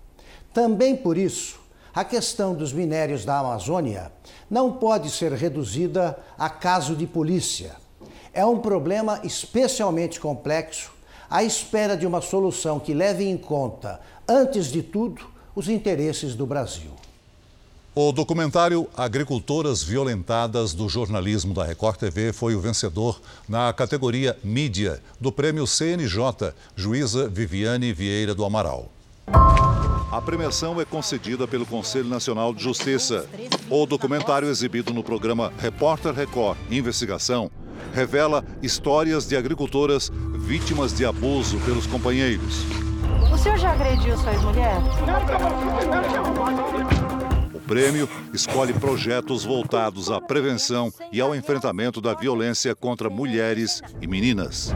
Também 0.52 0.96
por 0.96 1.16
isso, 1.16 1.58
a 1.94 2.04
questão 2.04 2.54
dos 2.54 2.72
minérios 2.72 3.24
da 3.24 3.38
Amazônia 3.38 4.12
não 4.50 4.72
pode 4.72 5.10
ser 5.10 5.32
reduzida 5.32 6.18
a 6.38 6.50
caso 6.50 6.94
de 6.94 7.06
polícia. 7.06 7.76
É 8.32 8.44
um 8.44 8.58
problema 8.58 9.20
especialmente 9.24 10.20
complexo, 10.20 10.92
à 11.28 11.42
espera 11.42 11.96
de 11.96 12.06
uma 12.06 12.20
solução 12.20 12.78
que 12.78 12.92
leve 12.92 13.24
em 13.24 13.36
conta, 13.36 14.00
antes 14.28 14.66
de 14.66 14.82
tudo, 14.82 15.26
os 15.56 15.70
interesses 15.70 16.34
do 16.34 16.46
Brasil. 16.46 16.90
O 17.94 18.12
documentário 18.12 18.86
Agricultoras 18.94 19.82
Violentadas 19.82 20.74
do 20.74 20.86
Jornalismo 20.86 21.54
da 21.54 21.64
Record 21.64 21.96
TV 21.96 22.30
foi 22.30 22.54
o 22.54 22.60
vencedor 22.60 23.18
na 23.48 23.72
categoria 23.72 24.38
Mídia 24.44 25.02
do 25.18 25.32
prêmio 25.32 25.66
CNJ, 25.66 26.52
juíza 26.76 27.26
Viviane 27.26 27.94
Vieira 27.94 28.34
do 28.34 28.44
Amaral. 28.44 28.92
A 30.12 30.20
premiação 30.20 30.78
é 30.78 30.84
concedida 30.84 31.48
pelo 31.48 31.64
Conselho 31.64 32.08
Nacional 32.08 32.52
de 32.52 32.62
Justiça. 32.62 33.26
O 33.70 33.86
documentário 33.86 34.48
exibido 34.48 34.92
no 34.92 35.02
programa 35.02 35.50
Repórter 35.58 36.12
Record 36.12 36.58
Investigação 36.70 37.50
revela 37.94 38.44
histórias 38.62 39.26
de 39.26 39.36
agricultoras 39.36 40.12
vítimas 40.38 40.92
de 40.92 41.06
abuso 41.06 41.58
pelos 41.60 41.86
companheiros. 41.86 42.85
O 43.32 43.38
senhor 43.38 43.58
já 43.58 43.72
agrediu 43.72 44.16
sua 44.18 44.32
ex-mulher? 44.32 44.76
O 47.54 47.60
prêmio 47.60 48.08
escolhe 48.32 48.72
projetos 48.72 49.44
voltados 49.44 50.10
à 50.10 50.20
prevenção 50.20 50.92
e 51.12 51.20
ao 51.20 51.34
enfrentamento 51.34 52.00
da 52.00 52.14
violência 52.14 52.74
contra 52.74 53.10
mulheres 53.10 53.82
e 54.00 54.06
meninas. 54.06 54.74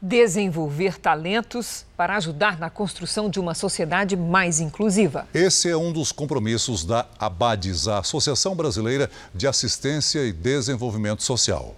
Desenvolver 0.00 0.98
talentos 0.98 1.84
para 1.96 2.16
ajudar 2.16 2.58
na 2.58 2.70
construção 2.70 3.28
de 3.28 3.40
uma 3.40 3.54
sociedade 3.54 4.16
mais 4.16 4.60
inclusiva. 4.60 5.26
Esse 5.34 5.68
é 5.68 5.76
um 5.76 5.92
dos 5.92 6.12
compromissos 6.12 6.84
da 6.84 7.04
ABADES, 7.18 7.88
a 7.88 7.98
Associação 7.98 8.54
Brasileira 8.54 9.10
de 9.34 9.46
Assistência 9.46 10.24
e 10.24 10.32
Desenvolvimento 10.32 11.22
Social. 11.22 11.74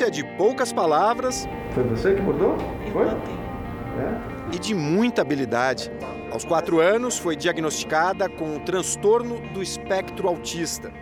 É 0.00 0.10
de 0.10 0.22
poucas 0.36 0.72
palavras. 0.72 1.48
Foi 1.74 1.82
você 1.82 2.14
que 2.14 2.20
bordou? 2.22 2.56
Foi? 2.92 3.06
É. 3.06 4.54
E 4.54 4.58
de 4.58 4.72
muita 4.72 5.22
habilidade. 5.22 5.90
Aos 6.30 6.44
quatro 6.44 6.78
anos, 6.78 7.18
foi 7.18 7.34
diagnosticada 7.34 8.28
com 8.28 8.54
um 8.54 8.58
transtorno 8.60 9.40
do 9.52 9.60
espectro 9.60 10.28
autista. 10.28 10.92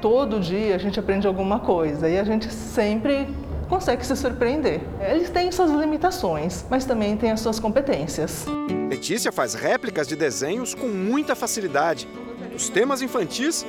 Todo 0.00 0.40
dia 0.40 0.74
a 0.74 0.78
gente 0.78 0.98
aprende 0.98 1.26
alguma 1.26 1.60
coisa 1.60 2.08
e 2.08 2.18
a 2.18 2.24
gente 2.24 2.50
sempre 2.50 3.28
consegue 3.68 4.04
se 4.06 4.16
surpreender. 4.16 4.80
Eles 5.00 5.28
têm 5.28 5.52
suas 5.52 5.70
limitações, 5.70 6.64
mas 6.70 6.86
também 6.86 7.14
têm 7.14 7.32
as 7.32 7.40
suas 7.40 7.60
competências. 7.60 8.46
Letícia 8.88 9.30
faz 9.30 9.52
réplicas 9.52 10.08
de 10.08 10.16
desenhos 10.16 10.74
com 10.74 10.88
muita 10.88 11.36
facilidade, 11.36 12.08
dos 12.50 12.70
temas 12.70 13.02
infantis 13.02 13.66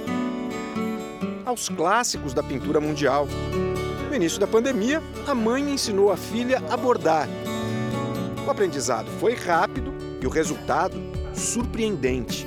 aos 1.45 1.67
clássicos 1.67 2.33
da 2.33 2.41
pintura 2.41 2.79
mundial. 2.79 3.27
Início 4.17 4.39
da 4.39 4.47
pandemia, 4.47 4.99
a 5.27 5.35
mãe 5.35 5.69
ensinou 5.69 6.11
a 6.11 6.17
filha 6.17 6.57
a 6.71 6.75
bordar. 6.75 7.29
O 8.47 8.49
aprendizado 8.49 9.11
foi 9.19 9.35
rápido 9.35 9.93
e 10.19 10.25
o 10.25 10.29
resultado 10.31 10.97
surpreendente. 11.35 12.43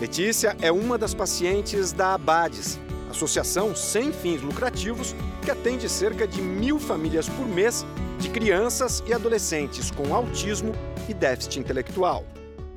Letícia 0.00 0.56
é 0.62 0.72
uma 0.72 0.96
das 0.96 1.12
pacientes 1.12 1.92
da 1.92 2.14
Abades, 2.14 2.80
associação 3.10 3.76
sem 3.76 4.14
fins 4.14 4.40
lucrativos 4.40 5.14
que 5.42 5.50
atende 5.50 5.90
cerca 5.90 6.26
de 6.26 6.40
mil 6.40 6.78
famílias 6.78 7.28
por 7.28 7.46
mês 7.46 7.84
de 8.18 8.30
crianças 8.30 9.04
e 9.06 9.12
adolescentes 9.12 9.90
com 9.90 10.14
autismo 10.14 10.72
e 11.06 11.12
déficit 11.12 11.58
intelectual. 11.60 12.24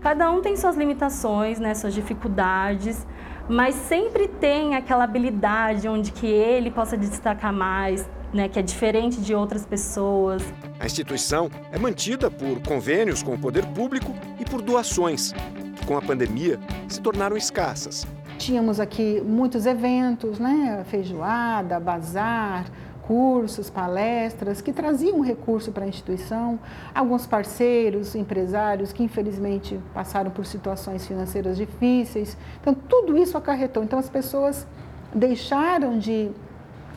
Cada 0.01 0.30
um 0.30 0.41
tem 0.41 0.57
suas 0.57 0.76
limitações, 0.76 1.59
né, 1.59 1.74
suas 1.76 1.93
dificuldades, 1.93 3.07
mas 3.47 3.75
sempre 3.75 4.27
tem 4.27 4.75
aquela 4.75 5.03
habilidade 5.03 5.87
onde 5.87 6.11
que 6.11 6.27
ele 6.27 6.71
possa 6.71 6.97
destacar 6.97 7.53
mais, 7.53 8.07
né, 8.33 8.49
que 8.49 8.59
é 8.59 8.61
diferente 8.61 9.21
de 9.21 9.33
outras 9.33 9.65
pessoas. 9.65 10.43
A 10.79 10.85
instituição 10.85 11.49
é 11.71 11.79
mantida 11.79 12.29
por 12.29 12.59
convênios 12.61 13.23
com 13.23 13.33
o 13.33 13.39
poder 13.39 13.65
público 13.67 14.13
e 14.39 14.45
por 14.45 14.61
doações, 14.61 15.33
que 15.77 15.85
com 15.85 15.97
a 15.97 16.01
pandemia 16.01 16.59
se 16.87 16.99
tornaram 16.99 17.37
escassas. 17.37 18.05
Tínhamos 18.37 18.79
aqui 18.79 19.21
muitos 19.25 19.65
eventos, 19.65 20.39
né, 20.39 20.83
feijoada, 20.89 21.79
bazar, 21.79 22.65
cursos, 23.08 23.70
palestras 23.70 24.62
que 24.62 24.74
traziam 24.74 25.22
recurso 25.22 25.72
para 25.72 25.86
a 25.86 25.88
instituição, 25.88 26.60
alguns 26.93 27.28
parceiros, 27.28 28.16
empresários 28.16 28.91
que 28.91 29.03
infelizmente 29.03 29.80
passaram 29.93 30.32
por 30.32 30.45
situações 30.45 31.06
financeiras 31.06 31.58
difíceis. 31.58 32.36
Então, 32.60 32.74
tudo 32.74 33.18
isso 33.18 33.38
acarretou. 33.38 33.84
Então, 33.84 33.99
as 33.99 34.10
pessoas 34.10 34.66
deixaram 35.14 35.97
de, 35.99 36.32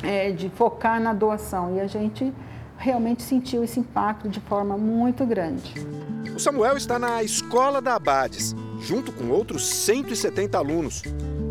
é, 0.03 0.33
de 0.33 0.49
focar 0.49 1.01
na 1.01 1.13
doação 1.13 1.77
e 1.77 1.81
a 1.81 1.87
gente 1.87 2.33
realmente 2.79 3.23
sentiu 3.23 3.63
esse 3.63 3.81
impacto 3.81 4.29
de 4.29 4.41
forma 4.41 4.79
muito 4.79 5.27
grande. 5.27 5.75
O 6.35 6.39
Samuel 6.39 6.77
está 6.77 6.99
na 6.99 7.23
Escola 7.23 7.83
da 7.83 7.97
Abades, 7.97 8.55
junto 8.81 9.13
com 9.13 9.29
outros 9.29 9.67
170 9.67 10.57
alunos. 10.57 11.03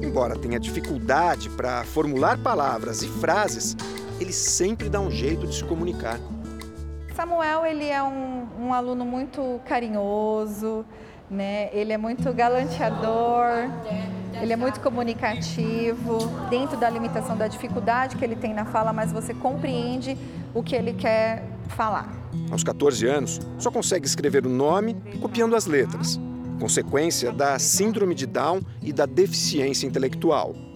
Embora 0.01 0.37
tenha 0.37 0.59
dificuldade 0.59 1.49
para 1.49 1.83
formular 1.83 2.37
palavras 2.37 3.01
e 3.01 3.07
frases, 3.07 3.75
ele 4.19 4.33
sempre 4.33 4.89
dá 4.89 4.99
um 4.99 5.11
jeito 5.11 5.47
de 5.47 5.55
se 5.55 5.63
comunicar. 5.63 6.19
Samuel 7.15 7.65
ele 7.65 7.85
é 7.85 8.01
um, 8.03 8.47
um 8.59 8.73
aluno 8.73 9.03
muito 9.03 9.59
carinhoso, 9.65 10.85
né? 11.29 11.69
Ele 11.73 11.91
é 11.91 11.97
muito 11.97 12.31
galanteador, 12.31 13.69
ele 14.41 14.53
é 14.53 14.55
muito 14.55 14.79
comunicativo, 14.79 16.19
dentro 16.49 16.77
da 16.77 16.89
limitação 16.89 17.35
da 17.35 17.47
dificuldade 17.47 18.15
que 18.15 18.23
ele 18.23 18.35
tem 18.35 18.53
na 18.53 18.65
fala, 18.65 18.93
mas 18.93 19.11
você 19.11 19.33
compreende 19.33 20.17
o 20.53 20.61
que 20.61 20.75
ele 20.75 20.93
quer 20.93 21.43
falar. 21.69 22.13
Aos 22.51 22.63
14 22.63 23.05
anos, 23.07 23.39
só 23.57 23.71
consegue 23.71 24.05
escrever 24.05 24.45
o 24.45 24.49
nome 24.49 24.95
copiando 25.19 25.55
as 25.55 25.65
letras, 25.65 26.19
consequência 26.59 27.31
da 27.31 27.57
síndrome 27.59 28.15
de 28.15 28.25
Down 28.25 28.61
e 28.81 28.93
da 28.93 29.05
deficiência 29.05 29.87
intelectual. 29.87 30.66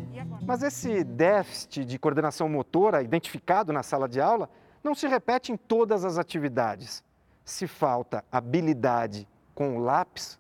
Mas 0.52 0.64
esse 0.64 1.02
déficit 1.06 1.86
de 1.86 1.98
coordenação 1.98 2.50
motora 2.50 3.02
identificado 3.02 3.72
na 3.72 3.82
sala 3.82 4.06
de 4.06 4.20
aula 4.20 4.50
não 4.84 4.94
se 4.94 5.08
repete 5.08 5.50
em 5.50 5.56
todas 5.56 6.04
as 6.04 6.18
atividades. 6.18 7.02
Se 7.46 7.66
falta 7.68 8.22
habilidade 8.30 9.26
com 9.56 9.78
o 9.78 9.80
lápis, 9.80 10.38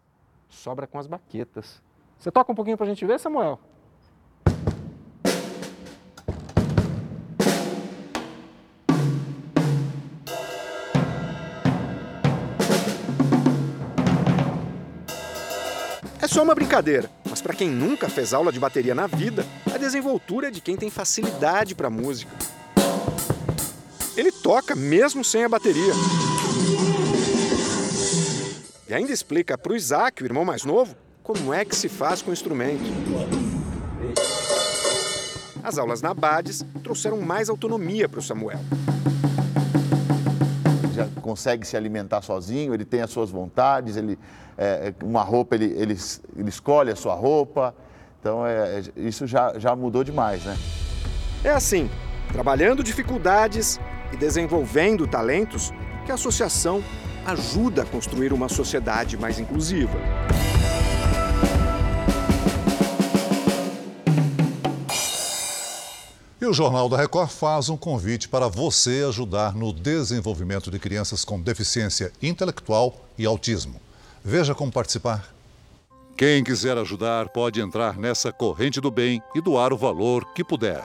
sobra 0.50 0.86
com 0.86 1.00
as 1.00 1.08
baquetas. 1.08 1.82
Você 2.20 2.30
toca 2.30 2.52
um 2.52 2.56
pouquinho 2.56 2.76
para 2.76 2.88
a 2.88 2.90
gente 2.90 3.06
ver, 3.06 3.22
Samuel? 3.22 3.58
É 16.22 16.28
só 16.28 16.44
uma 16.44 16.54
brincadeira, 16.54 17.10
mas 17.42 17.48
para 17.48 17.56
quem 17.56 17.72
nunca 17.72 18.08
fez 18.08 18.36
aula 18.36 18.52
de 18.52 18.60
bateria 18.60 18.94
na 18.94 19.08
vida, 19.08 19.44
a 19.74 19.78
desenvoltura 19.78 20.50
é 20.50 20.52
de 20.52 20.62
quem 20.62 20.78
tem 20.78 20.92
facilidade 20.92 21.74
para 21.74 21.90
música. 21.90 22.32
Ele 24.16 24.32
toca 24.32 24.76
mesmo 24.76 25.24
sem 25.24 25.44
a 25.44 25.50
bateria. 25.50 25.94
E 28.88 28.94
ainda 28.94 29.12
explica 29.12 29.58
para 29.58 29.74
o 29.74 29.76
Isaac, 29.76 30.22
o 30.22 30.26
irmão 30.26 30.46
mais 30.46 30.64
novo, 30.64 30.96
como 31.24 31.52
é 31.52 31.66
que 31.66 31.76
se 31.76 31.90
faz 31.90 32.22
com 32.22 32.30
o 32.30 32.34
instrumento. 32.34 32.84
As 35.64 35.80
aulas 35.80 36.04
na 36.04 36.14
Bades 36.14 36.64
trouxeram 36.84 37.20
mais 37.22 37.50
autonomia 37.50 38.08
para 38.08 38.20
o 38.20 38.24
Samuel. 38.24 38.60
Consegue 41.32 41.66
se 41.66 41.78
alimentar 41.78 42.22
sozinho, 42.22 42.74
ele 42.74 42.84
tem 42.84 43.02
as 43.02 43.10
suas 43.10 43.30
vontades, 43.30 43.96
ele, 43.96 44.20
é, 44.58 44.94
uma 45.02 45.24
roupa, 45.24 45.56
ele, 45.56 45.74
ele, 45.78 45.98
ele 46.36 46.50
escolhe 46.50 46.92
a 46.92 46.96
sua 46.96 47.14
roupa. 47.14 47.74
Então, 48.20 48.46
é, 48.46 48.82
isso 48.98 49.26
já, 49.26 49.58
já 49.58 49.74
mudou 49.74 50.04
demais, 50.04 50.44
né? 50.44 50.58
É 51.42 51.52
assim, 51.52 51.90
trabalhando 52.34 52.84
dificuldades 52.84 53.80
e 54.12 54.18
desenvolvendo 54.18 55.08
talentos, 55.08 55.72
que 56.06 56.12
a 56.12 56.16
associação 56.16 56.84
ajuda 57.26 57.84
a 57.84 57.86
construir 57.86 58.34
uma 58.34 58.50
sociedade 58.50 59.18
mais 59.18 59.40
inclusiva. 59.40 59.98
E 66.42 66.46
o 66.48 66.54
Jornal 66.54 66.90
da 66.90 66.98
Record 66.98 67.30
faz 67.30 67.70
um 67.70 67.78
convite 67.78 68.28
para 68.28 68.48
você 68.48 69.06
ajudar 69.08 69.54
no 69.54 69.72
desenvolvimento 69.72 70.72
de 70.72 70.80
crianças 70.80 71.24
com 71.24 71.40
deficiência 71.40 72.12
intelectual 72.20 73.00
e 73.16 73.28
autismo. 73.28 73.80
Veja 74.26 74.56
como 74.56 74.72
participar. 74.72 75.32
Quem 76.18 76.44
quiser 76.44 76.80
ajudar 76.80 77.30
pode 77.30 77.62
entrar 77.62 77.96
nessa 77.96 78.32
corrente 78.32 78.82
do 78.82 78.90
bem 78.90 79.22
e 79.36 79.40
doar 79.40 79.72
o 79.72 79.78
valor 79.78 80.34
que 80.34 80.44
puder. 80.44 80.84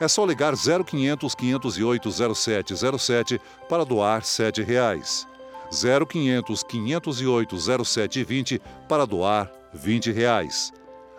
É 0.00 0.06
só 0.06 0.24
ligar 0.24 0.54
0500 0.54 1.34
508 1.34 2.10
0707 2.36 3.40
para 3.68 3.84
doar 3.84 4.24
7 4.24 4.62
reais. 4.62 5.26
0500 5.72 6.62
508 6.62 7.84
0720 7.84 8.62
para 8.88 9.04
doar 9.04 9.50
20 9.72 10.12
reais. 10.12 10.72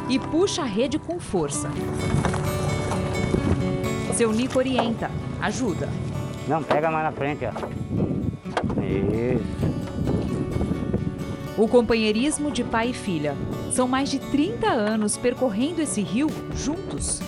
e 0.10 0.20
puxa 0.20 0.64
a 0.64 0.66
rede 0.66 1.00
com 1.00 1.18
força. 1.18 1.72
Seu 4.14 4.34
Nico 4.34 4.60
orienta, 4.60 5.10
ajuda. 5.42 5.88
Não, 6.46 6.62
pega 6.62 6.92
mais 6.92 7.06
na 7.06 7.14
frente, 7.14 7.46
ó. 7.46 7.52
Isso. 8.84 9.46
O 11.58 11.70
companheirismo 11.70 12.52
de 12.52 12.66
pai 12.66 12.90
e 12.90 12.94
filha. 12.94 13.34
São 13.74 13.88
mais 13.88 14.12
de 14.12 14.20
30 14.20 14.68
anos 14.68 15.18
percorrendo 15.18 15.82
esse 15.82 16.00
rio 16.00 16.28
juntos. 16.54 17.20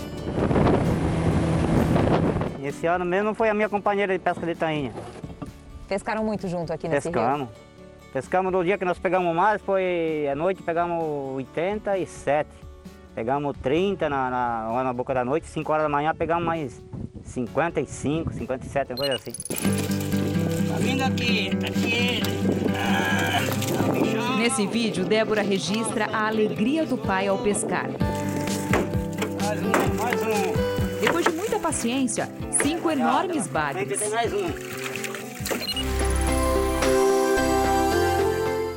Esse 2.63 2.85
ano 2.85 3.03
mesmo 3.03 3.33
foi 3.33 3.49
a 3.49 3.53
minha 3.55 3.67
companheira 3.67 4.13
de 4.13 4.23
pesca 4.23 4.45
de 4.45 4.53
tainha. 4.53 4.93
Pescaram 5.87 6.23
muito 6.23 6.47
junto 6.47 6.71
aqui 6.71 6.87
nesse 6.87 7.09
Pescamos. 7.09 7.47
rio? 7.47 7.49
Pescamos 8.13 8.51
no 8.53 8.63
dia 8.63 8.77
que 8.77 8.85
nós 8.85 8.99
pegamos 8.99 9.35
mais, 9.35 9.59
foi 9.59 10.27
à 10.31 10.35
noite 10.35 10.61
pegamos 10.61 11.03
87. 11.35 12.47
Pegamos 13.15 13.57
30 13.63 14.07
na, 14.07 14.29
na, 14.29 14.71
lá 14.71 14.83
na 14.83 14.93
boca 14.93 15.15
da 15.15 15.25
noite, 15.25 15.47
5 15.47 15.71
horas 15.71 15.85
da 15.85 15.89
manhã 15.89 16.13
pegamos 16.13 16.45
mais 16.45 16.79
55, 17.23 18.33
57, 18.33 18.91
uma 18.91 18.97
coisa 18.97 19.15
assim. 19.15 19.31
Tá 20.75 20.81
vindo 20.81 21.03
aqui, 21.03 21.55
tá 21.55 21.67
aqui 21.67 22.19
Nesse 24.37 24.67
vídeo, 24.67 25.05
Débora 25.05 25.41
registra 25.41 26.07
a 26.11 26.27
alegria 26.27 26.85
do 26.85 26.97
pai 26.97 27.29
ao 27.29 27.37
pescar. 27.37 27.89
Mais 29.41 29.61
um, 29.63 29.95
mais 29.95 30.21
um. 30.21 30.99
Depois 30.99 31.23
de 31.23 31.31
muita 31.31 31.57
paciência, 31.59 32.29
cinco 32.61 32.91
enormes 32.91 33.47
bagres. 33.47 33.97
Tem 33.97 34.09
mais 34.09 34.33
um. 34.33 34.47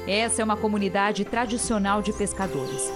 Essa 0.07 0.43
é 0.43 0.45
uma 0.45 0.57
comunidade 0.57 1.25
tradicional 1.25 2.01
de 2.01 2.13
pescadores. 2.13 2.93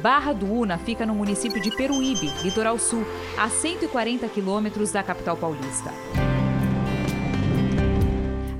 Barra 0.00 0.32
do 0.32 0.46
Una 0.46 0.78
fica 0.78 1.04
no 1.04 1.12
município 1.16 1.60
de 1.60 1.72
Peruíbe, 1.72 2.30
litoral 2.44 2.78
sul, 2.78 3.04
a 3.36 3.48
140 3.48 4.28
quilômetros 4.28 4.92
da 4.92 5.02
capital 5.02 5.36
paulista. 5.36 5.90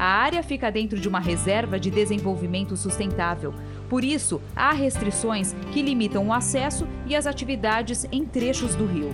A 0.07 0.09
área 0.09 0.40
fica 0.40 0.70
dentro 0.70 1.00
de 1.00 1.09
uma 1.09 1.18
reserva 1.18 1.80
de 1.80 1.90
desenvolvimento 1.90 2.76
sustentável. 2.76 3.52
Por 3.88 4.04
isso, 4.04 4.40
há 4.54 4.70
restrições 4.70 5.52
que 5.72 5.82
limitam 5.82 6.28
o 6.28 6.32
acesso 6.32 6.86
e 7.07 7.16
as 7.16 7.26
atividades 7.26 8.07
em 8.12 8.24
trechos 8.24 8.76
do 8.76 8.86
rio. 8.86 9.12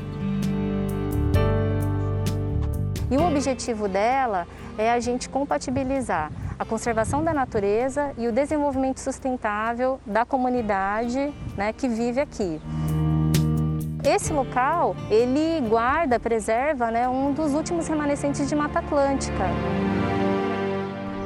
E 3.10 3.16
o 3.16 3.26
objetivo 3.26 3.88
dela 3.88 4.46
é 4.76 4.92
a 4.92 5.00
gente 5.00 5.30
compatibilizar 5.30 6.30
a 6.58 6.64
conservação 6.66 7.24
da 7.24 7.32
natureza 7.32 8.12
e 8.18 8.28
o 8.28 8.32
desenvolvimento 8.32 9.00
sustentável 9.00 9.98
da 10.04 10.26
comunidade 10.26 11.32
né, 11.56 11.72
que 11.72 11.88
vive 11.88 12.20
aqui. 12.20 12.60
Esse 14.04 14.30
local, 14.30 14.94
ele 15.10 15.66
guarda, 15.66 16.20
preserva 16.20 16.90
né, 16.90 17.08
um 17.08 17.32
dos 17.32 17.54
últimos 17.54 17.88
remanescentes 17.88 18.46
de 18.46 18.54
Mata 18.54 18.80
Atlântica. 18.80 19.46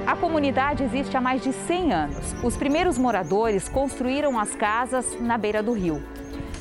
A 0.07 0.15
comunidade 0.15 0.85
existe 0.85 1.17
há 1.17 1.21
mais 1.21 1.43
de 1.43 1.53
100 1.53 1.93
anos. 1.93 2.33
Os 2.45 2.57
primeiros 2.57 2.97
moradores 2.97 3.69
construíram 3.69 4.39
as 4.39 4.55
casas 4.55 5.21
na 5.21 5.37
beira 5.37 5.65
do 5.65 5.73
rio. 5.73 6.01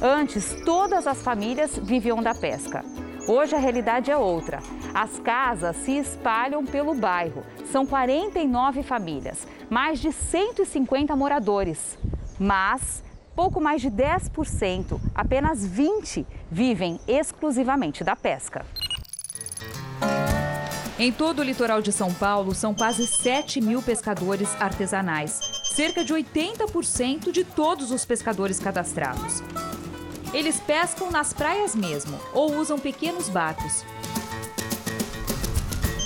Antes, 0.01 0.55
todas 0.65 1.05
as 1.05 1.21
famílias 1.21 1.77
viviam 1.77 2.23
da 2.23 2.33
pesca. 2.33 2.83
Hoje 3.27 3.55
a 3.55 3.59
realidade 3.59 4.09
é 4.09 4.17
outra. 4.17 4.57
As 4.95 5.19
casas 5.19 5.75
se 5.77 5.91
espalham 5.91 6.65
pelo 6.65 6.95
bairro. 6.95 7.43
São 7.71 7.85
49 7.85 8.81
famílias, 8.81 9.47
mais 9.69 9.99
de 9.99 10.11
150 10.11 11.15
moradores. 11.15 11.99
Mas 12.39 13.03
pouco 13.35 13.61
mais 13.61 13.79
de 13.79 13.91
10%, 13.91 14.99
apenas 15.13 15.63
20, 15.63 16.25
vivem 16.49 16.99
exclusivamente 17.07 18.03
da 18.03 18.15
pesca. 18.15 18.65
Em 20.97 21.11
todo 21.11 21.39
o 21.39 21.43
litoral 21.43 21.81
de 21.81 21.91
São 21.91 22.13
Paulo, 22.13 22.55
são 22.55 22.73
quase 22.73 23.05
7 23.05 23.59
mil 23.59 23.81
pescadores 23.81 24.49
artesanais, 24.61 25.41
cerca 25.63 26.05
de 26.05 26.13
80% 26.13 27.31
de 27.31 27.43
todos 27.43 27.91
os 27.91 28.05
pescadores 28.05 28.59
cadastrados. 28.59 29.43
Eles 30.33 30.59
pescam 30.59 31.11
nas 31.11 31.33
praias 31.33 31.75
mesmo 31.75 32.17
ou 32.33 32.55
usam 32.57 32.79
pequenos 32.79 33.27
barcos. 33.27 33.83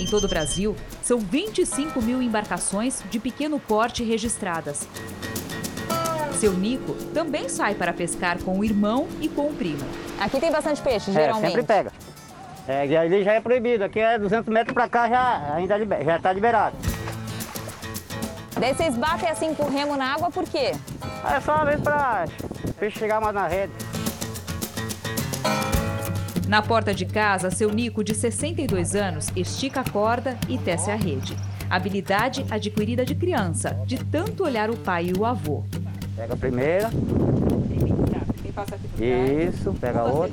Em 0.00 0.06
todo 0.06 0.24
o 0.24 0.28
Brasil, 0.28 0.74
são 1.02 1.18
25 1.20 2.02
mil 2.02 2.20
embarcações 2.20 3.02
de 3.10 3.20
pequeno 3.20 3.60
porte 3.60 4.02
registradas. 4.02 4.88
Seu 6.40 6.52
Nico 6.54 6.94
também 7.12 7.48
sai 7.48 7.74
para 7.74 7.92
pescar 7.92 8.38
com 8.42 8.58
o 8.58 8.64
irmão 8.64 9.06
e 9.20 9.28
com 9.28 9.46
o 9.48 9.54
primo. 9.54 9.84
Aqui 10.18 10.40
tem 10.40 10.50
bastante 10.50 10.80
peixe, 10.80 11.10
É, 11.10 11.14
geralmente. 11.14 11.46
sempre 11.50 11.62
pega. 11.62 11.92
É, 12.68 12.86
e 12.86 12.96
ali 12.96 13.24
já 13.24 13.32
é 13.32 13.40
proibido, 13.40 13.82
aqui 13.84 13.98
é 13.98 14.18
200 14.18 14.52
metros 14.52 14.72
pra 14.74 14.88
cá 14.88 15.08
já 15.08 15.54
ainda 15.54 15.76
liber- 15.76 16.04
já 16.04 16.16
está 16.16 16.32
liberado. 16.32 16.76
Daí 18.58 18.74
vocês 18.74 18.96
batem 18.96 19.28
assim 19.28 19.54
com 19.54 19.64
o 19.64 19.70
remo 19.70 19.96
na 19.96 20.12
água, 20.14 20.30
por 20.30 20.44
quê? 20.44 20.72
É 21.34 21.40
só 21.40 21.54
uma 21.56 21.64
vez 21.64 21.80
para 21.80 22.26
peixe 22.78 22.98
chegar 22.98 23.20
mais 23.20 23.34
na 23.34 23.48
rede. 23.48 23.72
Na 26.46 26.60
porta 26.60 26.92
de 26.92 27.06
casa, 27.06 27.50
seu 27.50 27.70
Nico, 27.70 28.02
de 28.04 28.14
62 28.14 28.94
anos, 28.96 29.28
estica 29.36 29.80
a 29.80 29.84
corda 29.84 30.36
e 30.48 30.58
tece 30.58 30.90
a 30.90 30.96
rede. 30.96 31.36
Habilidade 31.70 32.44
adquirida 32.50 33.04
de 33.04 33.14
criança, 33.14 33.78
de 33.86 34.04
tanto 34.04 34.44
olhar 34.44 34.68
o 34.68 34.76
pai 34.76 35.12
e 35.14 35.18
o 35.18 35.24
avô. 35.24 35.62
Pega 36.16 36.34
a 36.34 36.36
primeira. 36.36 36.90
E 38.60 38.64
passa 38.64 38.74
aqui 38.74 39.48
Isso, 39.48 39.72
pega 39.80 40.02
pra 40.02 40.28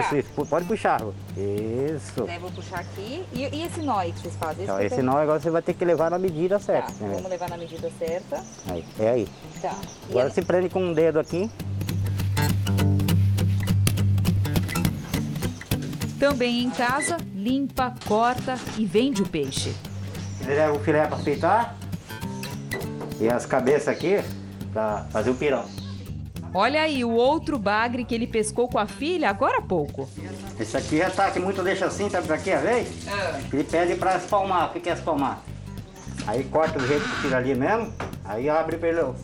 Isso, 0.00 0.16
isso, 0.16 0.46
pode 0.46 0.64
puxar. 0.66 1.00
Isso. 1.36 2.24
Daí 2.24 2.38
vou 2.38 2.50
puxar 2.50 2.80
aqui. 2.80 3.24
E, 3.32 3.42
e 3.54 3.62
esse 3.66 3.80
nó 3.82 3.98
aí 3.98 4.12
que 4.12 4.20
vocês 4.20 4.34
fazem? 4.36 4.64
Então, 4.64 4.80
esse 4.80 5.02
nó 5.02 5.18
agora 5.18 5.38
você 5.40 5.50
vai 5.50 5.62
ter 5.62 5.74
que 5.74 5.84
levar 5.84 6.10
na 6.10 6.18
medida 6.18 6.58
Tá, 6.58 6.64
certa. 6.64 6.92
né? 7.04 7.12
vamos 7.14 7.30
levar 7.30 7.50
na 7.50 7.56
medida 7.56 7.90
certa. 7.98 8.42
Aí, 8.68 8.84
é 8.98 9.08
aí. 9.10 9.28
Tá. 9.60 9.74
E 10.08 10.10
Agora 10.10 10.26
ela- 10.26 10.30
se 10.30 10.42
prende 10.42 10.68
com 10.68 10.80
um 10.82 10.92
dedo 10.94 11.18
aqui. 11.18 11.50
Também 16.18 16.64
em 16.64 16.70
casa, 16.70 17.18
limpa, 17.34 17.94
corta 18.06 18.58
e 18.78 18.86
vende 18.86 19.22
o 19.22 19.28
peixe. 19.28 19.74
Ele 20.40 20.54
leva 20.54 20.72
o 20.76 20.80
filé 20.80 21.06
para 21.06 21.18
fritar. 21.18 21.76
E 23.20 23.28
as 23.28 23.44
cabeças 23.46 23.88
aqui 23.88 24.20
para 24.72 25.04
fazer 25.10 25.30
o 25.30 25.34
pirão. 25.34 25.64
Olha 26.54 26.82
aí 26.82 27.04
o 27.04 27.10
outro 27.10 27.58
bagre 27.58 28.04
que 28.04 28.14
ele 28.14 28.26
pescou 28.26 28.68
com 28.68 28.78
a 28.78 28.86
filha 28.86 29.28
agora 29.28 29.58
há 29.58 29.62
pouco. 29.62 30.08
Esse 30.58 30.76
aqui 30.76 30.98
já 30.98 31.10
tá, 31.10 31.30
que 31.30 31.38
muito 31.38 31.62
deixa 31.62 31.86
assim, 31.86 32.08
sabe 32.08 32.26
pra 32.26 32.38
quê, 32.38 32.52
a 32.52 32.60
vez? 32.60 32.88
Ele 33.52 33.64
pede 33.64 33.94
pra 33.96 34.16
espalmar. 34.16 34.70
O 34.70 34.80
que 34.80 34.88
é 34.88 34.92
espalmar? 34.92 35.40
Aí 36.26 36.42
corta 36.44 36.78
do 36.78 36.86
jeito 36.86 37.04
que 37.04 37.22
tira 37.22 37.36
ali 37.36 37.54
mesmo, 37.54 37.92
aí 38.24 38.48
abre 38.48 38.76
pelo. 38.76 39.14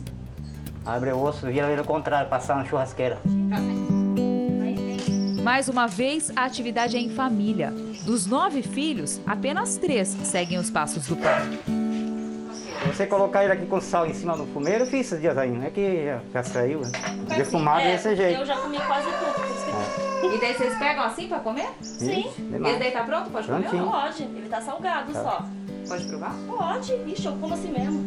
Abre 0.85 1.11
o 1.11 1.21
osso, 1.21 1.47
vira 1.47 1.69
ele 1.69 1.79
ao 1.79 1.85
contrário, 1.85 2.29
passar 2.29 2.55
na 2.57 2.65
churrasqueira. 2.65 3.19
Mais 5.41 5.67
uma 5.67 5.87
vez, 5.87 6.31
a 6.35 6.45
atividade 6.45 6.95
é 6.95 6.99
em 6.99 7.09
família. 7.09 7.71
Dos 8.05 8.25
nove 8.25 8.61
filhos, 8.61 9.19
apenas 9.25 9.75
três 9.77 10.07
seguem 10.23 10.57
os 10.57 10.69
passos 10.69 11.07
do 11.07 11.17
pai. 11.17 11.82
Você 12.87 13.07
colocar 13.07 13.43
ele 13.43 13.53
aqui 13.53 13.65
com 13.65 13.81
sal 13.81 14.05
em 14.05 14.13
cima 14.13 14.35
do 14.37 14.45
fumeiro, 14.47 14.83
eu 14.83 14.87
fiz 14.87 15.07
esses 15.07 15.19
dias 15.21 15.37
aí, 15.37 15.51
não 15.51 15.63
é 15.65 15.69
que 15.69 16.05
já, 16.05 16.19
já 16.33 16.43
saiu, 16.43 16.81
né? 16.81 16.91
Defumado 17.35 17.81
É, 17.81 17.91
desse 17.93 18.15
jeito. 18.15 18.39
Eu 18.41 18.45
já 18.45 18.55
comi 18.57 18.77
quase 18.79 19.07
tudo. 19.07 20.21
que- 20.21 20.27
E 20.35 20.39
daí 20.39 20.53
vocês 20.53 20.77
pegam 20.77 21.03
assim 21.03 21.27
pra 21.27 21.39
comer? 21.39 21.69
Sim. 21.81 22.25
Esse 22.27 22.79
daí 22.79 22.91
tá 22.91 23.03
pronto? 23.03 23.29
Pode 23.29 23.47
comer? 23.47 23.61
Prontinho. 23.67 23.89
Pode, 23.91 24.23
ele 24.23 24.49
tá 24.49 24.61
salgado 24.61 25.11
Tá. 25.13 25.21
só. 25.23 25.45
Pode 25.87 26.05
provar? 26.05 26.33
Pode, 26.47 26.93
ixi, 27.07 27.25
eu 27.25 27.33
como 27.33 27.53
assim 27.53 27.71
mesmo. 27.71 28.03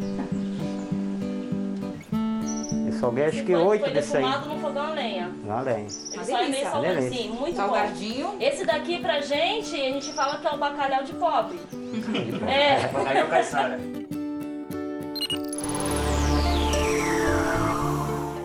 Eu 2.87 2.93
salguei 2.99 3.25
acho 3.25 3.43
que 3.43 3.55
oito 3.55 3.89
desse 3.91 4.17
aí. 4.17 4.23
no 4.23 4.59
fogão 4.59 4.87
a 4.87 4.91
lenha. 4.91 5.29
Na 5.45 5.61
lenha. 5.61 5.79
Ele 6.13 6.23
só 6.25 6.37
é 6.39 6.47
meio 6.47 6.63
salgado, 6.63 6.95
Delícia. 6.95 7.21
sim, 7.23 7.29
muito 7.29 7.55
Salgadinho. 7.55 8.27
bom. 8.29 8.37
Esse 8.39 8.65
daqui 8.65 8.99
pra 8.99 9.21
gente, 9.21 9.75
a 9.75 9.77
gente 9.91 10.11
fala 10.13 10.37
que 10.39 10.47
é 10.47 10.51
o 10.51 10.57
bacalhau 10.57 11.03
de 11.03 11.13
pobre. 11.13 11.59
é. 12.47 12.87
Bacalhau 12.87 13.27
caiçara. 13.27 13.79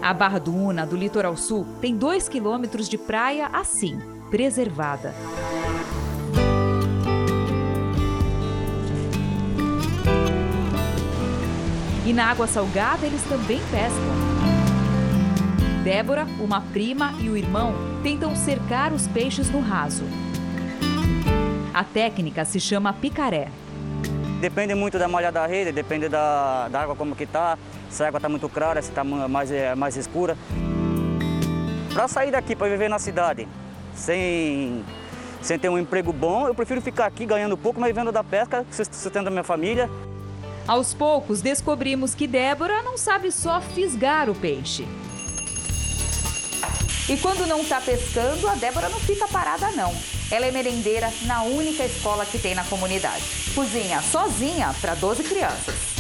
A 0.03 0.13
Barra 0.13 0.41
do 0.41 0.53
Una, 0.53 0.85
do 0.85 0.97
litoral 0.97 1.37
sul, 1.37 1.65
tem 1.81 1.97
dois 1.97 2.29
quilômetros 2.29 2.89
de 2.89 2.99
praia 2.99 3.47
assim, 3.53 4.01
preservada. 4.33 5.15
E 12.05 12.13
na 12.13 12.29
água 12.29 12.49
salgada 12.49 13.07
eles 13.07 13.23
também 13.23 13.61
pescam. 13.71 14.33
Débora, 15.85 16.27
uma 16.41 16.61
prima 16.61 17.15
e 17.21 17.29
o 17.29 17.37
irmão 17.37 17.73
tentam 18.03 18.35
cercar 18.35 18.93
os 18.93 19.07
peixes 19.07 19.49
no 19.51 19.61
raso. 19.61 20.03
A 21.73 21.85
técnica 21.85 22.45
se 22.45 22.59
chama 22.59 22.93
picaré. 22.93 23.51
Depende 24.41 24.75
muito 24.75 24.99
da 24.99 25.07
malha 25.07 25.31
da 25.31 25.47
rede, 25.47 25.71
depende 25.71 26.09
da, 26.09 26.67
da 26.69 26.83
água 26.83 26.97
como 26.97 27.15
que 27.15 27.25
tá, 27.25 27.57
se 27.93 28.03
a 28.03 28.09
água 28.09 28.19
está 28.19 28.29
muito 28.29 28.49
clara, 28.49 28.81
se 28.81 28.89
está 28.89 29.05
mais, 29.05 29.53
é, 29.53 29.75
mais 29.75 29.97
escura. 29.97 30.37
Para 31.93 32.09
sair 32.09 32.31
daqui, 32.31 32.57
para 32.57 32.69
viver 32.69 32.89
na 32.89 32.99
cidade, 32.99 33.47
sem, 33.95 34.83
sem 35.43 35.59
ter 35.59 35.69
um 35.69 35.79
emprego 35.79 36.11
bom, 36.11 36.49
eu 36.49 36.55
prefiro 36.55 36.81
ficar 36.81 37.05
aqui 37.05 37.27
ganhando 37.27 37.57
pouco, 37.57 37.79
mas 37.79 37.89
vivendo 37.89 38.11
da 38.11 38.25
pesca, 38.25 38.65
sustentando 38.71 39.29
a 39.29 39.31
minha 39.31 39.45
família. 39.45 39.91
Aos 40.67 40.95
poucos, 40.95 41.43
descobrimos 41.43 42.15
que 42.15 42.27
Débora 42.27 42.83
não 42.83 42.97
sabe 42.97 43.31
só 43.31 43.61
fisgar 43.61 44.31
o 44.31 44.35
peixe. 44.35 44.89
E 47.11 47.17
quando 47.19 47.47
não 47.47 47.61
está 47.61 47.79
pescando, 47.79 48.49
a 48.49 48.55
Débora 48.55 48.89
não 48.89 49.01
fica 49.01 49.29
parada, 49.29 49.71
não. 49.73 49.93
Ela 50.31 50.47
é 50.47 50.51
merendeira 50.51 51.13
na 51.27 51.43
única 51.43 51.85
escola 51.85 52.25
que 52.25 52.39
tem 52.39 52.55
na 52.55 52.65
comunidade. 52.65 53.23
Cozinha 53.55 54.01
sozinha 54.01 54.75
para 54.81 54.95
12 54.95 55.25
crianças. 55.25 55.92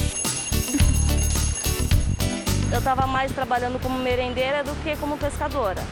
Eu 2.72 2.78
estava 2.78 3.06
mais 3.06 3.30
trabalhando 3.32 3.78
como 3.78 3.98
merendeira 3.98 4.64
do 4.64 4.74
que 4.82 4.96
como 4.96 5.18
pescadora. 5.18 5.82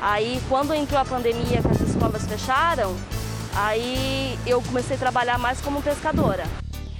Aí, 0.00 0.42
quando 0.48 0.74
entrou 0.74 1.00
a 1.00 1.04
pandemia, 1.04 1.62
que 1.62 1.68
as 1.68 1.80
escolas 1.80 2.26
fecharam, 2.26 2.96
aí 3.54 4.36
eu 4.44 4.60
comecei 4.60 4.96
a 4.96 4.98
trabalhar 4.98 5.38
mais 5.38 5.60
como 5.60 5.80
pescadora. 5.80 6.44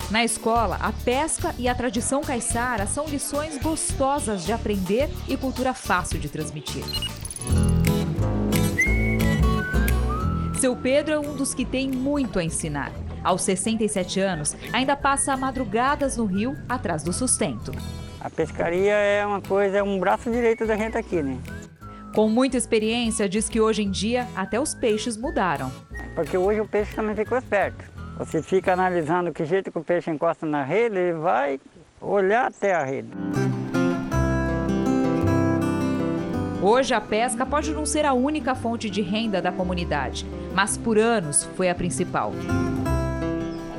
Na 0.09 0.25
escola, 0.25 0.79
a 0.81 0.93
pesca 0.93 1.53
e 1.59 1.69
a 1.69 1.75
tradição 1.75 2.21
caiçara 2.21 2.87
são 2.87 3.07
lições 3.07 3.59
gostosas 3.59 4.45
de 4.45 4.53
aprender 4.53 5.11
e 5.27 5.37
cultura 5.37 5.75
fácil 5.75 6.21
de 6.21 6.29
transmitir. 6.29 6.85
Seu 10.61 10.77
Pedro 10.77 11.15
é 11.15 11.19
um 11.19 11.35
dos 11.35 11.55
que 11.55 11.65
tem 11.65 11.91
muito 11.91 12.39
a 12.39 12.45
ensinar. 12.45 12.93
Aos 13.25 13.43
67 13.43 14.21
anos, 14.21 14.57
ainda 14.73 14.97
passa 14.97 15.37
madrugadas 15.37 16.17
no 16.17 16.25
rio 16.25 16.57
atrás 16.69 17.03
do 17.03 17.13
sustento. 17.13 17.73
A 18.21 18.29
pescaria 18.29 18.95
é 18.95 19.25
uma 19.25 19.41
coisa, 19.41 19.79
é 19.79 19.83
um 19.83 19.99
braço 19.99 20.31
direito 20.31 20.67
da 20.67 20.77
gente 20.77 20.97
aqui, 20.97 21.23
né? 21.23 21.39
Com 22.15 22.29
muita 22.29 22.57
experiência, 22.57 23.29
diz 23.29 23.49
que 23.49 23.61
hoje 23.61 23.83
em 23.83 23.91
dia 23.91 24.27
até 24.35 24.59
os 24.59 24.75
peixes 24.75 25.17
mudaram. 25.17 25.71
Porque 26.15 26.37
hoje 26.37 26.61
o 26.61 26.67
peixe 26.67 26.95
também 26.95 27.15
ficou 27.15 27.39
esperto. 27.39 27.85
Você 28.19 28.43
fica 28.43 28.73
analisando 28.73 29.33
que 29.33 29.45
jeito 29.45 29.71
que 29.71 29.79
o 29.79 29.85
peixe 29.85 30.11
encosta 30.11 30.45
na 30.45 30.65
rede, 30.65 30.99
ele 30.99 31.13
vai 31.19 31.61
olhar 32.01 32.47
até 32.47 32.75
a 32.75 32.85
rede. 32.85 33.11
Hoje 36.61 36.93
a 36.93 37.01
pesca 37.01 37.47
pode 37.47 37.73
não 37.73 37.87
ser 37.87 38.05
a 38.05 38.13
única 38.13 38.53
fonte 38.57 38.91
de 38.91 39.01
renda 39.01 39.41
da 39.41 39.53
comunidade, 39.53 40.27
mas 40.53 40.77
por 40.77 40.99
anos 40.99 41.45
foi 41.57 41.71
a 41.71 41.75
principal. 41.75 42.33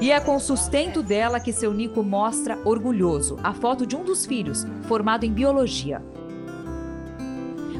E 0.01 0.11
é 0.11 0.19
com 0.19 0.37
o 0.37 0.39
sustento 0.39 1.03
dela 1.03 1.41
que 1.41 1.51
seu 1.51 1.73
Nico 1.73 2.01
mostra, 2.01 2.57
orgulhoso, 2.63 3.37
a 3.43 3.53
foto 3.53 3.85
de 3.85 3.97
um 3.97 4.03
dos 4.03 4.25
filhos, 4.25 4.65
formado 4.83 5.25
em 5.25 5.33
biologia. 5.33 6.01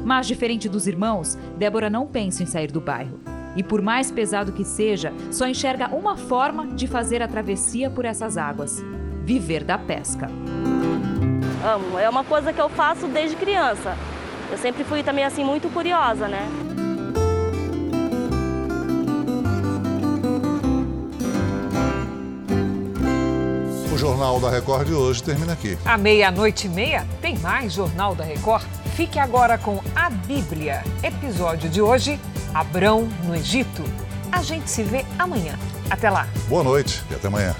Mas, 0.04 0.26
diferente 0.26 0.68
dos 0.68 0.86
irmãos, 0.86 1.38
Débora 1.56 1.88
não 1.88 2.06
pensa 2.06 2.42
em 2.42 2.46
sair 2.46 2.70
do 2.70 2.80
bairro. 2.80 3.20
E 3.56 3.62
por 3.62 3.80
mais 3.80 4.10
pesado 4.10 4.52
que 4.52 4.64
seja, 4.64 5.12
só 5.30 5.46
enxerga 5.46 5.88
uma 5.94 6.16
forma 6.16 6.66
de 6.68 6.86
fazer 6.86 7.22
a 7.22 7.28
travessia 7.28 7.90
por 7.90 8.04
essas 8.04 8.36
águas: 8.36 8.82
viver 9.24 9.64
da 9.64 9.78
pesca. 9.78 10.28
Amo, 11.64 11.98
é 11.98 12.08
uma 12.08 12.22
coisa 12.22 12.52
que 12.52 12.60
eu 12.60 12.68
faço 12.68 13.06
desde 13.08 13.36
criança. 13.36 13.96
Eu 14.50 14.58
sempre 14.58 14.84
fui 14.84 15.02
também 15.02 15.24
assim 15.24 15.44
muito 15.44 15.68
curiosa, 15.70 16.28
né? 16.28 16.46
Jornal 24.10 24.40
da 24.40 24.50
Record 24.50 24.88
de 24.88 24.92
hoje 24.92 25.22
termina 25.22 25.52
aqui. 25.52 25.78
À 25.84 25.96
meia-noite 25.96 26.66
e 26.66 26.70
meia 26.70 27.06
tem 27.22 27.38
mais 27.38 27.72
Jornal 27.72 28.12
da 28.12 28.24
Record. 28.24 28.64
Fique 28.96 29.20
agora 29.20 29.56
com 29.56 29.80
a 29.94 30.10
Bíblia. 30.10 30.82
Episódio 31.00 31.70
de 31.70 31.80
hoje: 31.80 32.18
Abrão 32.52 33.08
no 33.24 33.36
Egito. 33.36 33.84
A 34.32 34.42
gente 34.42 34.68
se 34.68 34.82
vê 34.82 35.06
amanhã. 35.16 35.56
Até 35.88 36.10
lá. 36.10 36.26
Boa 36.48 36.64
noite 36.64 37.04
e 37.08 37.14
até 37.14 37.28
amanhã. 37.28 37.54